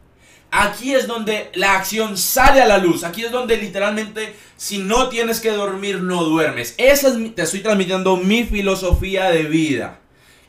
Aquí 0.54 0.94
es 0.94 1.06
donde 1.06 1.50
la 1.54 1.76
acción 1.76 2.18
sale 2.18 2.60
a 2.60 2.66
la 2.66 2.76
luz. 2.76 3.04
Aquí 3.04 3.24
es 3.24 3.32
donde 3.32 3.56
literalmente 3.56 4.36
si 4.58 4.78
no 4.78 5.08
tienes 5.08 5.40
que 5.40 5.50
dormir 5.50 6.02
no 6.02 6.24
duermes. 6.24 6.74
Esa 6.76 7.08
es 7.08 7.34
te 7.34 7.42
estoy 7.42 7.60
transmitiendo 7.60 8.18
mi 8.18 8.44
filosofía 8.44 9.30
de 9.30 9.44
vida. 9.44 9.98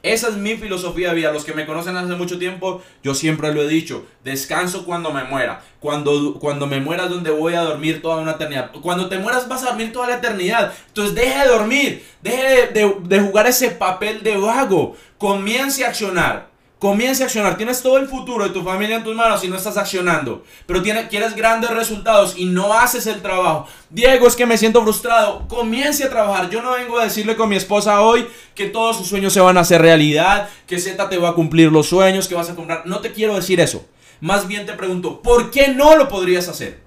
Esa 0.03 0.27
es 0.27 0.35
mi 0.35 0.57
filosofía 0.57 1.09
de 1.09 1.15
vida. 1.15 1.31
Los 1.31 1.45
que 1.45 1.53
me 1.53 1.65
conocen 1.65 1.95
hace 1.95 2.13
mucho 2.15 2.37
tiempo, 2.37 2.83
yo 3.01 3.15
siempre 3.15 3.53
lo 3.53 3.61
he 3.61 3.67
dicho. 3.69 4.05
Descanso 4.25 4.83
cuando 4.85 5.13
me 5.13 5.23
muera. 5.23 5.63
Cuando, 5.79 6.33
cuando 6.37 6.67
me 6.67 6.81
muera 6.81 7.05
es 7.05 7.09
donde 7.09 7.31
voy 7.31 7.53
a 7.53 7.61
dormir 7.61 8.01
toda 8.01 8.17
una 8.17 8.31
eternidad. 8.31 8.71
Cuando 8.81 9.07
te 9.07 9.19
mueras 9.19 9.47
vas 9.47 9.63
a 9.63 9.67
dormir 9.67 9.93
toda 9.93 10.09
la 10.09 10.17
eternidad. 10.17 10.73
Entonces 10.89 11.15
deje 11.15 11.39
de 11.39 11.47
dormir. 11.47 12.05
Deje 12.21 12.67
de, 12.73 12.93
de 13.03 13.19
jugar 13.21 13.47
ese 13.47 13.69
papel 13.69 14.21
de 14.21 14.35
vago. 14.35 14.97
Comience 15.17 15.85
a 15.85 15.87
accionar. 15.87 16.52
Comience 16.83 17.23
a 17.23 17.27
accionar. 17.27 17.55
Tienes 17.55 17.81
todo 17.81 17.97
el 17.97 18.09
futuro 18.09 18.43
de 18.43 18.49
tu 18.49 18.61
familia 18.61 18.97
en 18.97 19.05
tus 19.05 19.15
manos 19.15 19.41
y 19.45 19.47
no 19.47 19.55
estás 19.55 19.77
accionando. 19.77 20.43
Pero 20.65 20.81
tienes, 20.81 21.07
quieres 21.07 21.33
grandes 21.33 21.69
resultados 21.69 22.33
y 22.35 22.43
no 22.43 22.73
haces 22.73 23.07
el 23.07 23.21
trabajo. 23.21 23.69
Diego, 23.89 24.27
es 24.27 24.35
que 24.35 24.45
me 24.45 24.57
siento 24.57 24.81
frustrado. 24.81 25.47
Comience 25.47 26.03
a 26.03 26.09
trabajar. 26.09 26.49
Yo 26.49 26.61
no 26.61 26.73
vengo 26.73 26.99
a 26.99 27.05
decirle 27.05 27.37
con 27.37 27.47
mi 27.47 27.55
esposa 27.55 28.01
hoy 28.01 28.27
que 28.53 28.65
todos 28.65 28.97
sus 28.97 29.07
sueños 29.07 29.31
se 29.31 29.39
van 29.39 29.57
a 29.57 29.61
hacer 29.61 29.81
realidad, 29.81 30.49
que 30.67 30.77
Z 30.77 31.07
te 31.07 31.17
va 31.17 31.29
a 31.29 31.33
cumplir 31.35 31.71
los 31.71 31.87
sueños, 31.87 32.27
que 32.27 32.35
vas 32.35 32.49
a 32.49 32.55
comprar. 32.55 32.85
No 32.85 32.99
te 32.99 33.13
quiero 33.13 33.33
decir 33.33 33.61
eso. 33.61 33.85
Más 34.19 34.45
bien 34.49 34.65
te 34.65 34.73
pregunto, 34.73 35.21
¿por 35.21 35.51
qué 35.51 35.69
no 35.69 35.95
lo 35.95 36.09
podrías 36.09 36.49
hacer? 36.49 36.81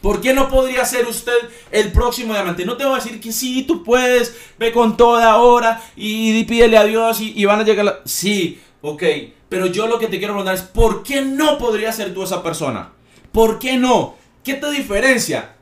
¿Por 0.00 0.22
qué 0.22 0.32
no 0.32 0.48
podría 0.48 0.86
ser 0.86 1.06
usted 1.06 1.36
el 1.70 1.92
próximo 1.92 2.32
diamante? 2.32 2.64
No 2.64 2.78
te 2.78 2.84
voy 2.84 2.94
a 2.94 3.02
decir 3.02 3.20
que 3.20 3.32
sí, 3.32 3.64
tú 3.64 3.84
puedes, 3.84 4.34
ve 4.58 4.72
con 4.72 4.96
toda 4.96 5.36
hora 5.36 5.82
y, 5.94 6.42
pídele 6.44 6.78
a 6.78 6.84
Dios 6.84 7.20
y, 7.20 7.34
y 7.38 7.44
van 7.44 7.60
a 7.60 7.64
llegar. 7.64 7.84
La... 7.84 8.00
Sí, 8.06 8.58
Ok, 8.82 9.02
pero 9.48 9.66
yo 9.66 9.86
lo 9.86 9.98
que 9.98 10.06
te 10.06 10.18
quiero 10.18 10.34
preguntar 10.34 10.54
es, 10.54 10.62
¿por 10.62 11.02
qué 11.02 11.22
no 11.22 11.58
podría 11.58 11.92
ser 11.92 12.14
tú 12.14 12.22
esa 12.22 12.42
persona? 12.42 12.92
¿Por 13.32 13.58
qué 13.58 13.76
no? 13.76 14.16
¿Qué 14.42 14.54
te 14.54 14.70
diferencia? 14.70 15.54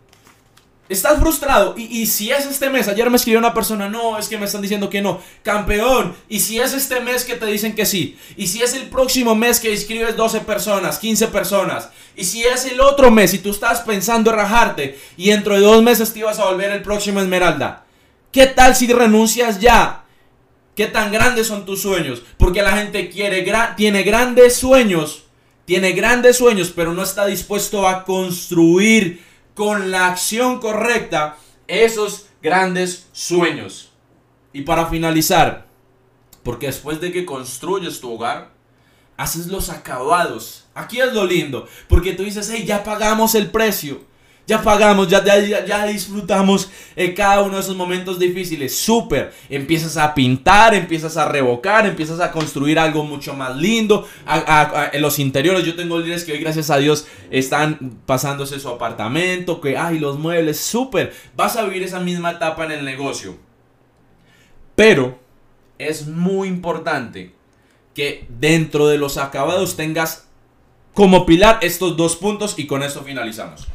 Estás 0.88 1.18
frustrado 1.18 1.74
y, 1.76 2.06
si 2.06 2.30
es 2.30 2.46
este 2.46 2.70
mes, 2.70 2.88
ayer 2.88 3.10
me 3.10 3.16
escribió 3.16 3.38
una 3.38 3.52
persona, 3.52 3.90
no, 3.90 4.18
es 4.18 4.26
que 4.26 4.38
me 4.38 4.46
están 4.46 4.62
diciendo 4.62 4.88
que 4.88 5.02
no, 5.02 5.20
campeón, 5.42 6.16
y 6.30 6.40
si 6.40 6.58
es 6.58 6.72
este 6.72 7.00
mes 7.00 7.26
que 7.26 7.34
te 7.34 7.44
dicen 7.44 7.74
que 7.74 7.84
sí, 7.84 8.16
y 8.38 8.46
si 8.46 8.62
es 8.62 8.72
el 8.72 8.88
próximo 8.88 9.34
mes 9.34 9.60
que 9.60 9.70
inscribes 9.70 10.16
12 10.16 10.40
personas, 10.40 10.98
15 10.98 11.26
personas, 11.28 11.90
y 12.16 12.24
si 12.24 12.42
es 12.42 12.64
el 12.64 12.80
otro 12.80 13.10
mes 13.10 13.34
y 13.34 13.38
tú 13.38 13.50
estás 13.50 13.82
pensando 13.82 14.30
en 14.30 14.36
rajarte 14.36 14.98
y 15.18 15.28
dentro 15.28 15.54
de 15.56 15.60
dos 15.60 15.82
meses 15.82 16.10
te 16.10 16.20
ibas 16.20 16.38
a 16.38 16.46
volver 16.46 16.70
el 16.70 16.80
próximo 16.80 17.20
Esmeralda, 17.20 17.84
¿qué 18.32 18.46
tal 18.46 18.74
si 18.74 18.90
renuncias 18.90 19.60
ya? 19.60 20.04
¿Qué 20.78 20.86
tan 20.86 21.10
grandes 21.10 21.48
son 21.48 21.66
tus 21.66 21.82
sueños? 21.82 22.22
Porque 22.36 22.62
la 22.62 22.76
gente 22.76 23.10
quiere 23.10 23.44
tiene 23.76 24.04
grandes 24.04 24.54
sueños, 24.54 25.24
tiene 25.64 25.90
grandes 25.90 26.36
sueños, 26.36 26.72
pero 26.72 26.92
no 26.94 27.02
está 27.02 27.26
dispuesto 27.26 27.88
a 27.88 28.04
construir 28.04 29.24
con 29.54 29.90
la 29.90 30.06
acción 30.06 30.60
correcta 30.60 31.36
esos 31.66 32.26
grandes 32.40 33.08
sueños. 33.10 33.90
Y 34.52 34.62
para 34.62 34.86
finalizar, 34.86 35.66
porque 36.44 36.66
después 36.66 37.00
de 37.00 37.10
que 37.10 37.26
construyes 37.26 38.00
tu 38.00 38.12
hogar, 38.12 38.52
haces 39.16 39.48
los 39.48 39.70
acabados. 39.70 40.66
Aquí 40.74 41.00
es 41.00 41.12
lo 41.12 41.26
lindo, 41.26 41.66
porque 41.88 42.12
tú 42.12 42.22
dices, 42.22 42.48
hey, 42.54 42.64
ya 42.64 42.84
pagamos 42.84 43.34
el 43.34 43.50
precio 43.50 44.02
ya 44.48 44.62
pagamos, 44.62 45.08
ya, 45.08 45.22
ya, 45.22 45.84
disfrutamos 45.84 46.70
eh, 46.96 47.12
cada 47.12 47.42
uno 47.42 47.56
de 47.56 47.60
esos 47.60 47.76
momentos 47.76 48.18
difíciles. 48.18 48.74
Súper. 48.74 49.30
Empiezas 49.50 49.98
a 49.98 50.14
pintar, 50.14 50.74
empiezas 50.74 51.18
a 51.18 51.28
revocar, 51.28 51.84
empiezas 51.84 52.18
a 52.18 52.32
construir 52.32 52.78
algo 52.78 53.04
mucho 53.04 53.34
más 53.34 53.54
lindo. 53.54 54.08
en 54.92 55.02
los 55.02 55.18
interiores, 55.18 55.66
yo 55.66 55.76
tengo 55.76 55.98
líderes 55.98 56.24
que 56.24 56.32
hoy, 56.32 56.38
gracias 56.38 56.70
a 56.70 56.78
Dios, 56.78 57.06
están 57.30 57.98
pasándose 58.06 58.58
su 58.58 58.70
apartamento, 58.70 59.60
que, 59.60 59.76
ay, 59.76 59.98
los 59.98 60.18
muebles, 60.18 60.58
súper. 60.58 61.12
Vas 61.36 61.56
a 61.56 61.64
vivir 61.64 61.82
esa 61.82 62.00
misma 62.00 62.30
etapa 62.30 62.64
en 62.64 62.72
el 62.72 62.86
negocio. 62.86 63.36
Pero 64.74 65.18
es 65.76 66.06
muy 66.06 66.48
importante 66.48 67.34
que 67.92 68.26
dentro 68.30 68.88
de 68.88 68.96
los 68.96 69.18
acabados 69.18 69.76
tengas 69.76 70.26
como 70.94 71.26
pilar 71.26 71.58
estos 71.60 71.98
dos 71.98 72.16
puntos 72.16 72.58
y 72.58 72.66
con 72.66 72.82
esto 72.82 73.02
finalizamos. 73.02 73.68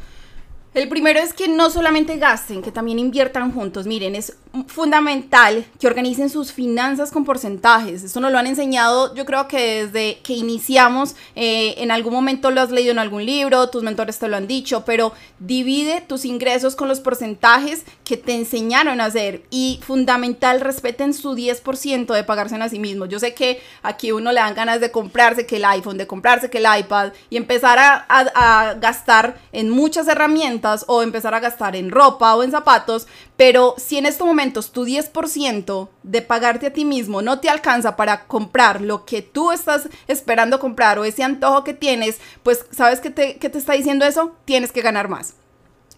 El 0.74 0.88
primero 0.88 1.20
es 1.20 1.32
que 1.32 1.46
no 1.46 1.70
solamente 1.70 2.16
gasten, 2.16 2.60
que 2.60 2.72
también 2.72 2.98
inviertan 2.98 3.52
juntos. 3.52 3.86
Miren, 3.86 4.16
es 4.16 4.36
fundamental 4.66 5.64
que 5.78 5.86
organicen 5.86 6.28
sus 6.28 6.52
finanzas 6.52 7.12
con 7.12 7.24
porcentajes. 7.24 8.02
Esto 8.02 8.18
nos 8.18 8.32
lo 8.32 8.38
han 8.38 8.48
enseñado, 8.48 9.14
yo 9.14 9.24
creo 9.24 9.46
que 9.46 9.86
desde 9.86 10.18
que 10.22 10.32
iniciamos, 10.32 11.14
eh, 11.36 11.76
en 11.78 11.92
algún 11.92 12.12
momento 12.12 12.50
lo 12.50 12.60
has 12.60 12.72
leído 12.72 12.90
en 12.90 12.98
algún 12.98 13.24
libro, 13.24 13.70
tus 13.70 13.84
mentores 13.84 14.18
te 14.18 14.26
lo 14.26 14.36
han 14.36 14.48
dicho, 14.48 14.84
pero 14.84 15.12
divide 15.38 16.00
tus 16.00 16.24
ingresos 16.24 16.74
con 16.74 16.88
los 16.88 16.98
porcentajes 16.98 17.84
que 18.04 18.16
te 18.16 18.34
enseñaron 18.34 19.00
a 19.00 19.06
hacer. 19.06 19.44
Y 19.50 19.78
fundamental, 19.80 20.60
respeten 20.60 21.14
su 21.14 21.36
10% 21.36 22.12
de 22.12 22.24
pagarse 22.24 22.56
a 22.56 22.68
sí 22.68 22.80
mismos. 22.80 23.08
Yo 23.08 23.20
sé 23.20 23.32
que 23.32 23.62
aquí 23.82 24.10
uno 24.10 24.32
le 24.32 24.40
dan 24.40 24.54
ganas 24.54 24.80
de 24.80 24.90
comprarse 24.90 25.46
que 25.46 25.56
el 25.56 25.64
iPhone, 25.66 25.98
de 25.98 26.08
comprarse 26.08 26.50
que 26.50 26.58
el 26.58 26.66
iPad 26.80 27.12
y 27.30 27.36
empezar 27.36 27.78
a 27.78 28.74
gastar 28.80 29.38
en 29.52 29.70
muchas 29.70 30.08
herramientas 30.08 30.63
o 30.86 31.02
empezar 31.02 31.34
a 31.34 31.40
gastar 31.40 31.76
en 31.76 31.90
ropa 31.90 32.34
o 32.34 32.42
en 32.42 32.50
zapatos, 32.50 33.06
pero 33.36 33.74
si 33.76 33.98
en 33.98 34.06
estos 34.06 34.26
momentos 34.26 34.72
tu 34.72 34.84
10% 34.84 35.88
de 36.02 36.22
pagarte 36.22 36.66
a 36.66 36.72
ti 36.72 36.84
mismo 36.84 37.22
no 37.22 37.40
te 37.40 37.48
alcanza 37.48 37.96
para 37.96 38.26
comprar 38.26 38.80
lo 38.80 39.04
que 39.04 39.22
tú 39.22 39.52
estás 39.52 39.88
esperando 40.08 40.58
comprar 40.58 40.98
o 40.98 41.04
ese 41.04 41.22
antojo 41.22 41.64
que 41.64 41.74
tienes, 41.74 42.18
pues 42.42 42.66
¿sabes 42.70 43.00
qué 43.00 43.10
te, 43.10 43.36
qué 43.36 43.48
te 43.48 43.58
está 43.58 43.74
diciendo 43.74 44.04
eso? 44.04 44.34
Tienes 44.44 44.72
que 44.72 44.82
ganar 44.82 45.08
más. 45.08 45.34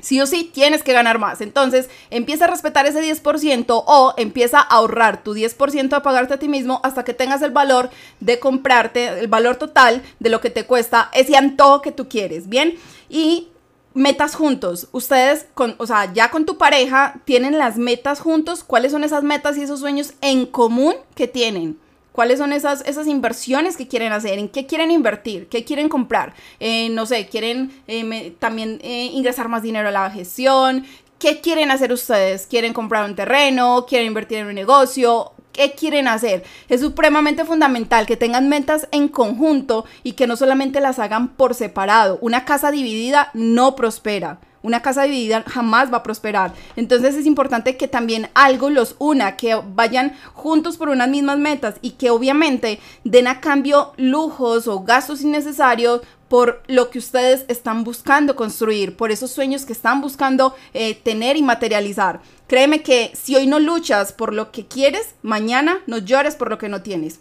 Sí 0.00 0.20
o 0.20 0.26
sí, 0.26 0.50
tienes 0.52 0.82
que 0.82 0.92
ganar 0.92 1.18
más. 1.18 1.40
Entonces, 1.40 1.88
empieza 2.10 2.44
a 2.44 2.48
respetar 2.48 2.86
ese 2.86 3.02
10% 3.02 3.64
o 3.86 4.14
empieza 4.18 4.58
a 4.58 4.62
ahorrar 4.62 5.22
tu 5.22 5.34
10% 5.34 5.88
de 5.88 6.00
pagarte 6.00 6.34
a 6.34 6.38
ti 6.38 6.48
mismo 6.48 6.80
hasta 6.84 7.04
que 7.04 7.14
tengas 7.14 7.40
el 7.40 7.50
valor 7.50 7.88
de 8.20 8.38
comprarte, 8.38 9.20
el 9.20 9.28
valor 9.28 9.56
total 9.56 10.02
de 10.20 10.30
lo 10.30 10.40
que 10.40 10.50
te 10.50 10.64
cuesta 10.64 11.10
ese 11.14 11.36
antojo 11.36 11.80
que 11.80 11.92
tú 11.92 12.08
quieres, 12.08 12.48
¿bien? 12.48 12.78
Y 13.08 13.48
metas 13.96 14.34
juntos. 14.34 14.88
Ustedes, 14.92 15.46
con, 15.54 15.74
o 15.78 15.86
sea, 15.86 16.12
ya 16.12 16.30
con 16.30 16.44
tu 16.44 16.58
pareja, 16.58 17.20
tienen 17.24 17.58
las 17.58 17.78
metas 17.78 18.20
juntos. 18.20 18.62
¿Cuáles 18.62 18.92
son 18.92 19.02
esas 19.04 19.24
metas 19.24 19.56
y 19.56 19.62
esos 19.62 19.80
sueños 19.80 20.12
en 20.20 20.44
común 20.44 20.94
que 21.14 21.26
tienen? 21.26 21.78
¿Cuáles 22.12 22.38
son 22.38 22.52
esas, 22.52 22.82
esas 22.86 23.06
inversiones 23.06 23.76
que 23.76 23.88
quieren 23.88 24.12
hacer? 24.12 24.38
¿En 24.38 24.48
qué 24.48 24.66
quieren 24.66 24.90
invertir? 24.90 25.48
¿Qué 25.48 25.64
quieren 25.64 25.88
comprar? 25.88 26.34
Eh, 26.60 26.90
no 26.90 27.06
sé, 27.06 27.26
quieren 27.26 27.72
eh, 27.88 28.34
también 28.38 28.78
eh, 28.82 29.10
ingresar 29.12 29.48
más 29.48 29.62
dinero 29.62 29.88
a 29.88 29.92
la 29.92 30.10
gestión. 30.10 30.84
¿Qué 31.18 31.40
quieren 31.40 31.70
hacer 31.70 31.90
ustedes? 31.90 32.46
¿Quieren 32.46 32.74
comprar 32.74 33.08
un 33.08 33.16
terreno? 33.16 33.86
¿Quieren 33.88 34.08
invertir 34.08 34.38
en 34.38 34.48
un 34.48 34.54
negocio? 34.54 35.32
Qué 35.56 35.72
quieren 35.72 36.06
hacer. 36.06 36.44
Es 36.68 36.82
supremamente 36.82 37.44
fundamental 37.44 38.06
que 38.06 38.16
tengan 38.16 38.48
metas 38.48 38.86
en 38.92 39.08
conjunto 39.08 39.86
y 40.02 40.12
que 40.12 40.26
no 40.26 40.36
solamente 40.36 40.80
las 40.80 40.98
hagan 40.98 41.28
por 41.28 41.54
separado. 41.54 42.18
Una 42.20 42.44
casa 42.44 42.70
dividida 42.70 43.30
no 43.34 43.74
prospera. 43.74 44.38
Una 44.66 44.82
casa 44.82 45.04
dividida 45.04 45.44
jamás 45.46 45.92
va 45.92 45.98
a 45.98 46.02
prosperar. 46.02 46.52
Entonces 46.74 47.14
es 47.14 47.24
importante 47.24 47.76
que 47.76 47.86
también 47.86 48.30
algo 48.34 48.68
los 48.68 48.96
una, 48.98 49.36
que 49.36 49.54
vayan 49.54 50.16
juntos 50.34 50.76
por 50.76 50.88
unas 50.88 51.08
mismas 51.08 51.38
metas 51.38 51.76
y 51.82 51.92
que 51.92 52.10
obviamente 52.10 52.80
den 53.04 53.28
a 53.28 53.40
cambio 53.40 53.92
lujos 53.96 54.66
o 54.66 54.80
gastos 54.80 55.22
innecesarios 55.22 56.00
por 56.26 56.64
lo 56.66 56.90
que 56.90 56.98
ustedes 56.98 57.44
están 57.46 57.84
buscando 57.84 58.34
construir, 58.34 58.96
por 58.96 59.12
esos 59.12 59.30
sueños 59.30 59.64
que 59.64 59.72
están 59.72 60.00
buscando 60.00 60.56
eh, 60.74 60.96
tener 60.96 61.36
y 61.36 61.42
materializar. 61.42 62.20
Créeme 62.48 62.82
que 62.82 63.12
si 63.14 63.36
hoy 63.36 63.46
no 63.46 63.60
luchas 63.60 64.12
por 64.12 64.34
lo 64.34 64.50
que 64.50 64.66
quieres, 64.66 65.14
mañana 65.22 65.78
no 65.86 65.98
llores 65.98 66.34
por 66.34 66.50
lo 66.50 66.58
que 66.58 66.68
no 66.68 66.82
tienes. 66.82 67.20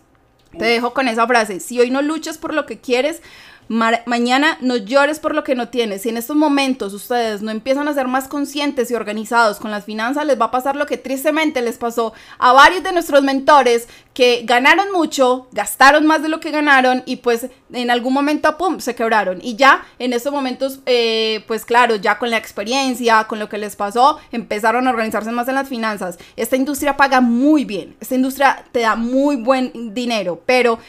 Te 0.58 0.66
dejo 0.66 0.96
con 0.96 1.08
esa 1.08 1.28
frase, 1.28 1.60
si 1.60 1.80
hoy 1.80 1.92
no 1.92 2.02
luchas 2.02 2.40
por 2.40 2.56
lo 2.56 2.66
que 2.66 2.80
quieres, 2.80 3.22
mañana 3.68 4.58
no 4.62 4.78
llores 4.78 5.20
por 5.20 5.34
lo 5.34 5.44
que 5.44 5.56
no 5.56 5.70
tienes. 5.70 6.04
Si 6.04 6.10
en 6.10 6.18
estos 6.18 6.36
momentos 6.36 6.94
ustedes 6.94 7.42
no 7.42 7.52
empiezan 7.52 7.88
a 7.88 7.94
ser 7.94 8.08
más 8.08 8.28
conscientes 8.28 8.92
y 8.92 8.96
organizados 8.96 9.58
con 9.58 9.72
las 9.72 9.86
finanzas, 9.86 10.26
les 10.26 10.40
va 10.40 10.46
a 10.46 10.52
pasar 10.52 10.76
lo 10.76 10.86
que 10.86 10.98
tristemente 10.98 11.62
les 11.62 11.78
pasó 11.78 12.14
a 12.38 12.54
varios 12.54 12.84
de 12.84 12.92
nuestros 12.92 13.24
mentores 13.24 13.88
que 14.14 14.44
ganaron 14.46 14.92
mucho, 14.94 15.48
gastaron 15.52 16.06
más 16.06 16.22
de 16.22 16.30
lo 16.30 16.40
que 16.40 16.52
ganaron 16.52 17.04
y 17.06 17.18
pues 17.18 17.48
en 17.74 17.92
algún 17.92 18.14
momento, 18.14 18.58
¡pum!, 18.58 18.80
se 18.80 18.96
quebraron. 18.96 19.40
Y 19.42 19.56
ya 19.56 19.86
en 20.00 20.14
estos 20.14 20.32
momentos, 20.32 20.80
eh, 20.86 21.44
pues 21.48 21.66
claro, 21.66 21.96
ya 21.96 22.18
con 22.18 22.30
la 22.30 22.38
experiencia, 22.38 23.26
con 23.26 23.40
lo 23.40 23.50
que 23.50 23.58
les 23.58 23.76
pasó, 23.76 24.20
empezaron 24.32 24.88
a 24.88 24.92
organizarse 24.92 25.32
más 25.32 25.48
en 25.48 25.56
las 25.56 25.68
finanzas. 25.68 26.18
Esta 26.38 26.56
industria 26.56 26.96
paga 26.96 27.20
muy 27.20 27.66
bien, 27.66 27.98
esta 28.00 28.16
industria 28.16 28.64
te 28.72 28.82
da 28.82 28.96
muy 28.96 29.36
buen 29.36 29.94
dinero, 29.94 30.42
pero 30.46 30.80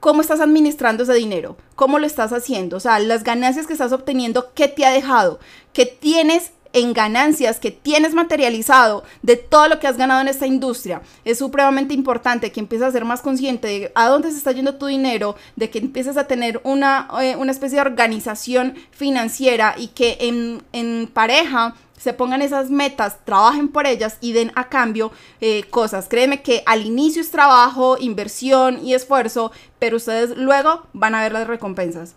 cómo 0.00 0.22
estás 0.22 0.40
administrando 0.40 1.04
ese 1.04 1.14
dinero, 1.14 1.56
cómo 1.76 1.98
lo 1.98 2.06
estás 2.06 2.32
haciendo, 2.32 2.78
o 2.78 2.80
sea, 2.80 2.98
las 2.98 3.22
ganancias 3.22 3.66
que 3.66 3.74
estás 3.74 3.92
obteniendo, 3.92 4.52
qué 4.54 4.66
te 4.68 4.84
ha 4.84 4.90
dejado, 4.90 5.38
qué 5.72 5.86
tienes 5.86 6.52
en 6.72 6.92
ganancias 6.92 7.58
que 7.58 7.70
tienes 7.70 8.14
materializado 8.14 9.02
de 9.22 9.36
todo 9.36 9.68
lo 9.68 9.80
que 9.80 9.86
has 9.88 9.96
ganado 9.96 10.20
en 10.20 10.28
esta 10.28 10.46
industria. 10.46 11.02
Es 11.24 11.38
supremamente 11.38 11.94
importante 11.94 12.52
que 12.52 12.60
empieces 12.60 12.88
a 12.88 12.92
ser 12.92 13.04
más 13.04 13.22
consciente 13.22 13.66
de 13.66 13.92
a 13.94 14.08
dónde 14.08 14.30
se 14.30 14.38
está 14.38 14.52
yendo 14.52 14.76
tu 14.76 14.86
dinero, 14.86 15.36
de 15.56 15.70
que 15.70 15.78
empieces 15.78 16.16
a 16.16 16.26
tener 16.26 16.60
una, 16.64 17.08
eh, 17.20 17.36
una 17.36 17.52
especie 17.52 17.76
de 17.76 17.82
organización 17.82 18.74
financiera 18.92 19.74
y 19.76 19.88
que 19.88 20.18
en, 20.20 20.62
en 20.72 21.08
pareja 21.12 21.74
se 22.00 22.14
pongan 22.14 22.40
esas 22.40 22.70
metas, 22.70 23.18
trabajen 23.24 23.68
por 23.68 23.86
ellas 23.86 24.16
y 24.22 24.32
den 24.32 24.52
a 24.54 24.68
cambio 24.68 25.12
eh, 25.40 25.64
cosas. 25.64 26.06
Créeme 26.08 26.40
que 26.40 26.62
al 26.64 26.86
inicio 26.86 27.20
es 27.20 27.30
trabajo, 27.30 27.98
inversión 28.00 28.80
y 28.82 28.94
esfuerzo, 28.94 29.52
pero 29.78 29.98
ustedes 29.98 30.36
luego 30.36 30.86
van 30.94 31.14
a 31.14 31.22
ver 31.22 31.32
las 31.32 31.46
recompensas. 31.46 32.14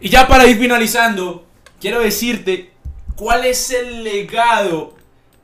Y 0.00 0.10
ya 0.10 0.28
para 0.28 0.46
ir 0.46 0.58
finalizando, 0.58 1.46
quiero 1.80 2.00
decirte 2.00 2.72
cuál 3.16 3.46
es 3.46 3.70
el 3.70 4.04
legado, 4.04 4.94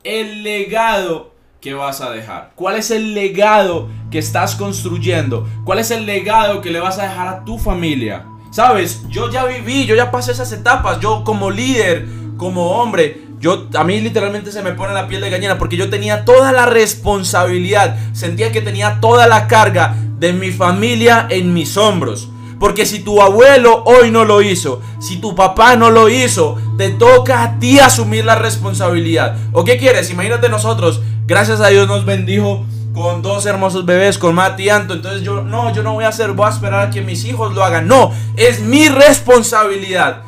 el 0.03 0.43
legado 0.43 1.33
que 1.59 1.73
vas 1.73 2.01
a 2.01 2.11
dejar. 2.11 2.51
¿Cuál 2.53 2.75
es 2.75 2.91
el 2.91 3.15
legado 3.15 3.89
que 4.11 4.19
estás 4.19 4.55
construyendo? 4.55 5.47
¿Cuál 5.65 5.79
es 5.79 5.89
el 5.89 6.05
legado 6.05 6.61
que 6.61 6.69
le 6.69 6.79
vas 6.79 6.99
a 6.99 7.03
dejar 7.03 7.27
a 7.27 7.43
tu 7.43 7.57
familia? 7.57 8.25
Sabes, 8.51 9.01
yo 9.09 9.31
ya 9.31 9.45
viví, 9.45 9.85
yo 9.85 9.95
ya 9.95 10.11
pasé 10.11 10.31
esas 10.31 10.51
etapas, 10.51 10.99
yo 10.99 11.23
como 11.23 11.49
líder, 11.49 12.07
como 12.37 12.71
hombre, 12.79 13.26
yo, 13.39 13.67
a 13.75 13.83
mí 13.83 14.01
literalmente 14.01 14.51
se 14.51 14.63
me 14.63 14.71
pone 14.71 14.93
la 14.93 15.07
piel 15.07 15.21
de 15.21 15.29
gallina 15.29 15.57
porque 15.57 15.77
yo 15.77 15.89
tenía 15.89 16.25
toda 16.25 16.51
la 16.51 16.65
responsabilidad, 16.65 17.97
sentía 18.13 18.51
que 18.51 18.61
tenía 18.61 18.99
toda 18.99 19.27
la 19.27 19.47
carga 19.47 19.95
de 20.19 20.33
mi 20.33 20.51
familia 20.51 21.27
en 21.29 21.53
mis 21.53 21.77
hombros. 21.77 22.29
Porque 22.59 22.87
si 22.87 22.99
tu 22.99 23.21
abuelo 23.21 23.83
hoy 23.85 24.09
no 24.09 24.25
lo 24.25 24.41
hizo, 24.41 24.81
si 24.99 25.17
tu 25.17 25.35
papá 25.35 25.75
no 25.75 25.91
lo 25.91 26.09
hizo, 26.09 26.57
te 26.77 26.89
toca 26.89 27.43
a 27.43 27.59
ti 27.59 27.77
asumir 27.77 28.25
la 28.25 28.35
responsabilidad. 28.35 29.37
¿O 29.51 29.63
qué 29.63 29.77
quieres? 29.77 30.09
Imagínate 30.09 30.49
nosotros, 30.49 31.01
gracias 31.27 31.61
a 31.61 31.67
Dios 31.67 31.87
nos 31.87 32.05
bendijo 32.05 32.65
con 32.97 33.21
dos 33.21 33.45
hermosos 33.45 33.85
bebés, 33.85 34.17
con 34.17 34.33
Mati 34.33 34.63
y. 34.63 34.69
Entonces 34.69 35.21
yo, 35.21 35.43
no, 35.43 35.71
yo 35.73 35.83
no 35.83 35.93
voy 35.93 36.05
a 36.05 36.09
hacer, 36.09 36.31
voy 36.31 36.47
a 36.47 36.49
esperar 36.49 36.87
a 36.87 36.89
que 36.89 37.01
mis 37.01 37.25
hijos 37.25 37.53
lo 37.53 37.63
hagan. 37.63 37.87
No, 37.87 38.11
es 38.35 38.59
mi 38.59 38.89
responsabilidad. 38.89 40.23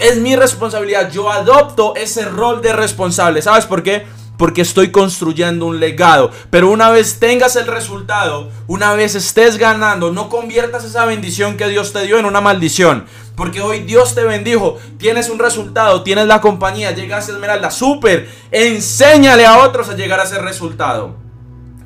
Es 0.00 0.18
mi 0.18 0.36
responsabilidad. 0.36 1.10
Yo 1.10 1.30
adopto 1.30 1.94
ese 1.96 2.24
rol 2.24 2.60
de 2.60 2.72
responsable. 2.72 3.40
¿Sabes 3.40 3.66
por 3.66 3.82
qué? 3.82 4.06
Porque 4.36 4.60
estoy 4.60 4.90
construyendo 4.90 5.66
un 5.66 5.80
legado. 5.80 6.30
Pero 6.50 6.70
una 6.70 6.90
vez 6.90 7.18
tengas 7.18 7.56
el 7.56 7.66
resultado, 7.66 8.50
una 8.66 8.94
vez 8.94 9.14
estés 9.14 9.56
ganando, 9.56 10.12
no 10.12 10.28
conviertas 10.28 10.84
esa 10.84 11.06
bendición 11.06 11.56
que 11.56 11.68
Dios 11.68 11.92
te 11.92 12.02
dio 12.02 12.18
en 12.18 12.26
una 12.26 12.42
maldición. 12.42 13.06
Porque 13.34 13.62
hoy 13.62 13.80
Dios 13.80 14.14
te 14.14 14.24
bendijo, 14.24 14.78
tienes 14.98 15.30
un 15.30 15.38
resultado, 15.38 16.02
tienes 16.02 16.26
la 16.26 16.40
compañía, 16.40 16.90
llegaste 16.90 17.32
a 17.32 17.34
Esmeralda, 17.36 17.70
súper. 17.70 18.28
Enséñale 18.50 19.46
a 19.46 19.58
otros 19.58 19.88
a 19.88 19.94
llegar 19.94 20.20
a 20.20 20.24
ese 20.24 20.38
resultado. 20.38 21.16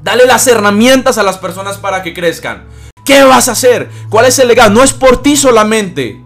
Dale 0.03 0.26
las 0.26 0.46
herramientas 0.46 1.18
a 1.18 1.22
las 1.22 1.38
personas 1.38 1.76
para 1.76 2.03
que 2.03 2.14
crezcan. 2.14 2.66
¿Qué 3.05 3.22
vas 3.22 3.48
a 3.48 3.53
hacer? 3.53 3.90
¿Cuál 4.09 4.26
es 4.26 4.38
el 4.38 4.48
legado? 4.48 4.70
No 4.70 4.82
es 4.82 4.92
por 4.92 5.22
ti 5.22 5.36
solamente. 5.36 6.24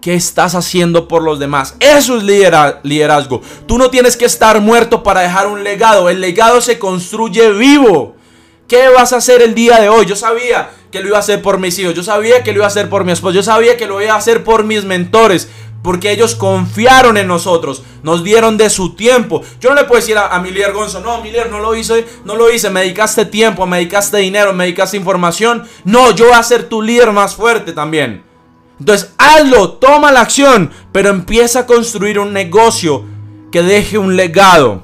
¿Qué 0.00 0.14
estás 0.14 0.54
haciendo 0.54 1.08
por 1.08 1.22
los 1.22 1.38
demás? 1.38 1.76
Eso 1.78 2.16
es 2.16 2.22
liderazgo. 2.22 3.42
Tú 3.66 3.76
no 3.76 3.90
tienes 3.90 4.16
que 4.16 4.24
estar 4.24 4.58
muerto 4.60 5.02
para 5.02 5.20
dejar 5.20 5.46
un 5.46 5.62
legado. 5.62 6.08
El 6.08 6.22
legado 6.22 6.62
se 6.62 6.78
construye 6.78 7.52
vivo. 7.52 8.16
¿Qué 8.66 8.88
vas 8.88 9.12
a 9.12 9.16
hacer 9.16 9.42
el 9.42 9.54
día 9.54 9.78
de 9.78 9.90
hoy? 9.90 10.06
Yo 10.06 10.16
sabía 10.16 10.70
que 10.90 11.00
lo 11.00 11.08
iba 11.08 11.18
a 11.18 11.20
hacer 11.20 11.42
por 11.42 11.58
mis 11.58 11.78
hijos. 11.78 11.92
Yo 11.92 12.02
sabía 12.02 12.42
que 12.42 12.52
lo 12.52 12.58
iba 12.58 12.64
a 12.64 12.68
hacer 12.68 12.88
por 12.88 13.04
mi 13.04 13.12
esposo. 13.12 13.34
Yo 13.34 13.42
sabía 13.42 13.76
que 13.76 13.86
lo 13.86 14.00
iba 14.00 14.14
a 14.14 14.16
hacer 14.16 14.42
por 14.42 14.64
mis 14.64 14.84
mentores. 14.84 15.50
Porque 15.82 16.10
ellos 16.12 16.34
confiaron 16.34 17.18
en 17.18 17.26
nosotros. 17.26 17.82
Nos 18.02 18.24
dieron 18.24 18.56
de 18.56 18.70
su 18.70 18.94
tiempo. 18.94 19.42
Yo 19.60 19.68
no 19.68 19.74
le 19.74 19.84
puedo 19.84 20.00
decir 20.00 20.16
a, 20.16 20.42
líder 20.42 20.72
Gonzo, 20.72 21.00
no, 21.00 21.20
mi 21.20 21.30
no 21.50 21.58
lo 21.58 21.74
hice, 21.74 22.06
no 22.24 22.36
lo 22.36 22.50
hice. 22.50 22.70
Me 22.70 22.80
dedicaste 22.80 23.26
tiempo, 23.26 23.66
me 23.66 23.76
dedicaste 23.76 24.16
dinero, 24.16 24.54
me 24.54 24.64
dedicaste 24.64 24.96
información. 24.96 25.64
No, 25.84 26.14
yo 26.14 26.26
voy 26.26 26.34
a 26.34 26.42
ser 26.42 26.70
tu 26.70 26.80
líder 26.80 27.12
más 27.12 27.34
fuerte 27.34 27.72
también. 27.72 28.29
Entonces, 28.80 29.12
hazlo, 29.18 29.72
toma 29.72 30.10
la 30.10 30.22
acción, 30.22 30.70
pero 30.90 31.10
empieza 31.10 31.60
a 31.60 31.66
construir 31.66 32.18
un 32.18 32.32
negocio 32.32 33.04
que 33.52 33.62
deje 33.62 33.98
un 33.98 34.16
legado. 34.16 34.82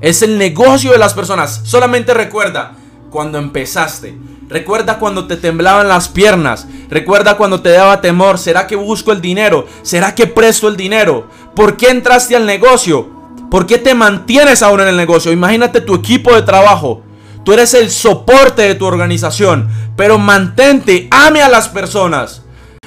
Es 0.00 0.22
el 0.22 0.38
negocio 0.38 0.92
de 0.92 0.98
las 0.98 1.12
personas. 1.12 1.60
Solamente 1.64 2.14
recuerda 2.14 2.72
cuando 3.10 3.38
empezaste. 3.38 4.16
Recuerda 4.48 4.98
cuando 4.98 5.26
te 5.26 5.36
temblaban 5.36 5.86
las 5.86 6.08
piernas. 6.08 6.66
Recuerda 6.88 7.36
cuando 7.36 7.60
te 7.60 7.70
daba 7.70 8.00
temor. 8.00 8.38
¿Será 8.38 8.66
que 8.66 8.74
busco 8.74 9.12
el 9.12 9.20
dinero? 9.20 9.66
¿Será 9.82 10.14
que 10.14 10.26
presto 10.26 10.66
el 10.66 10.76
dinero? 10.76 11.28
¿Por 11.54 11.76
qué 11.76 11.90
entraste 11.90 12.34
al 12.34 12.46
negocio? 12.46 13.10
¿Por 13.50 13.66
qué 13.66 13.76
te 13.78 13.94
mantienes 13.94 14.62
aún 14.62 14.80
en 14.80 14.88
el 14.88 14.96
negocio? 14.96 15.30
Imagínate 15.30 15.82
tu 15.82 15.94
equipo 15.94 16.34
de 16.34 16.42
trabajo. 16.42 17.02
Tú 17.44 17.52
eres 17.52 17.74
el 17.74 17.90
soporte 17.90 18.62
de 18.62 18.74
tu 18.76 18.86
organización. 18.86 19.68
Pero 19.94 20.18
mantente, 20.18 21.06
ame 21.10 21.42
a 21.42 21.48
las 21.50 21.68
personas. 21.68 22.42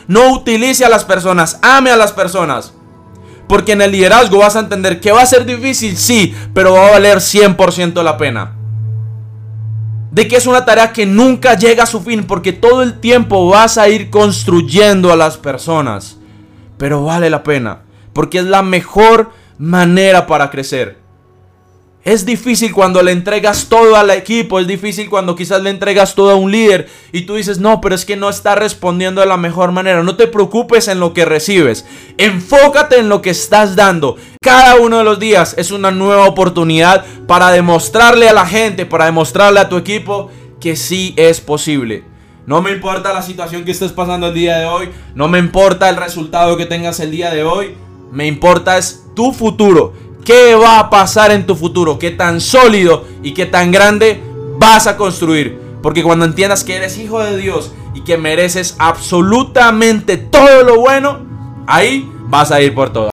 No 0.07 0.31
utilice 0.31 0.85
a 0.85 0.89
las 0.89 1.05
personas, 1.05 1.59
ame 1.61 1.91
a 1.91 1.97
las 1.97 2.11
personas. 2.11 2.73
Porque 3.47 3.73
en 3.73 3.81
el 3.81 3.91
liderazgo 3.91 4.39
vas 4.39 4.55
a 4.55 4.61
entender 4.61 4.99
que 4.99 5.11
va 5.11 5.21
a 5.21 5.25
ser 5.25 5.45
difícil, 5.45 5.97
sí, 5.97 6.33
pero 6.53 6.73
va 6.73 6.87
a 6.87 6.91
valer 6.91 7.17
100% 7.17 8.01
la 8.03 8.17
pena. 8.17 8.55
De 10.11 10.27
que 10.27 10.35
es 10.35 10.47
una 10.47 10.63
tarea 10.63 10.93
que 10.93 11.05
nunca 11.05 11.55
llega 11.55 11.83
a 11.83 11.87
su 11.87 12.01
fin, 12.01 12.25
porque 12.25 12.53
todo 12.53 12.83
el 12.83 12.99
tiempo 12.99 13.49
vas 13.49 13.77
a 13.77 13.89
ir 13.89 14.09
construyendo 14.09 15.11
a 15.11 15.15
las 15.15 15.37
personas. 15.37 16.17
Pero 16.77 17.03
vale 17.03 17.29
la 17.29 17.43
pena, 17.43 17.81
porque 18.13 18.39
es 18.39 18.45
la 18.45 18.61
mejor 18.61 19.31
manera 19.57 20.27
para 20.27 20.49
crecer. 20.49 21.02
Es 22.05 22.25
difícil 22.25 22.73
cuando 22.73 23.01
le 23.01 23.13
entregas 23.13 23.67
todo 23.69 23.95
al 23.95 24.09
equipo, 24.09 24.59
es 24.59 24.67
difícil 24.67 25.09
cuando 25.09 25.37
quizás 25.37 25.63
le 25.63 25.69
entregas 25.69 26.15
todo 26.15 26.31
a 26.31 26.35
un 26.35 26.51
líder 26.51 26.89
y 27.13 27.21
tú 27.21 27.35
dices, 27.35 27.59
no, 27.59 27.79
pero 27.79 27.95
es 27.95 28.03
que 28.03 28.17
no 28.17 28.29
está 28.29 28.55
respondiendo 28.55 29.21
de 29.21 29.27
la 29.27 29.37
mejor 29.37 29.71
manera. 29.71 30.03
No 30.03 30.17
te 30.17 30.27
preocupes 30.27 30.89
en 30.89 30.99
lo 30.99 31.13
que 31.13 31.23
recibes, 31.23 31.85
enfócate 32.17 32.99
en 32.99 33.07
lo 33.07 33.21
que 33.21 33.29
estás 33.29 33.77
dando. 33.77 34.17
Cada 34.41 34.75
uno 34.75 34.97
de 34.97 35.05
los 35.05 35.17
días 35.17 35.55
es 35.57 35.71
una 35.71 35.91
nueva 35.91 36.25
oportunidad 36.25 37.05
para 37.25 37.51
demostrarle 37.51 38.27
a 38.27 38.33
la 38.33 38.45
gente, 38.45 38.85
para 38.85 39.05
demostrarle 39.05 39.61
a 39.61 39.69
tu 39.69 39.77
equipo 39.77 40.29
que 40.59 40.75
sí 40.75 41.13
es 41.15 41.39
posible. 41.39 42.03
No 42.45 42.61
me 42.61 42.71
importa 42.71 43.13
la 43.13 43.21
situación 43.21 43.63
que 43.63 43.71
estés 43.71 43.93
pasando 43.93 44.27
el 44.27 44.33
día 44.33 44.57
de 44.57 44.65
hoy, 44.65 44.89
no 45.15 45.29
me 45.29 45.39
importa 45.39 45.87
el 45.87 45.95
resultado 45.95 46.57
que 46.57 46.65
tengas 46.65 46.99
el 46.99 47.11
día 47.11 47.31
de 47.31 47.45
hoy, 47.45 47.75
me 48.11 48.27
importa 48.27 48.77
es 48.77 49.05
tu 49.15 49.31
futuro. 49.31 49.93
¿Qué 50.23 50.55
va 50.55 50.79
a 50.79 50.89
pasar 50.89 51.31
en 51.31 51.45
tu 51.45 51.55
futuro? 51.55 51.99
¿Qué 51.99 52.11
tan 52.11 52.39
sólido 52.39 53.05
y 53.21 53.33
qué 53.33 53.45
tan 53.45 53.71
grande 53.71 54.23
vas 54.57 54.87
a 54.87 54.95
construir? 54.95 55.59
Porque 55.81 56.01
cuando 56.01 56.23
entiendas 56.23 56.63
que 56.63 56.77
eres 56.77 56.97
hijo 56.97 57.21
de 57.21 57.35
Dios 57.37 57.73
y 57.93 58.01
que 58.01 58.17
mereces 58.17 58.75
absolutamente 58.79 60.15
todo 60.15 60.63
lo 60.63 60.79
bueno, 60.79 61.19
ahí 61.67 62.09
vas 62.27 62.51
a 62.51 62.61
ir 62.61 62.73
por 62.73 62.93
todo. 62.93 63.01